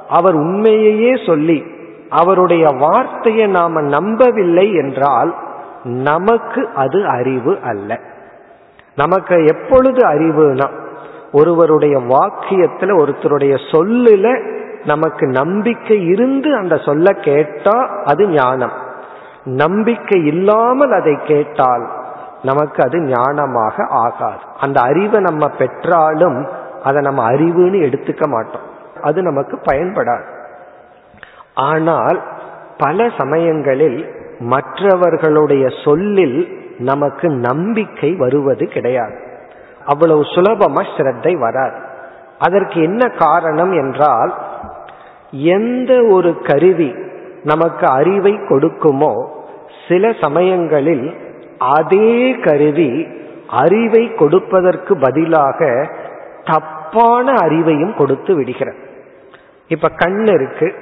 அவர் 0.10 0.36
உண்மையையே 0.36 1.26
சொல்லி 1.26 1.64
அவருடைய 2.10 2.70
வார்த்தையை 2.70 3.48
நாம 3.48 3.82
நம்பவில்லை 3.82 4.74
என்றால் 4.74 5.36
நமக்கு 5.84 6.70
அது 6.76 7.08
அறிவு 7.08 7.58
அல்ல. 7.64 8.00
நமக்கு 8.96 9.46
எப்பொழுது 9.46 10.08
அறிவுனா 10.08 10.70
ஒருவருடைய 11.32 11.98
வாக்கியத்துல 11.98 12.98
ஒருத்தருடைய 12.98 13.58
சொல்லுல 13.72 14.52
நமக்கு 14.86 15.28
நம்பிக்கை 15.28 16.06
இருந்து 16.06 16.56
அந்த 16.56 16.78
சொல்ல 16.78 17.14
கேட்டா 17.14 17.90
அது 18.06 18.28
ஞானம். 18.28 18.72
நம்பிக்கை 19.44 20.26
இல்லாமல் 20.26 20.92
அதை 20.92 21.18
கேட்டால் 21.24 21.90
நமக்கு 22.44 22.84
அது 22.84 23.00
ஞானமாக 23.00 23.88
ஆகாது. 23.90 24.42
அந்த 24.60 24.82
அறிவை 24.82 25.22
நம்ம 25.22 25.48
பெற்றாலும் 25.48 26.48
அதை 26.84 27.02
நம்ம 27.02 27.22
அறிவுன்னு 27.32 27.80
எடுத்துக்க 27.88 28.26
மாட்டோம். 28.28 28.68
அது 29.02 29.20
நமக்கு 29.22 29.56
பயன்படாது. 29.66 30.26
ஆனால் 31.54 32.18
பல 32.78 33.08
சமயங்களில் 33.18 34.00
மற்றவர்களுடைய 34.40 35.66
சொல்லில் 35.84 36.38
நமக்கு 36.78 37.28
நம்பிக்கை 37.30 38.12
வருவது 38.16 38.66
கிடையாது. 38.68 39.18
அவ்வளவு 39.86 40.22
சுலபமா 40.36 40.82
ஸ்ரத்தை 40.94 41.34
வராது. 41.40 41.80
அதற்கு 42.40 42.78
என்ன 42.82 43.04
காரணம் 43.18 43.74
என்றால் 43.74 44.34
எந்த 45.32 45.94
ஒரு 46.12 46.32
கருவி 46.42 46.92
நமக்கு 47.44 47.86
அறிவை 47.88 48.34
கொடுக்குமோ 48.50 49.14
சில 49.88 50.12
சமயங்களில் 50.22 51.06
அதே 51.76 52.14
கருவி 52.40 52.92
அறிவை 53.64 54.04
கொடுப்பதற்கு 54.16 54.94
பதிலாக 54.98 55.60
தப்பான 56.46 57.34
அறிவையும் 57.34 57.96
கொடுத்து 57.96 58.36
விடுகிறது. 58.36 58.78
இப்ப 59.68 59.90
கண் 59.90 60.26
இருக்கு. 60.26 60.74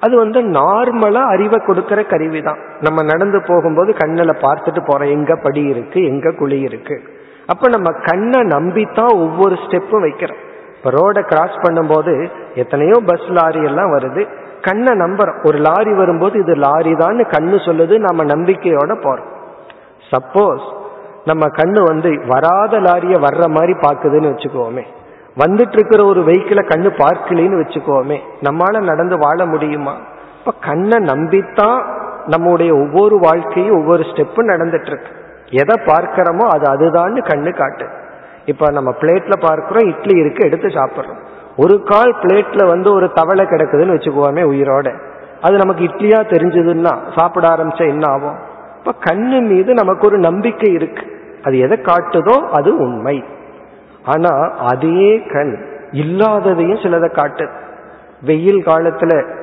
அது 0.00 0.16
வந்து 0.16 0.40
நார்மலா 0.42 1.22
அறிவை 1.26 1.58
கொடுக்கிற 1.58 2.02
கருவி 2.02 2.42
தான். 2.42 2.58
நம்ம 2.80 3.02
நடந்து 3.02 3.42
போகும்போது 3.42 3.94
கண்ணில் 3.94 4.40
பார்த்துட்டு 4.40 4.80
போறோம். 4.86 5.10
எங்க 5.10 5.36
படி 5.36 5.62
இருக்கு? 5.62 6.04
எங்க 6.04 6.30
குழி 6.30 6.60
இருக்கு? 6.60 7.02
அப்ப 7.46 7.68
நம்ம 7.68 7.90
கண்ணை 7.90 8.40
நம்பித்தான் 8.40 9.14
ஒவ்வொரு 9.14 9.54
ஸ்டெப்பும் 9.54 10.04
வைக்கிறோம். 10.06 10.42
இப்போ 10.76 10.90
ரோடை 10.90 11.22
கிராஸ் 11.22 11.56
பண்ணும்போது 11.62 12.28
எத்தனையோ 12.54 12.98
பஸ் 13.06 13.28
லாரி 13.28 13.62
எல்லாம் 13.64 13.92
வருது. 13.92 14.28
கண்ணை 14.60 14.92
நம்புறோம். 15.00 15.46
ஒரு 15.46 15.58
லாரி 15.58 15.92
வரும்போது 15.92 16.38
இது 16.38 16.54
லாரி 16.54 16.94
தான் 16.94 17.16
கண்ணு 17.16 17.58
சொல்லுது. 17.68 17.98
நம்ம 17.98 18.24
நம்பிக்கையோட 18.24 18.94
போறோம். 19.06 19.28
சப்போஸ் 20.10 20.66
நம்ம 21.28 21.46
கண்ணு 21.46 21.82
வந்து 21.82 22.10
வராத 22.26 22.80
லாரிய 22.80 23.16
வர்ற 23.26 23.48
மாதிரி 23.50 23.72
பார்க்குதுன்னு 23.72 24.30
வச்சுக்கோமே. 24.32 24.84
வந்துட்டு 25.36 25.76
இருக்கிற 25.76 26.04
ஒரு 26.04 26.20
வெஹிக்கிளை 26.20 26.62
கண்ணு 26.66 26.90
பார்க்கலன்னு 27.02 27.60
வச்சுக்கோமே. 27.62 28.18
நம்மால 28.42 28.80
நடந்து 28.80 29.18
வாழ 29.18 29.46
முடியுமா? 29.46 29.94
இப்ப 30.38 30.52
கண்ணை 30.60 30.98
நம்பித்தான் 30.98 31.78
நம்முடைய 32.26 32.74
ஒவ்வொரு 32.74 33.18
வாழ்க்கையும் 33.18 33.76
ஒவ்வொரு 33.76 34.02
ஸ்டெப்பும் 34.02 34.50
நடந்துட்டு 34.52 34.86
இருக்கு 34.86 35.12
எதை 35.50 35.76
பார்க்கிறோமோ 35.86 36.46
அது 36.46 36.66
அதுதான்னு 36.74 37.20
கண்ணு 37.24 37.56
காட்டு. 37.56 37.86
இப்ப 38.44 38.70
நம்ம 38.70 38.90
பிளேட்ல 39.00 39.32
பார்க்கிறோம் 39.40 39.88
இட்லி 39.88 40.18
இருக்கு 40.18 40.44
எடுத்து 40.44 40.68
சாப்பிட்றோம். 40.68 41.22
ஒரு 41.56 41.82
கால் 41.82 42.16
பிளேட்ல 42.22 42.66
வந்து 42.66 42.92
ஒரு 42.92 43.12
தவளை 43.12 43.44
கிடக்குதுன்னு 43.44 43.96
வச்சுக்கோமே 43.96 44.42
உயிரோட. 44.52 44.88
அது 45.40 45.56
நமக்கு 45.56 45.84
இட்லியா 45.84 46.20
தெரிஞ்சதுன்னா 46.32 46.92
சாப்பிட 47.16 47.48
ஆரம்பிச்சா 47.48 47.86
என்ன 47.88 48.10
ஆகும்? 48.10 48.38
இப்ப 48.78 48.92
கண்ணு 49.12 49.38
மீது 49.40 49.74
நமக்கு 49.74 50.06
ஒரு 50.06 50.18
நம்பிக்கை 50.18 50.72
இருக்கு. 50.72 51.04
அது 51.42 51.58
எதை 51.58 51.78
காட்டுதோ 51.78 52.48
அது 52.48 52.76
உண்மை. 52.78 53.24
ஆனா 54.04 54.50
அதே 54.50 55.22
கண் 55.32 55.66
இல்லாததையும் 55.92 56.78
சிலதை 56.78 57.10
காட்டு. 57.10 57.48
வெயில் 58.22 58.66
காலத்துல 58.66 59.36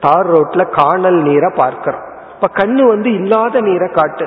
தார் 0.00 0.30
ரோட்ல 0.32 0.68
காணல் 0.70 1.22
நீரை 1.22 1.50
பார்க்கிறோம். 1.56 2.00
இப்ப 2.34 2.64
கண்ணு 2.64 2.86
வந்து 2.86 3.12
இல்லாத 3.12 3.60
நீரை 3.60 3.88
காட்டு. 3.88 4.24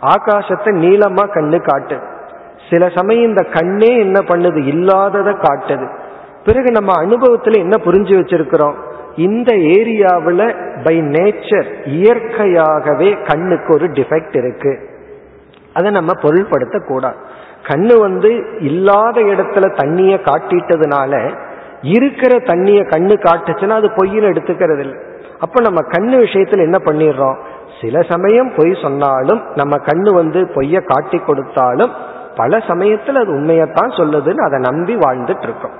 ஆகாசத்தை 0.00 0.70
நீளமா 0.74 1.22
கண்ணு 1.34 1.60
காட்டு. 1.60 1.98
சில 2.70 2.88
சமயம் 2.88 3.28
இந்த 3.28 3.42
கண்ணே 3.42 3.98
என்ன 3.98 4.20
பண்ணுது? 4.20 4.66
இல்லாததை 4.66 5.32
காட்டுது. 5.32 5.88
பிறகு 6.44 6.70
நம்ம 6.70 7.04
அனுபவத்துல 7.04 7.52
என்ன 7.52 7.82
புரிஞ்சு 7.84 8.14
வச்சிருக்கிறோம்? 8.20 8.74
இந்த 9.16 9.54
ஏரியாவில் 9.54 10.82
பை 10.84 11.00
நேச்சர் 11.00 11.66
இயற்கையாகவே 11.84 13.22
கண்ணுக்கு 13.22 13.74
ஒரு 13.74 13.86
டிஃபெக்ட் 13.86 14.36
இருக்கு. 14.36 14.93
அதை 15.74 15.90
நம்ம 15.90 16.12
பொருள்படுத்த 16.22 16.76
கூடாது. 16.86 17.18
கண்ணு 17.64 17.94
வந்து 17.98 18.30
இல்லாத 18.60 19.20
இடத்துல 19.20 19.66
தண்ணிய 19.74 20.14
காட்டிட்டதுனால 20.24 21.12
இருக்கிற 21.82 22.38
தண்ணிய 22.38 22.80
கண்ணு 22.82 23.14
காட்டுச்சுன்னா 23.18 23.74
அது 23.74 23.88
பொய்ன்னு 23.88 24.30
எடுத்துக்கிறது 24.32 24.78
இல்லை 24.78 24.98
அப்ப 25.40 25.60
நம்ம 25.60 25.80
கண்ணு 25.92 26.16
விஷயத்துல 26.16 26.62
என்ன 26.62 26.78
பண்ணிடுறோம்? 26.78 27.38
சில 27.80 28.02
சமயம் 28.02 28.50
பொய் 28.56 28.82
சொன்னாலும் 28.82 29.40
நம்ம 29.54 29.76
கண்ணு 29.76 30.10
வந்து 30.14 30.40
பொய்ய 30.54 30.80
காட்டி 30.84 31.18
கொடுத்தாலும் 31.18 31.92
பல 32.36 32.58
சமயத்தில் 32.60 33.16
அது 33.16 33.32
உண்மையத்தான் 33.32 33.92
சொல்லுதுன்னு 33.96 34.44
அதை 34.44 34.58
நம்பி 34.60 34.94
வாழ்ந்துட்டு 34.96 35.42
இருக்கோம் 35.42 35.76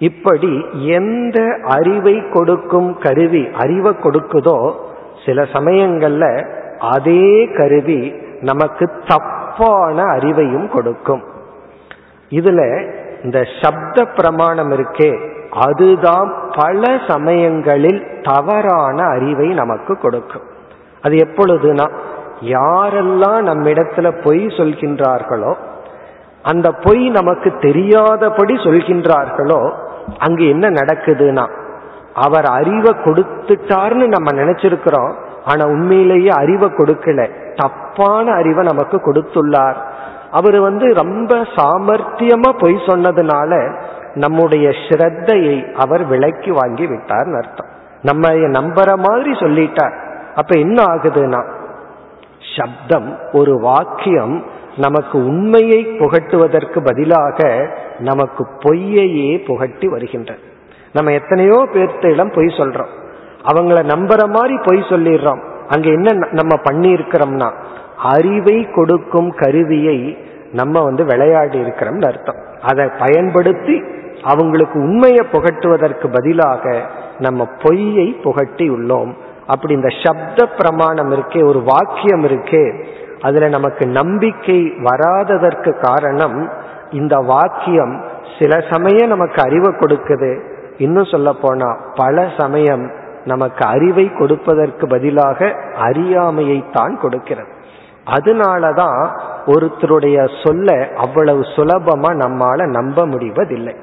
இப்படி 0.00 0.52
எந்த 0.92 1.38
அறிவை 1.66 2.14
கொடுக்கும் 2.30 2.98
கருவி 2.98 3.48
அறிவை 3.54 3.92
கொடுக்குதோ 4.02 4.56
சில 5.24 5.42
சமயங்கள்ல 5.52 6.24
அதே 6.78 7.22
கருவி 7.56 8.00
நமக்கு 8.42 8.84
தப்பான 9.06 10.04
அறிவையும் 10.04 10.68
கொடுக்கும். 10.68 11.22
இதுல 12.30 12.60
இந்த 13.22 13.38
சப்த 13.62 14.04
பிரமாணம் 14.04 14.70
இருக்கே 14.70 15.10
அதுதான் 15.50 16.30
பல 16.56 16.82
சமயங்களில் 17.08 18.00
தவறான 18.22 19.04
அறிவை 19.06 19.48
நமக்கு 19.48 19.98
கொடுக்கும். 19.98 20.46
அது 21.02 21.14
எப்பொழுதுனா 21.16 21.86
யாரெல்லாம் 22.40 23.42
நம்மிடத்துல 23.50 24.08
பொய் 24.24 24.44
சொல்கின்றார்களோ 24.58 25.52
அந்த 26.42 26.68
பொய் 26.84 27.04
நமக்கு 27.08 27.50
தெரியாதபடி 27.60 28.54
சொல்கின்றார்களோ 28.54 29.60
அங்கு 30.18 30.44
என்ன 30.48 30.66
நடக்குதுன்னா 30.68 31.44
அவர் 32.14 32.44
அறிவை 32.44 32.92
கொடுத்துட்டார்னு 33.04 34.06
நம்ம 34.06 34.28
நினைச்சிருக்கிறோம் 34.40 35.12
ஆனா 35.44 35.64
உண்மையிலேயே 35.64 36.28
அறிவை 36.28 36.68
கொடுக்கல. 36.68 37.30
தப்பான 37.54 38.32
அறிவை 38.32 38.64
நமக்கு 38.64 38.96
கொடுத்துள்ளார். 38.96 39.76
அவர் 40.30 40.60
வந்து 40.60 40.94
ரொம்ப 40.94 41.36
சாமர்த்தியமா 41.36 42.58
பொய் 42.58 42.74
சொன்னதுனால 42.74 43.80
நம்முடைய 44.14 44.68
ஸ்ரத்தையை 44.68 45.72
அவர் 45.72 46.04
விலைக்கு 46.04 46.54
வாங்கி 46.54 46.86
விட்டார்னு 46.86 47.36
அர்த்தம். 47.36 47.66
நம்ம 48.02 48.30
நம்புற 48.30 48.96
மாதிரி 48.96 49.30
சொல்லிட்டார். 49.30 49.94
அப்ப 50.34 50.58
என்ன 50.58 50.82
ஆகுதுன்னா 50.82 51.44
சப்தம் 52.56 53.18
ஒரு 53.32 53.58
வாக்கியம் 53.58 54.44
நமக்கு 54.76 55.18
உண்மையை 55.18 55.86
புகட்டுவதற்கு 55.86 56.84
பதிலாக 56.84 57.68
நமக்கு 57.98 58.46
பொய்யையே 58.58 59.44
புகட்டி 59.44 59.88
வருகின்ற. 59.88 60.34
நம்ம 60.92 61.12
எத்தனையோ 61.12 61.68
பேர்த்திடம் 61.74 62.34
பொய் 62.34 62.46
சொல்றோம். 62.46 63.00
அவங்கள 63.50 63.78
நம்புற 63.92 64.20
மாதிரி 64.28 64.56
பொய் 64.64 64.90
சொல்லிடுறோம். 64.92 65.42
அங்க 65.68 65.86
என்ன 65.90 66.12
நம்ம 66.30 66.54
பண்ணியிருக்கிறோம்னா 66.70 67.48
அறிவை 68.12 68.58
கொடுக்கும் 68.70 69.30
கருவியை 69.30 69.98
நம்ம 70.52 70.82
வந்து 70.82 71.04
விளையாடி 71.04 71.58
இருக்கிறோம்னு 71.60 72.06
அர்த்தம். 72.06 72.40
அதை 72.62 72.84
பயன்படுத்தி 72.98 73.76
அவங்களுக்கு 74.22 74.76
உண்மையை 74.78 75.22
புகட்டுவதற்கு 75.32 76.06
பதிலாக 76.12 76.64
நம்ம 77.18 77.46
பொய்யை 77.62 78.08
புகட்டி 78.24 78.66
உள்ளோம். 78.70 79.12
அப்படி 79.46 79.72
இந்த 79.74 79.90
சப்த 80.04 80.46
பிரமாணம் 80.58 81.10
இருக்கே 81.12 81.40
ஒரு 81.44 81.60
வாக்கியம் 81.62 82.24
இருக்கே 82.24 82.64
அதுல 83.20 83.48
நமக்கு 83.48 83.84
நம்பிக்கை 83.86 84.60
வராததற்கு 84.78 85.70
காரணம் 85.80 86.38
இந்த 86.90 87.16
வாக்கியம் 87.16 87.94
சில 88.38 88.52
சமயம் 88.70 89.08
நமக்கு 89.08 89.38
அறிவை 89.42 89.70
கொடுக்குது. 89.74 90.32
இன்னும் 90.78 91.04
சொல்ல 91.04 91.32
போனா 91.32 91.68
பல 91.94 92.26
சமயம் 92.38 92.84
நமக்கு 93.24 93.66
அறிவை 93.66 94.12
கொடுப்பதற்கு 94.12 94.86
பதிலாக 94.86 95.56
அறியாமையை 95.74 96.64
தான் 96.72 97.00
கொடுக்கிறது. 97.00 97.48
அதனாலதான் 98.06 99.10
ஒருத்தருடைய 99.46 100.46
சொல்ல 100.46 100.88
அவ்வளவு 100.96 101.40
சுலபமா 101.40 102.10
நம்மால 102.24 102.66
நம்ப 102.66 103.06
முடிவதில்லை. 103.06 103.74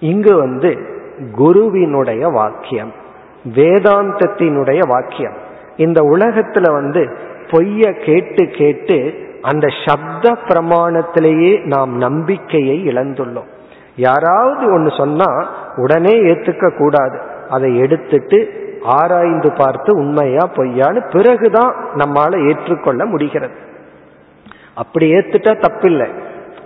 இங்கு 0.00 0.36
வந்து 0.36 0.78
குருவினுடைய 1.32 2.28
வாக்கியம் 2.28 2.92
வேதாந்தத்தினுடைய 3.44 4.88
வாக்கியம். 4.88 5.32
இந்த 5.76 6.02
உலகத்துல 6.02 6.72
வந்து 6.72 7.16
பொய்ய 7.50 8.04
கேட்டு 8.04 8.46
கேட்டு 8.46 9.28
அந்த 9.42 9.68
சப்த 9.86 10.36
பிரமாணத்திலேயே 10.48 11.66
நாம் 11.66 11.96
நம்பிக்கையை 11.96 12.86
இழந்துள்ளோம். 12.86 13.50
யாராவது 13.96 14.72
ஒன்று 14.72 14.92
சொன்னா 14.96 15.48
உடனே 15.76 16.20
ஏத்துக்க 16.20 16.76
கூடாது. 16.76 17.29
அதை 17.50 17.70
எடுத்துட்டு 17.78 18.38
ஆராய்ந்து 18.96 19.50
பார்த்து 19.52 19.90
உண்மையா 19.96 20.44
பொய்யான்னு 20.56 21.00
பிறகுதான் 21.12 21.72
நம்மால 21.94 22.32
ஏற்றுக்கொள்ள 22.48 23.04
முடிகிறது. 23.04 23.56
அப்படி 24.74 25.06
ஏத்துட்டா 25.14 25.52
தப்பில்லை. 25.64 26.08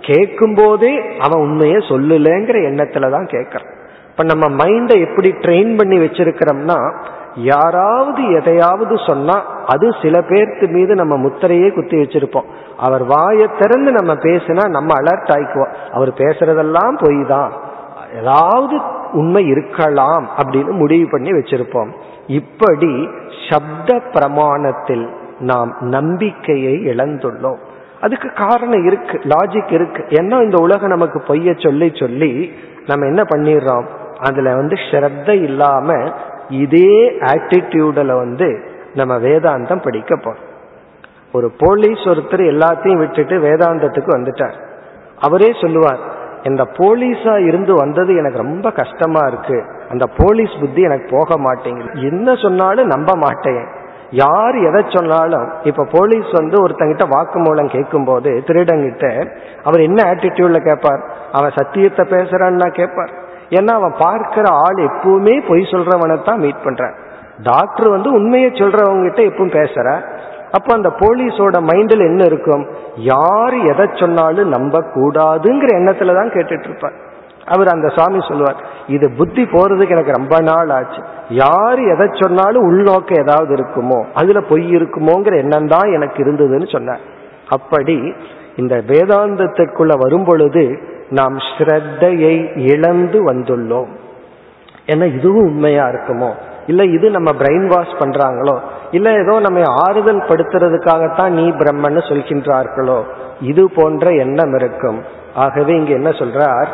கேட்கும் 0.01 0.55
போதே 0.55 0.93
அவன் 1.19 1.39
உண்மையை 1.39 1.77
சொல்லலைங்கிற 1.89 2.57
எண்ணத்துல 2.69 3.09
தான் 3.11 3.31
கேட்கறான் 3.31 3.71
இப்ப 4.09 4.23
நம்ம 4.23 4.45
மைண்டை 4.63 4.97
எப்படி 5.07 5.29
ட்ரெயின் 5.43 5.71
பண்ணி 5.77 5.97
வச்சிருக்கிறோம்னா 5.97 6.77
யாராவது 7.45 8.21
எதையாவது 8.31 8.95
சொன்னா 9.07 9.35
அது 9.65 9.85
சில 10.01 10.15
பேர்த்து 10.29 10.65
மீது 10.69 10.95
நம்ம 10.95 11.13
முத்திரையே 11.17 11.69
குத்தி 11.73 11.97
வச்சிருப்போம். 11.97 12.47
அவர் 12.77 13.03
வாயை 13.03 13.47
திறந்து 13.59 13.91
நம்ம 13.91 14.13
பேசினா 14.27 14.63
நம்ம 14.69 14.93
அலர்ட் 15.01 15.33
ஆயிக்குவோம். 15.35 15.73
அவர் 15.91 16.11
பேசுறதெல்லாம் 16.21 16.95
பொய் 17.03 17.19
தான் 17.27 17.51
ஏதாவது 18.13 18.75
உண்மை 19.15 19.43
இருக்கலாம் 19.45 20.25
அப்படின்னு 20.37 20.71
முடிவு 20.71 21.07
பண்ணி 21.11 21.31
வச்சிருப்போம். 21.31 21.91
இப்படி 22.27 22.93
சப்த 23.49 24.01
பிரமாணத்தில் 24.11 25.05
நாம் 25.39 25.75
நம்பிக்கையை 25.79 26.73
இழந்துள்ளோம். 26.73 27.61
அதுக்கு 28.01 28.29
காரணம் 28.33 28.85
இருக்கு 28.85 29.21
லாஜிக் 29.23 29.71
இருக்கு. 29.71 30.01
ஏன்னா 30.09 30.43
இந்த 30.43 30.57
உலகம் 30.61 30.89
நமக்கு 30.89 31.23
பொய்ய 31.27 31.63
சொல்லி 31.63 31.91
சொல்லி 31.93 32.53
நம்ம 32.85 33.05
என்ன 33.05 33.21
பண்ணிடுறோம்? 33.23 33.85
அதுல 34.19 34.55
வந்து 34.55 34.75
ஸ்ரத்த 34.91 35.29
இல்லாம 35.29 36.11
இதே 36.49 37.11
ஆட்டிடியூடில் 37.19 38.15
வந்து 38.15 38.49
நம்ம 38.93 39.13
வேதாந்தம் 39.17 39.83
படிக்க 39.83 40.15
போறோம். 40.15 40.43
ஒரு 41.33 41.51
போலீஸ் 41.57 42.03
ஒருத்தர் 42.05 42.43
எல்லாத்தையும் 42.53 42.97
விட்டுட்டு 42.97 43.37
வேதாந்தத்துக்கு 43.39 44.11
வந்துட்டார். 44.17 44.57
அவரே 45.19 45.49
சொல்லுவார் 45.61 45.99
இந்த 46.49 46.63
போலீஸா 46.77 47.35
இருந்து 47.47 47.73
வந்தது 47.73 48.11
எனக்கு 48.15 48.43
ரொம்ப 48.43 48.67
கஷ்டமா 48.79 49.21
இருக்கு. 49.27 49.57
அந்த 49.89 50.05
போலீஸ் 50.17 50.53
புத்தி 50.59 50.81
எனக்கு 50.81 51.07
போக 51.17 51.37
மாட்டேங்குது. 51.37 51.89
என்ன 52.09 52.35
சொன்னாலும் 52.35 52.91
நம்ப 52.93 53.11
மாட்டேன். 53.23 53.63
யார் 54.11 54.55
எதை 54.67 54.81
சொன்னாலும் 54.87 55.45
இப்ப 55.63 55.85
போலீஸ் 55.91 56.29
வந்து 56.31 56.57
ஒருத்தங்கிட்ட 56.63 57.05
வாக்குமூலம் 57.13 57.71
கேட்கும் 57.75 58.05
போது 58.05 58.31
திருடங்கிட்ட 58.47 59.05
அவர் 59.63 59.85
என்ன 59.87 59.99
ஆட்டிடியூட்ல 60.11 60.59
கேட்பார்? 60.69 61.01
அவன் 61.31 61.55
சத்தியத்தை 61.55 62.05
பேசுறான்னா 62.13 62.67
கேட்பார். 62.79 63.13
ஏன்னா 63.49 63.73
அவன் 63.79 63.95
பார்க்கிற 63.99 64.45
ஆள் 64.65 64.79
எப்பவுமே 64.89 65.33
பொய் 65.47 65.71
சொல்றவனை 65.71 66.15
தான் 66.23 66.39
மீட் 66.39 66.63
பண்றான் 66.65 66.95
டாக்டர் 67.43 67.89
வந்து 67.89 68.09
உண்மையை 68.13 68.49
சொல்றவங்க 68.51 69.03
கிட்ட 69.07 69.21
எப்பவும் 69.29 69.57
பேசுற 69.59 69.87
அப்ப 70.57 70.69
அந்த 70.77 70.89
போலீஸோட 71.01 71.57
மைண்டில் 71.69 72.03
என்ன 72.09 72.21
இருக்கும்? 72.31 72.63
யார் 73.13 73.57
எதை 73.71 73.85
சொன்னாலும் 74.01 74.53
நம்ப 74.55 74.81
கூடாதுங்கிற 74.95 75.71
எண்ணத்துல 75.79 76.15
தான் 76.19 76.33
கேட்டுட்டு 76.35 76.69
இருப்பார் 76.69 76.97
அவர் 77.53 77.69
அந்த 77.73 77.87
சுவாமி 77.95 78.19
சொல்லுவார் 78.27 78.61
இது 78.95 79.07
புத்தி 79.17 79.43
போறதுக்கு 79.53 79.95
எனக்கு 79.95 80.17
ரொம்ப 80.17 80.35
நாள் 80.47 80.71
ஆச்சு. 80.77 81.01
யார் 81.43 81.81
எதை 81.93 82.07
சொன்னாலும் 82.21 82.65
உள்நோக்க 82.69 83.19
ஏதாவது 83.23 83.51
இருக்குமோ 83.57 83.99
அதுல 84.21 84.41
பொய் 84.51 84.65
இருக்குமோங்கிற 84.77 85.35
எண்ணம் 85.43 85.67
தான் 85.73 85.89
எனக்கு 85.97 86.19
இருந்ததுன்னு 86.23 86.69
சொன்னார். 86.75 87.03
அப்படி 87.57 87.97
இந்த 88.61 88.75
வேதாந்தத்திற்குள்ள 88.89 89.93
வரும் 90.03 90.25
பொழுது 90.29 90.63
நாம் 91.09 91.37
ஸ்ரத்தையை 91.49 92.35
இழந்து 92.71 93.19
வந்துள்ளோம். 93.29 93.91
ஏன்னா 94.91 95.05
இதுவும் 95.17 95.47
உண்மையா 95.51 95.85
இருக்குமோ? 95.93 96.31
இல்ல 96.71 96.83
இது 96.95 97.07
நம்ம 97.17 97.29
பிரெயின் 97.41 97.67
வாஷ் 97.73 97.99
பண்றாங்களோ? 97.99 98.55
இல்ல 98.95 99.07
ஏதோ 99.23 99.33
நம்ம 99.39 99.61
ஆறுதல் 99.85 100.27
படுத்துறதுக்காகத்தான் 100.29 101.33
நீ 101.39 101.45
பிரம்மன்னு 101.49 102.01
சொல்கின்றார்களோ? 102.09 102.99
இது 103.41 103.63
போன்ற 103.71 104.11
எண்ணம் 104.23 104.53
இருக்கும். 104.55 104.99
ஆகவே 105.35 105.73
இங்க 105.75 105.91
என்ன 105.91 106.09
சொல்றார்? 106.09 106.69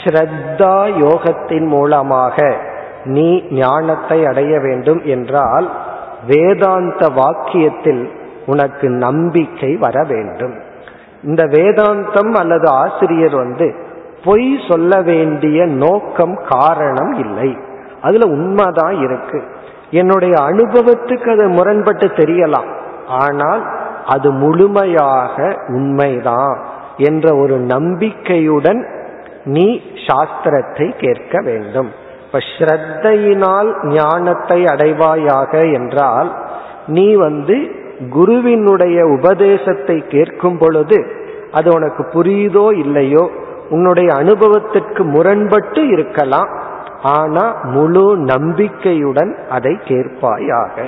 ஸ்ரத்தா 0.00 0.76
யோகத்தின் 1.04 1.66
மூலமாக 1.66 2.54
நீ 3.04 3.28
ஞானத்தை 3.50 4.18
அடைய 4.26 4.52
வேண்டும் 4.60 5.00
என்றால் 5.04 5.66
வேதாந்த 6.26 7.02
வாக்கியத்தில் 7.08 8.02
உனக்கு 8.46 8.88
நம்பிக்கை 8.88 9.76
வர 9.76 9.96
வேண்டும். 10.08 10.56
இந்த 11.22 11.42
வேதாந்தம் 11.44 12.32
அல்லது 12.38 12.66
ஆசிரியர் 12.68 13.36
வந்து 13.36 13.66
பொய் 14.24 14.50
சொல்ல 14.68 15.00
வேண்டிய 15.00 15.66
நோக்கம் 15.66 16.36
காரணம் 16.48 17.12
இல்லை. 17.12 17.50
அதுல 18.02 18.26
உண்மைதான் 18.30 18.96
இருக்கு. 19.00 19.40
என்னுடைய 19.90 20.34
அனுபவத்துக்கு 20.36 21.28
அது 21.30 21.48
முரண்பட்டு 21.48 22.06
தெரியலாம். 22.06 22.70
ஆனால் 23.06 23.62
அது 24.06 24.28
முழுமையாக 24.32 25.34
உண்மைதான் 25.68 26.56
என்ற 26.96 27.34
ஒரு 27.36 27.56
நம்பிக்கையுடன் 27.58 28.80
நீ 29.44 29.66
சாஸ்திரத்தை 30.06 30.86
கேட்க 30.96 31.40
வேண்டும். 31.40 31.90
இப்ப 32.24 32.38
ஸ்ரத்தையினால் 32.52 33.68
ஞானத்தை 33.88 34.58
அடைவாயாக 34.66 35.52
என்றால் 35.72 36.30
நீ 36.86 37.14
வந்து 37.14 37.56
குருவினுடைய 38.10 38.98
உபதேசத்தை 39.04 39.96
கேட்கும் 40.08 40.58
பொழுது 40.58 40.98
அது 41.50 41.68
உனக்கு 41.72 42.02
புரியுதோ 42.16 42.66
இல்லையோ 42.76 43.24
உன்னுடைய 43.68 44.12
அனுபவத்திற்கு 44.12 45.04
முரண்பட்டு 45.04 45.82
இருக்கலாம். 45.88 46.50
ஆனா 47.02 47.56
முழு 47.62 48.16
நம்பிக்கையுடன் 48.16 49.38
அதை 49.50 49.78
கேட்பாயாக. 49.84 50.84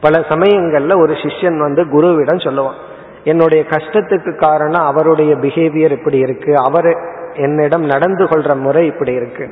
பல 0.00 0.18
சமயங்கள்ல 0.18 1.00
ஒரு 1.00 1.12
சிஷ்யன் 1.12 1.58
வந்து 1.58 1.84
குருவிடம் 1.84 2.44
சொல்லுவான் 2.44 2.78
என்னுடைய 3.24 3.64
கஷ்டத்துக்கு 3.70 4.36
காரணம் 4.36 4.82
அவருடைய 4.82 5.34
பிஹேவியர் 5.34 5.90
இப்படி 5.90 6.18
இருக்கு 6.18 6.58
அவர் 6.58 6.96
என்னிடம் 7.34 7.84
நடந்து 7.84 8.24
கொள்ற 8.24 8.56
முறை 8.56 8.86
இப்படி 8.86 9.12
இருக்கு. 9.12 9.50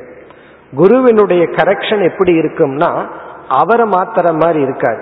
குருவினுடைய 0.75 1.43
கரெக்ஷன் 1.43 2.09
எப்படி 2.09 2.39
இருக்கும்னா 2.39 3.05
அவரை 3.47 3.89
மாத்துற 3.89 4.39
மாதிரி 4.39 4.61
இருக்காது 4.61 5.01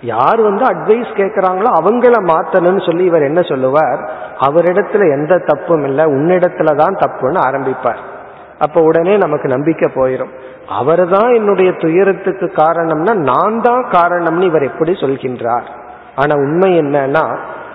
யார் 0.00 0.40
வந்து 0.40 0.64
அட்வைஸ் 0.64 1.10
கேட்கிறாங்களோ 1.14 1.68
அவங்கள 1.80 2.14
மாத்தணும்னு 2.32 2.86
சொல்லி 2.86 3.04
இவர் 3.04 3.22
என்ன 3.22 3.40
சொல்லுவார்? 3.42 4.10
அவரிடத்துல 4.40 5.12
எந்த 5.12 5.38
தப்பும் 5.38 5.84
இல்லை 5.84 6.04
உன்னிடத்துல 6.04 6.76
தான் 6.76 6.94
தப்புன்னு 6.94 7.38
ஆரம்பிப்பார். 7.48 8.16
அப்ப 8.58 8.80
உடனே 8.80 9.16
நமக்கு 9.16 9.48
நம்பிக்கை 9.48 9.88
போயிடும் 9.94 10.32
அவர் 10.68 11.02
தான் 11.08 11.30
என்னுடைய 11.34 11.72
துயரத்துக்கு 11.72 12.46
காரணம்னா 12.56 13.12
நான் 13.30 13.60
தான் 13.60 13.84
காரணம்னு 13.84 14.42
இவர் 14.42 14.62
எப்படி 14.62 14.92
சொல்கின்றார்? 14.92 15.68
ஆனா 16.14 16.34
உண்மை 16.34 16.70
என்னன்னா 16.78 17.24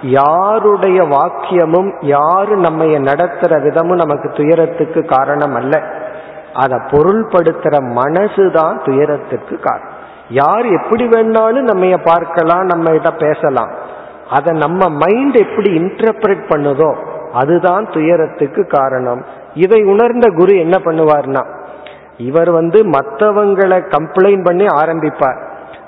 யாருடைய 0.01 1.03
வாக்கியமும் 1.03 1.91
யாரு 2.01 2.55
நம்ம 2.57 2.85
நடத்துற 2.85 3.51
விதமும் 3.65 4.01
நமக்கு 4.03 4.29
துயரத்துக்கு 4.29 5.05
காரணம் 5.05 5.55
அல்ல. 5.55 5.75
அதை 6.53 6.77
பொருள்படுத்துற 6.91 7.75
மனசுதான் 7.99 8.75
துயரத்துக்கு 8.85 9.59
காரணம். 9.59 9.93
யார் 10.29 10.65
எப்படி 10.65 11.05
வேணாலும் 11.05 11.69
நம்ம 11.71 11.97
பார்க்கலாம் 12.03 12.65
நம்ம 12.65 12.91
இட 12.91 13.11
பேசலாம். 13.11 13.71
அதை 14.29 14.51
நம்ம 14.57 14.89
மைண்ட் 14.89 15.35
எப்படி 15.35 15.69
இன்டர்பிரட் 15.79 16.45
பண்ணுதோ 16.49 16.91
அதுதான் 17.33 17.85
துயரத்துக்கு 17.91 18.67
காரணம். 18.67 19.23
இதை 19.63 19.79
உணர்ந்த 19.93 20.27
குரு 20.39 20.53
என்ன 20.65 20.77
பண்ணுவார்னா 20.85 21.43
இவர் 22.29 22.51
வந்து 22.59 22.79
மற்றவங்களை 22.95 23.79
கம்ப்ளைண்ட் 23.95 24.45
பண்ணி 24.47 24.65
ஆரம்பிப்பார். 24.81 25.39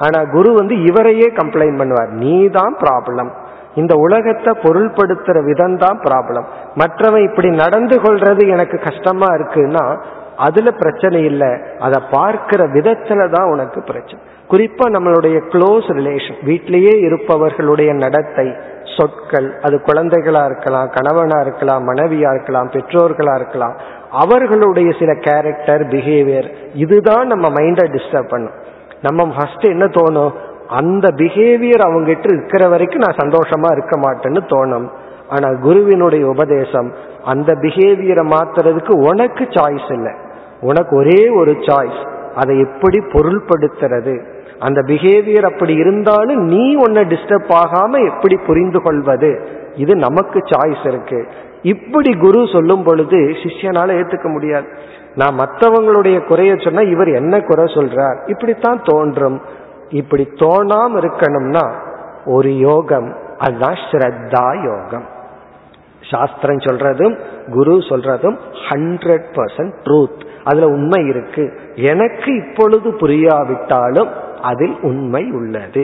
ஆனா 0.05 0.19
குரு 0.35 0.49
வந்து 0.59 0.75
இவரையே 0.89 1.27
கம்ப்ளைண்ட் 1.39 1.79
பண்ணுவார். 1.81 2.11
நீ 2.23 2.35
தான் 2.57 2.75
ப்ராப்ளம் 2.83 3.31
இந்த 3.81 3.93
உலகத்தை 4.05 4.51
பொருள்படுத்துற 4.63 5.37
விதம் 5.47 5.77
தான் 5.77 5.97
ப்ராப்ளம் 6.05 6.45
மற்றவன் 6.81 7.25
இப்படி 7.29 7.49
நடந்து 7.63 7.95
கொள்றது 8.05 8.43
எனக்கு 8.55 8.77
கஷ்டமா 8.89 9.29
இருக்குன்னா 9.37 9.83
அதுல 10.47 10.71
பிரச்சனை 10.81 11.19
இல்லை. 11.31 11.51
அதை 11.85 11.99
பார்க்கிற 12.15 12.61
விதத்துல 12.77 13.27
தான் 13.35 13.51
உனக்கு 13.53 13.81
பிரச்சனை. 13.89 14.21
குறிப்பா 14.51 14.85
நம்மளுடைய 14.95 15.37
க்ளோஸ் 15.53 15.87
ரிலேஷன் 15.99 16.39
வீட்டிலேயே 16.49 16.93
இருப்பவர்களுடைய 17.07 17.91
நடத்தை 18.03 18.47
சொற்கள். 18.97 19.59
அது 19.61 19.81
குழந்தைகளா 19.85 20.45
இருக்கலாம் 20.45 20.89
கணவனா 20.89 21.41
இருக்கலாம் 21.41 21.87
மனைவியா 21.89 22.29
இருக்கலாம் 22.33 22.69
பெற்றோர்களா 22.69 23.35
இருக்கலாம். 23.35 23.75
அவர்களுடைய 24.11 24.93
சில 24.99 25.13
கேரக்டர் 25.13 25.87
பிஹேவியர் 25.87 26.49
இதுதான் 26.73 27.27
நம்ம 27.27 27.49
மைண்டை 27.49 27.85
டிஸ்டர்ப் 27.95 28.29
பண்ணும். 28.29 28.55
நம்ம 29.01 29.33
ஃபர்ஸ்ட் 29.35 29.65
என்ன 29.65 29.85
தோணும்? 29.85 30.33
அந்த 30.67 31.07
பிஹேவியர் 31.07 31.85
அவங்ககிட்ட 31.87 32.27
இருக்கிற 32.33 32.67
வரைக்கும் 32.67 33.03
நான் 33.07 33.21
சந்தோஷமா 33.23 33.71
இருக்க 33.71 33.97
மாட்டேன்னு 33.97 34.41
தோணும். 34.53 34.87
ஆனா 35.29 35.59
குருவினுடைய 35.61 36.27
உபதேசம் 36.27 36.93
அந்த 37.25 37.53
பிஹேவியரை 37.53 38.23
மாத்துறதுக்கு 38.33 38.91
உனக்கு 38.91 39.43
சாய்ஸ் 39.43 39.91
இல்லை. 39.93 40.13
உனக்கு 40.61 40.95
ஒரே 40.95 41.29
ஒரு 41.29 41.51
சாய்ஸ் 41.51 42.01
அதை 42.35 42.59
எப்படி 42.59 42.97
பொருள்படுத்துறது? 42.97 44.15
அந்த 44.65 44.81
பிஹேவியர் 44.81 45.49
அப்படி 45.53 45.73
இருந்தாலும் 45.73 46.43
நீ 46.43 46.75
உன்னை 46.75 47.03
டிஸ்டர்ப் 47.03 47.51
ஆகாம 47.63 47.93
எப்படி 48.13 48.35
புரிந்து 48.47 48.81
கொள்வது? 48.81 49.31
இது 49.75 49.95
நமக்கு 49.95 50.39
சாய்ஸ் 50.39 50.87
இருக்கு. 50.87 51.19
இப்படி 51.61 52.11
குரு 52.17 52.47
சொல்லும் 52.53 52.83
பொழுது 52.83 53.17
சிஷ்யனால 53.43 53.89
ஏத்துக்க 53.99 54.27
முடியாது. 54.31 54.67
நான் 55.15 55.39
மற்றவங்களுடைய 55.39 56.27
குறைய 56.27 56.55
சொன்னா 56.57 56.81
இவர் 56.81 57.07
என்ன 57.07 57.41
குறை 57.41 57.65
சொல்றார்? 57.65 58.29
இப்படித்தான் 58.29 58.81
தோன்றும். 58.83 59.41
இப்படி 59.89 60.23
தோணாம 60.35 60.91
இருக்கணும்னா 61.01 61.65
ஒரு 62.25 62.57
யோகம் 62.57 63.09
அதுதான் 63.37 63.77
ஸ்ரத்தா 63.91 64.45
யோகம். 64.63 65.07
சாஸ்திரம் 66.11 66.65
சொல்றதும் 66.67 67.15
குரு 67.51 67.75
சொல்றதும் 67.89 68.37
ஹண்ட்ரட் 68.69 69.27
பர்சன்ட் 69.35 69.75
ட்ரூத் 69.83 70.21
அதுல 70.43 70.65
உண்மை 70.65 71.07
இருக்கு. 71.07 71.45
எனக்கு 71.75 72.29
இப்பொழுது 72.35 72.91
புரியாவிட்டாலும் 72.91 74.09
அதில் 74.51 74.75
உண்மை 74.81 75.23
உள்ளது. 75.39 75.83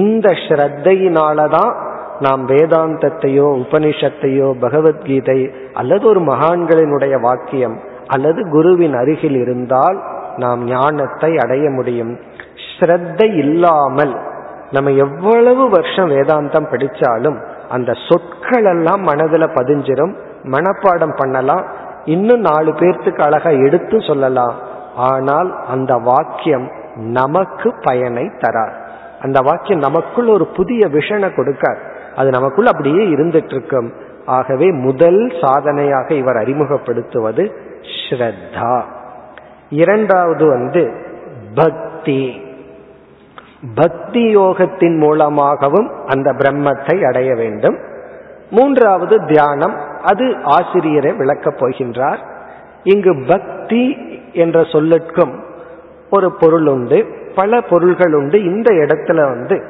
இந்த 0.00 0.28
ஸ்ரத்தையினாலதான் 0.44 1.72
நாம் 2.20 2.42
வேதாந்தத்தையோ 2.48 3.46
உபனிஷத்தையோ 3.62 4.48
பகவத்கீதை 4.64 5.38
அல்லது 5.72 6.04
ஒரு 6.06 6.20
மகான்களினுடைய 6.22 7.14
வாக்கியம் 7.20 7.76
அல்லது 8.06 8.40
குருவின் 8.50 8.96
அருகில் 9.02 9.38
இருந்தால் 9.42 9.98
நாம் 10.36 10.60
ஞானத்தை 10.66 11.30
அடைய 11.36 11.66
முடியும். 11.70 12.12
ஸ்ரத்தை 12.70 13.28
இல்லாமல் 13.44 14.12
நம்ம 14.70 14.90
எவ்வளவு 15.04 15.64
வருஷம் 15.68 16.10
வேதாந்தம் 16.10 16.68
படிச்சாலும் 16.72 17.38
அந்த 17.68 17.90
சொற்கள் 18.08 18.68
எல்லாம் 18.72 19.02
மனதில் 19.10 19.54
பதிஞ்சிரும் 19.56 20.12
மனப்பாடம் 20.54 21.16
பண்ணலாம் 21.16 21.64
இன்னும் 22.14 22.44
நாலு 22.48 22.70
பேர்த்துக்கு 22.80 23.22
அழகா 23.26 23.50
எடுத்து 23.66 23.96
சொல்லலாம். 24.00 24.56
ஆனால் 25.08 25.50
அந்த 25.72 25.92
வாக்கியம் 26.10 26.66
நமக்கு 26.96 27.74
பயனை 27.80 28.24
தரார். 28.24 28.72
அந்த 29.20 29.40
வாக்கியம் 29.40 29.78
நமக்குள் 29.78 30.26
ஒரு 30.26 30.46
புதிய 30.46 30.86
விஷனை 30.86 31.30
கொடுக்கார். 31.30 31.78
அது 32.16 32.30
நமக்குள் 32.30 32.66
அப்படியே 32.66 33.04
இருந்துட்டு 33.04 33.44
இருக்கும் 33.44 33.92
ஆகவே 34.26 34.70
முதல் 34.70 35.32
சாதனையாக 35.40 36.14
இவர் 36.14 36.36
அறிமுகப்படுத்துவது 36.36 37.52
ஸ்ரத்தா. 38.10 38.82
இரண்டாவது 39.70 40.46
வந்து 40.46 40.92
பக்தி. 41.54 42.42
பக்தி 43.74 44.36
யோகத்தின் 44.36 44.98
மூலமாகவும் 44.98 46.06
அந்த 46.06 46.32
பிரம்மத்தை 46.32 47.06
அடைய 47.06 47.34
வேண்டும். 47.34 47.78
மூன்றாவது 48.50 49.26
தியானம். 49.26 49.76
அது 50.02 50.36
ஆசிரியரை 50.42 51.12
விளக்கப் 51.12 51.64
போகின்றார். 51.64 52.18
இங்கு 52.82 53.24
பக்தி 53.26 53.96
என்ற 54.32 54.60
சொல்லுக்கும் 54.60 55.48
ஒரு 56.10 56.32
பொருள் 56.32 56.66
உண்டு 56.66 56.98
பல 57.34 57.60
பொருள்கள் 57.60 58.14
உண்டு. 58.14 58.44
இந்த 58.44 58.72
இடத்துல 58.72 59.20
வந்து 59.28 59.62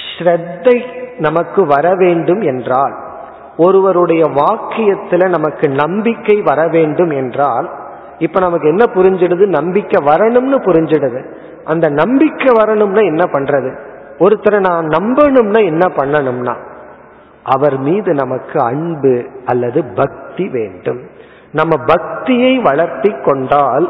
ஸ்ரத்தை 0.00 0.76
நமக்கு 1.18 1.66
வர 1.66 1.94
வேண்டும் 1.94 2.40
என்றால் 2.40 2.94
ஒருவருடைய 3.56 4.24
வாக்கியத்துல 4.24 5.28
நமக்கு 5.28 5.68
நம்பிக்கை 5.68 6.42
வர 6.42 6.68
வேண்டும் 6.68 7.10
என்றால் 7.10 7.70
இப்ப 8.18 8.40
நமக்கு 8.40 8.68
என்ன 8.68 8.84
புரிஞ்சிடுது? 8.94 9.46
நம்பிக்கை 9.46 9.98
வரணும்னு 10.06 10.58
புரிஞ்சிடுது. 10.60 11.20
அந்த 11.64 11.88
நம்பிக்கை 11.88 12.52
வரணும்னா 12.56 13.00
என்ன 13.00 13.24
பண்றது? 13.24 13.70
ஒருத்தரை 14.18 14.58
நான் 14.60 14.86
நம்பணும்னா 14.86 15.64
என்ன 15.64 15.86
பண்ணணும்னா 15.96 16.54
அவர் 17.42 17.78
மீது 17.78 18.14
நமக்கு 18.14 18.60
அன்பு 18.60 19.24
அல்லது 19.44 19.84
பக்தி 19.84 20.48
வேண்டும். 20.48 21.00
நம்ம 21.52 21.76
பக்தியை 21.86 22.58
வளர்த்தி 22.58 23.14
கொண்டால் 23.24 23.86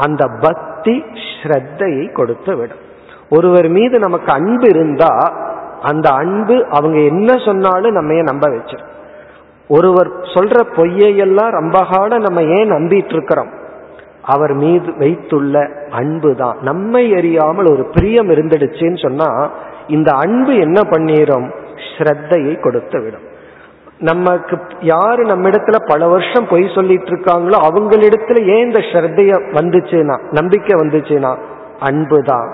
அந்த 0.00 0.22
பக்தி 0.40 0.94
ஸ்ரத்தையை 1.32 2.12
கொடுத்து 2.12 2.52
விடும் 2.56 2.84
ஒருவர் 3.30 3.68
மீது 3.68 3.98
நமக்கு 3.98 4.30
அன்பு 4.32 4.66
இருந்தா 4.68 5.10
அந்த 5.82 6.08
அன்பு 6.22 6.56
அவங்க 6.70 6.98
என்ன 7.10 7.38
சொன்னாலும் 7.38 7.92
நம்ம 7.92 8.20
நம்ப 8.22 8.46
வச்சிடும் 8.48 8.88
ஒருவர் 9.70 10.10
சொல்ற 10.34 10.60
பொய்யையெல்லாம் 10.74 11.50
ரொம்ப 11.50 11.78
கால 11.86 12.18
நம்ம 12.18 12.40
ஏன் 12.56 12.72
நம்பிட்டு 12.72 13.12
இருக்கிறோம் 13.12 13.50
அவர் 14.24 14.54
மீது 14.54 14.90
வைத்துள்ள 14.98 15.56
அன்பு 15.90 16.30
தான் 16.34 16.56
நம்மை 16.60 17.04
எறியாமல் 17.12 17.70
ஒரு 17.70 17.84
பிரியம் 17.92 18.30
இருந்துடுச்சுன்னு 18.30 18.98
சொன்னா 18.98 19.28
இந்த 19.88 20.10
அன்பு 20.16 20.52
என்ன 20.56 20.78
பண்ணிரும்? 20.90 21.46
ஸ்ரத்தையை 21.88 22.54
கொடுத்து 22.60 22.98
விடும் 23.00 23.26
நமக்கு 24.00 24.56
யாரு 24.80 25.22
நம்ம 25.24 25.48
இடத்துல 25.48 25.78
பல 25.86 26.08
வருஷம் 26.08 26.48
பொய் 26.48 26.74
சொல்லிட்டு 26.74 27.10
இருக்காங்களோ 27.12 27.56
அவங்களிடத்துல 27.68 28.42
ஏன் 28.46 28.66
இந்த 28.66 28.78
ஸ்ரத்தைய 28.78 29.32
வந்துச்சுன்னா 29.58 30.16
நம்பிக்கை 30.30 30.76
வந்துச்சுன்னா 30.80 31.32
அன்பு 31.80 32.22
தான் 32.22 32.48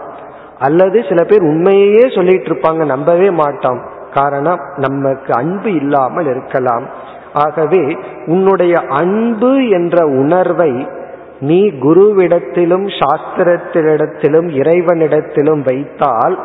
அல்லது 0.59 1.05
சில 1.09 1.23
பேர் 1.25 1.43
உண்மையே 1.43 2.05
சொல்லிட்டு 2.15 2.51
இருப்பாங்க 2.51 2.85
நம்பவே 2.85 3.31
மாட்டோம் 3.31 3.81
காரணம் 4.13 4.61
நமக்கு 4.77 5.33
அன்பு 5.35 5.75
இல்லாமல் 5.75 6.27
இருக்கலாம். 6.27 6.85
ஆகவே 7.35 7.97
உன்னுடைய 8.27 8.75
அன்பு 8.79 9.69
என்ற 9.69 9.97
உணர்வை 10.07 10.73
நீ 11.41 11.61
குருவிடத்திலும் 11.81 12.87
சாஸ்திரத்தினிடத்திலும் 13.01 14.49
இறைவனிடத்திலும் 14.61 15.63
வைத்தால் 15.65 16.37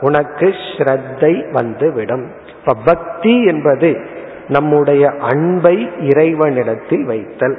உனக்கு 0.00 0.48
ஸ்ரத்தை 0.68 1.52
வந்துவிடும். 1.52 2.24
இப்ப 2.58 2.74
பக்தி 2.84 3.44
என்பது 3.44 3.90
நம்முடைய 4.48 5.12
அன்பை 5.20 5.88
இறைவனிடத்தில் 5.98 7.04
வைத்தல். 7.04 7.56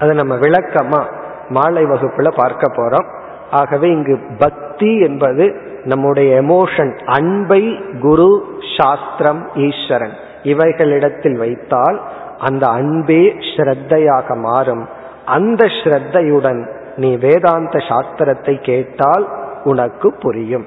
அதை 0.00 0.14
நம்ம 0.14 0.34
விளக்கமா 0.34 1.04
மாலை 1.48 1.84
வகுப்புல 1.84 2.28
பார்க்க 2.36 2.74
போறோம். 2.76 3.06
ஆகவே 3.50 3.90
இங்கு 3.90 4.18
பக்தி 4.38 5.00
என்பது 5.00 5.60
நம்முடைய 5.84 6.42
எமோஷன் 6.42 7.04
அன்பை 7.04 7.84
குரு 8.00 8.44
சாஸ்திரம் 8.78 9.48
ஈஸ்வரன் 9.54 10.12
இவைகளிடத்தில் 10.42 11.36
வைத்தால் 11.36 12.00
அந்த 12.38 12.66
அன்பே 12.66 13.34
ஸ்ரத்தையாக 13.56 14.36
மாறும். 14.36 14.88
அந்த 15.24 15.64
ஸ்ரத்தையுடன் 15.64 16.68
நீ 16.96 17.16
வேதாந்த 17.16 17.78
சாஸ்திரத்தை 17.78 18.60
கேட்டால் 18.60 19.28
உனக்கு 19.64 20.14
புரியும். 20.20 20.66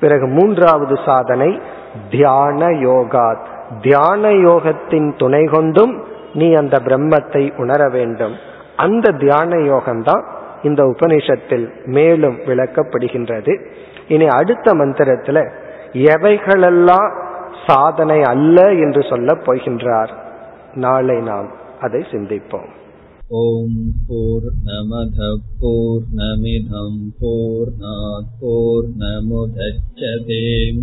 பிறகு 0.00 0.26
மூன்றாவது 0.26 0.98
சாதனை 1.06 1.60
தியான 2.10 2.66
யோகாத். 2.66 3.52
தியான 3.82 4.30
யோகத்தின் 4.30 5.16
துணை 5.16 5.44
கொண்டும் 5.44 6.04
நீ 6.34 6.52
அந்த 6.52 6.76
பிரம்மத்தை 6.78 7.56
உணர 7.56 7.88
வேண்டும். 7.88 8.34
அந்த 8.76 9.10
தியான 9.10 9.56
யோகம்தான் 9.56 10.24
இந்த 10.62 10.82
உபநிஷத்தில் 10.82 11.66
மேலும் 11.86 12.36
விளக்கப்படுகின்றது. 12.36 13.66
இனி 14.08 14.26
அடுத்த 14.26 14.72
மந்திரத்துல 14.72 15.50
எவைகளெல்லாம் 15.92 17.10
சாதனை 17.66 18.22
அல்ல 18.22 18.72
என்று 18.72 19.02
சொல்ல 19.02 19.32
போகின்றார். 19.32 20.08
நாளை 20.74 21.20
நாம் 21.20 21.50
அதை 21.80 22.04
சிந்திப்போம். 22.10 22.70
ஓம் 23.28 23.78
போர் 24.08 24.48
நமத 24.64 25.38
போர் 25.60 26.02
நமிதம் 26.14 27.02
போர் 28.40 28.86
நமுதச்சதேம் 28.98 30.82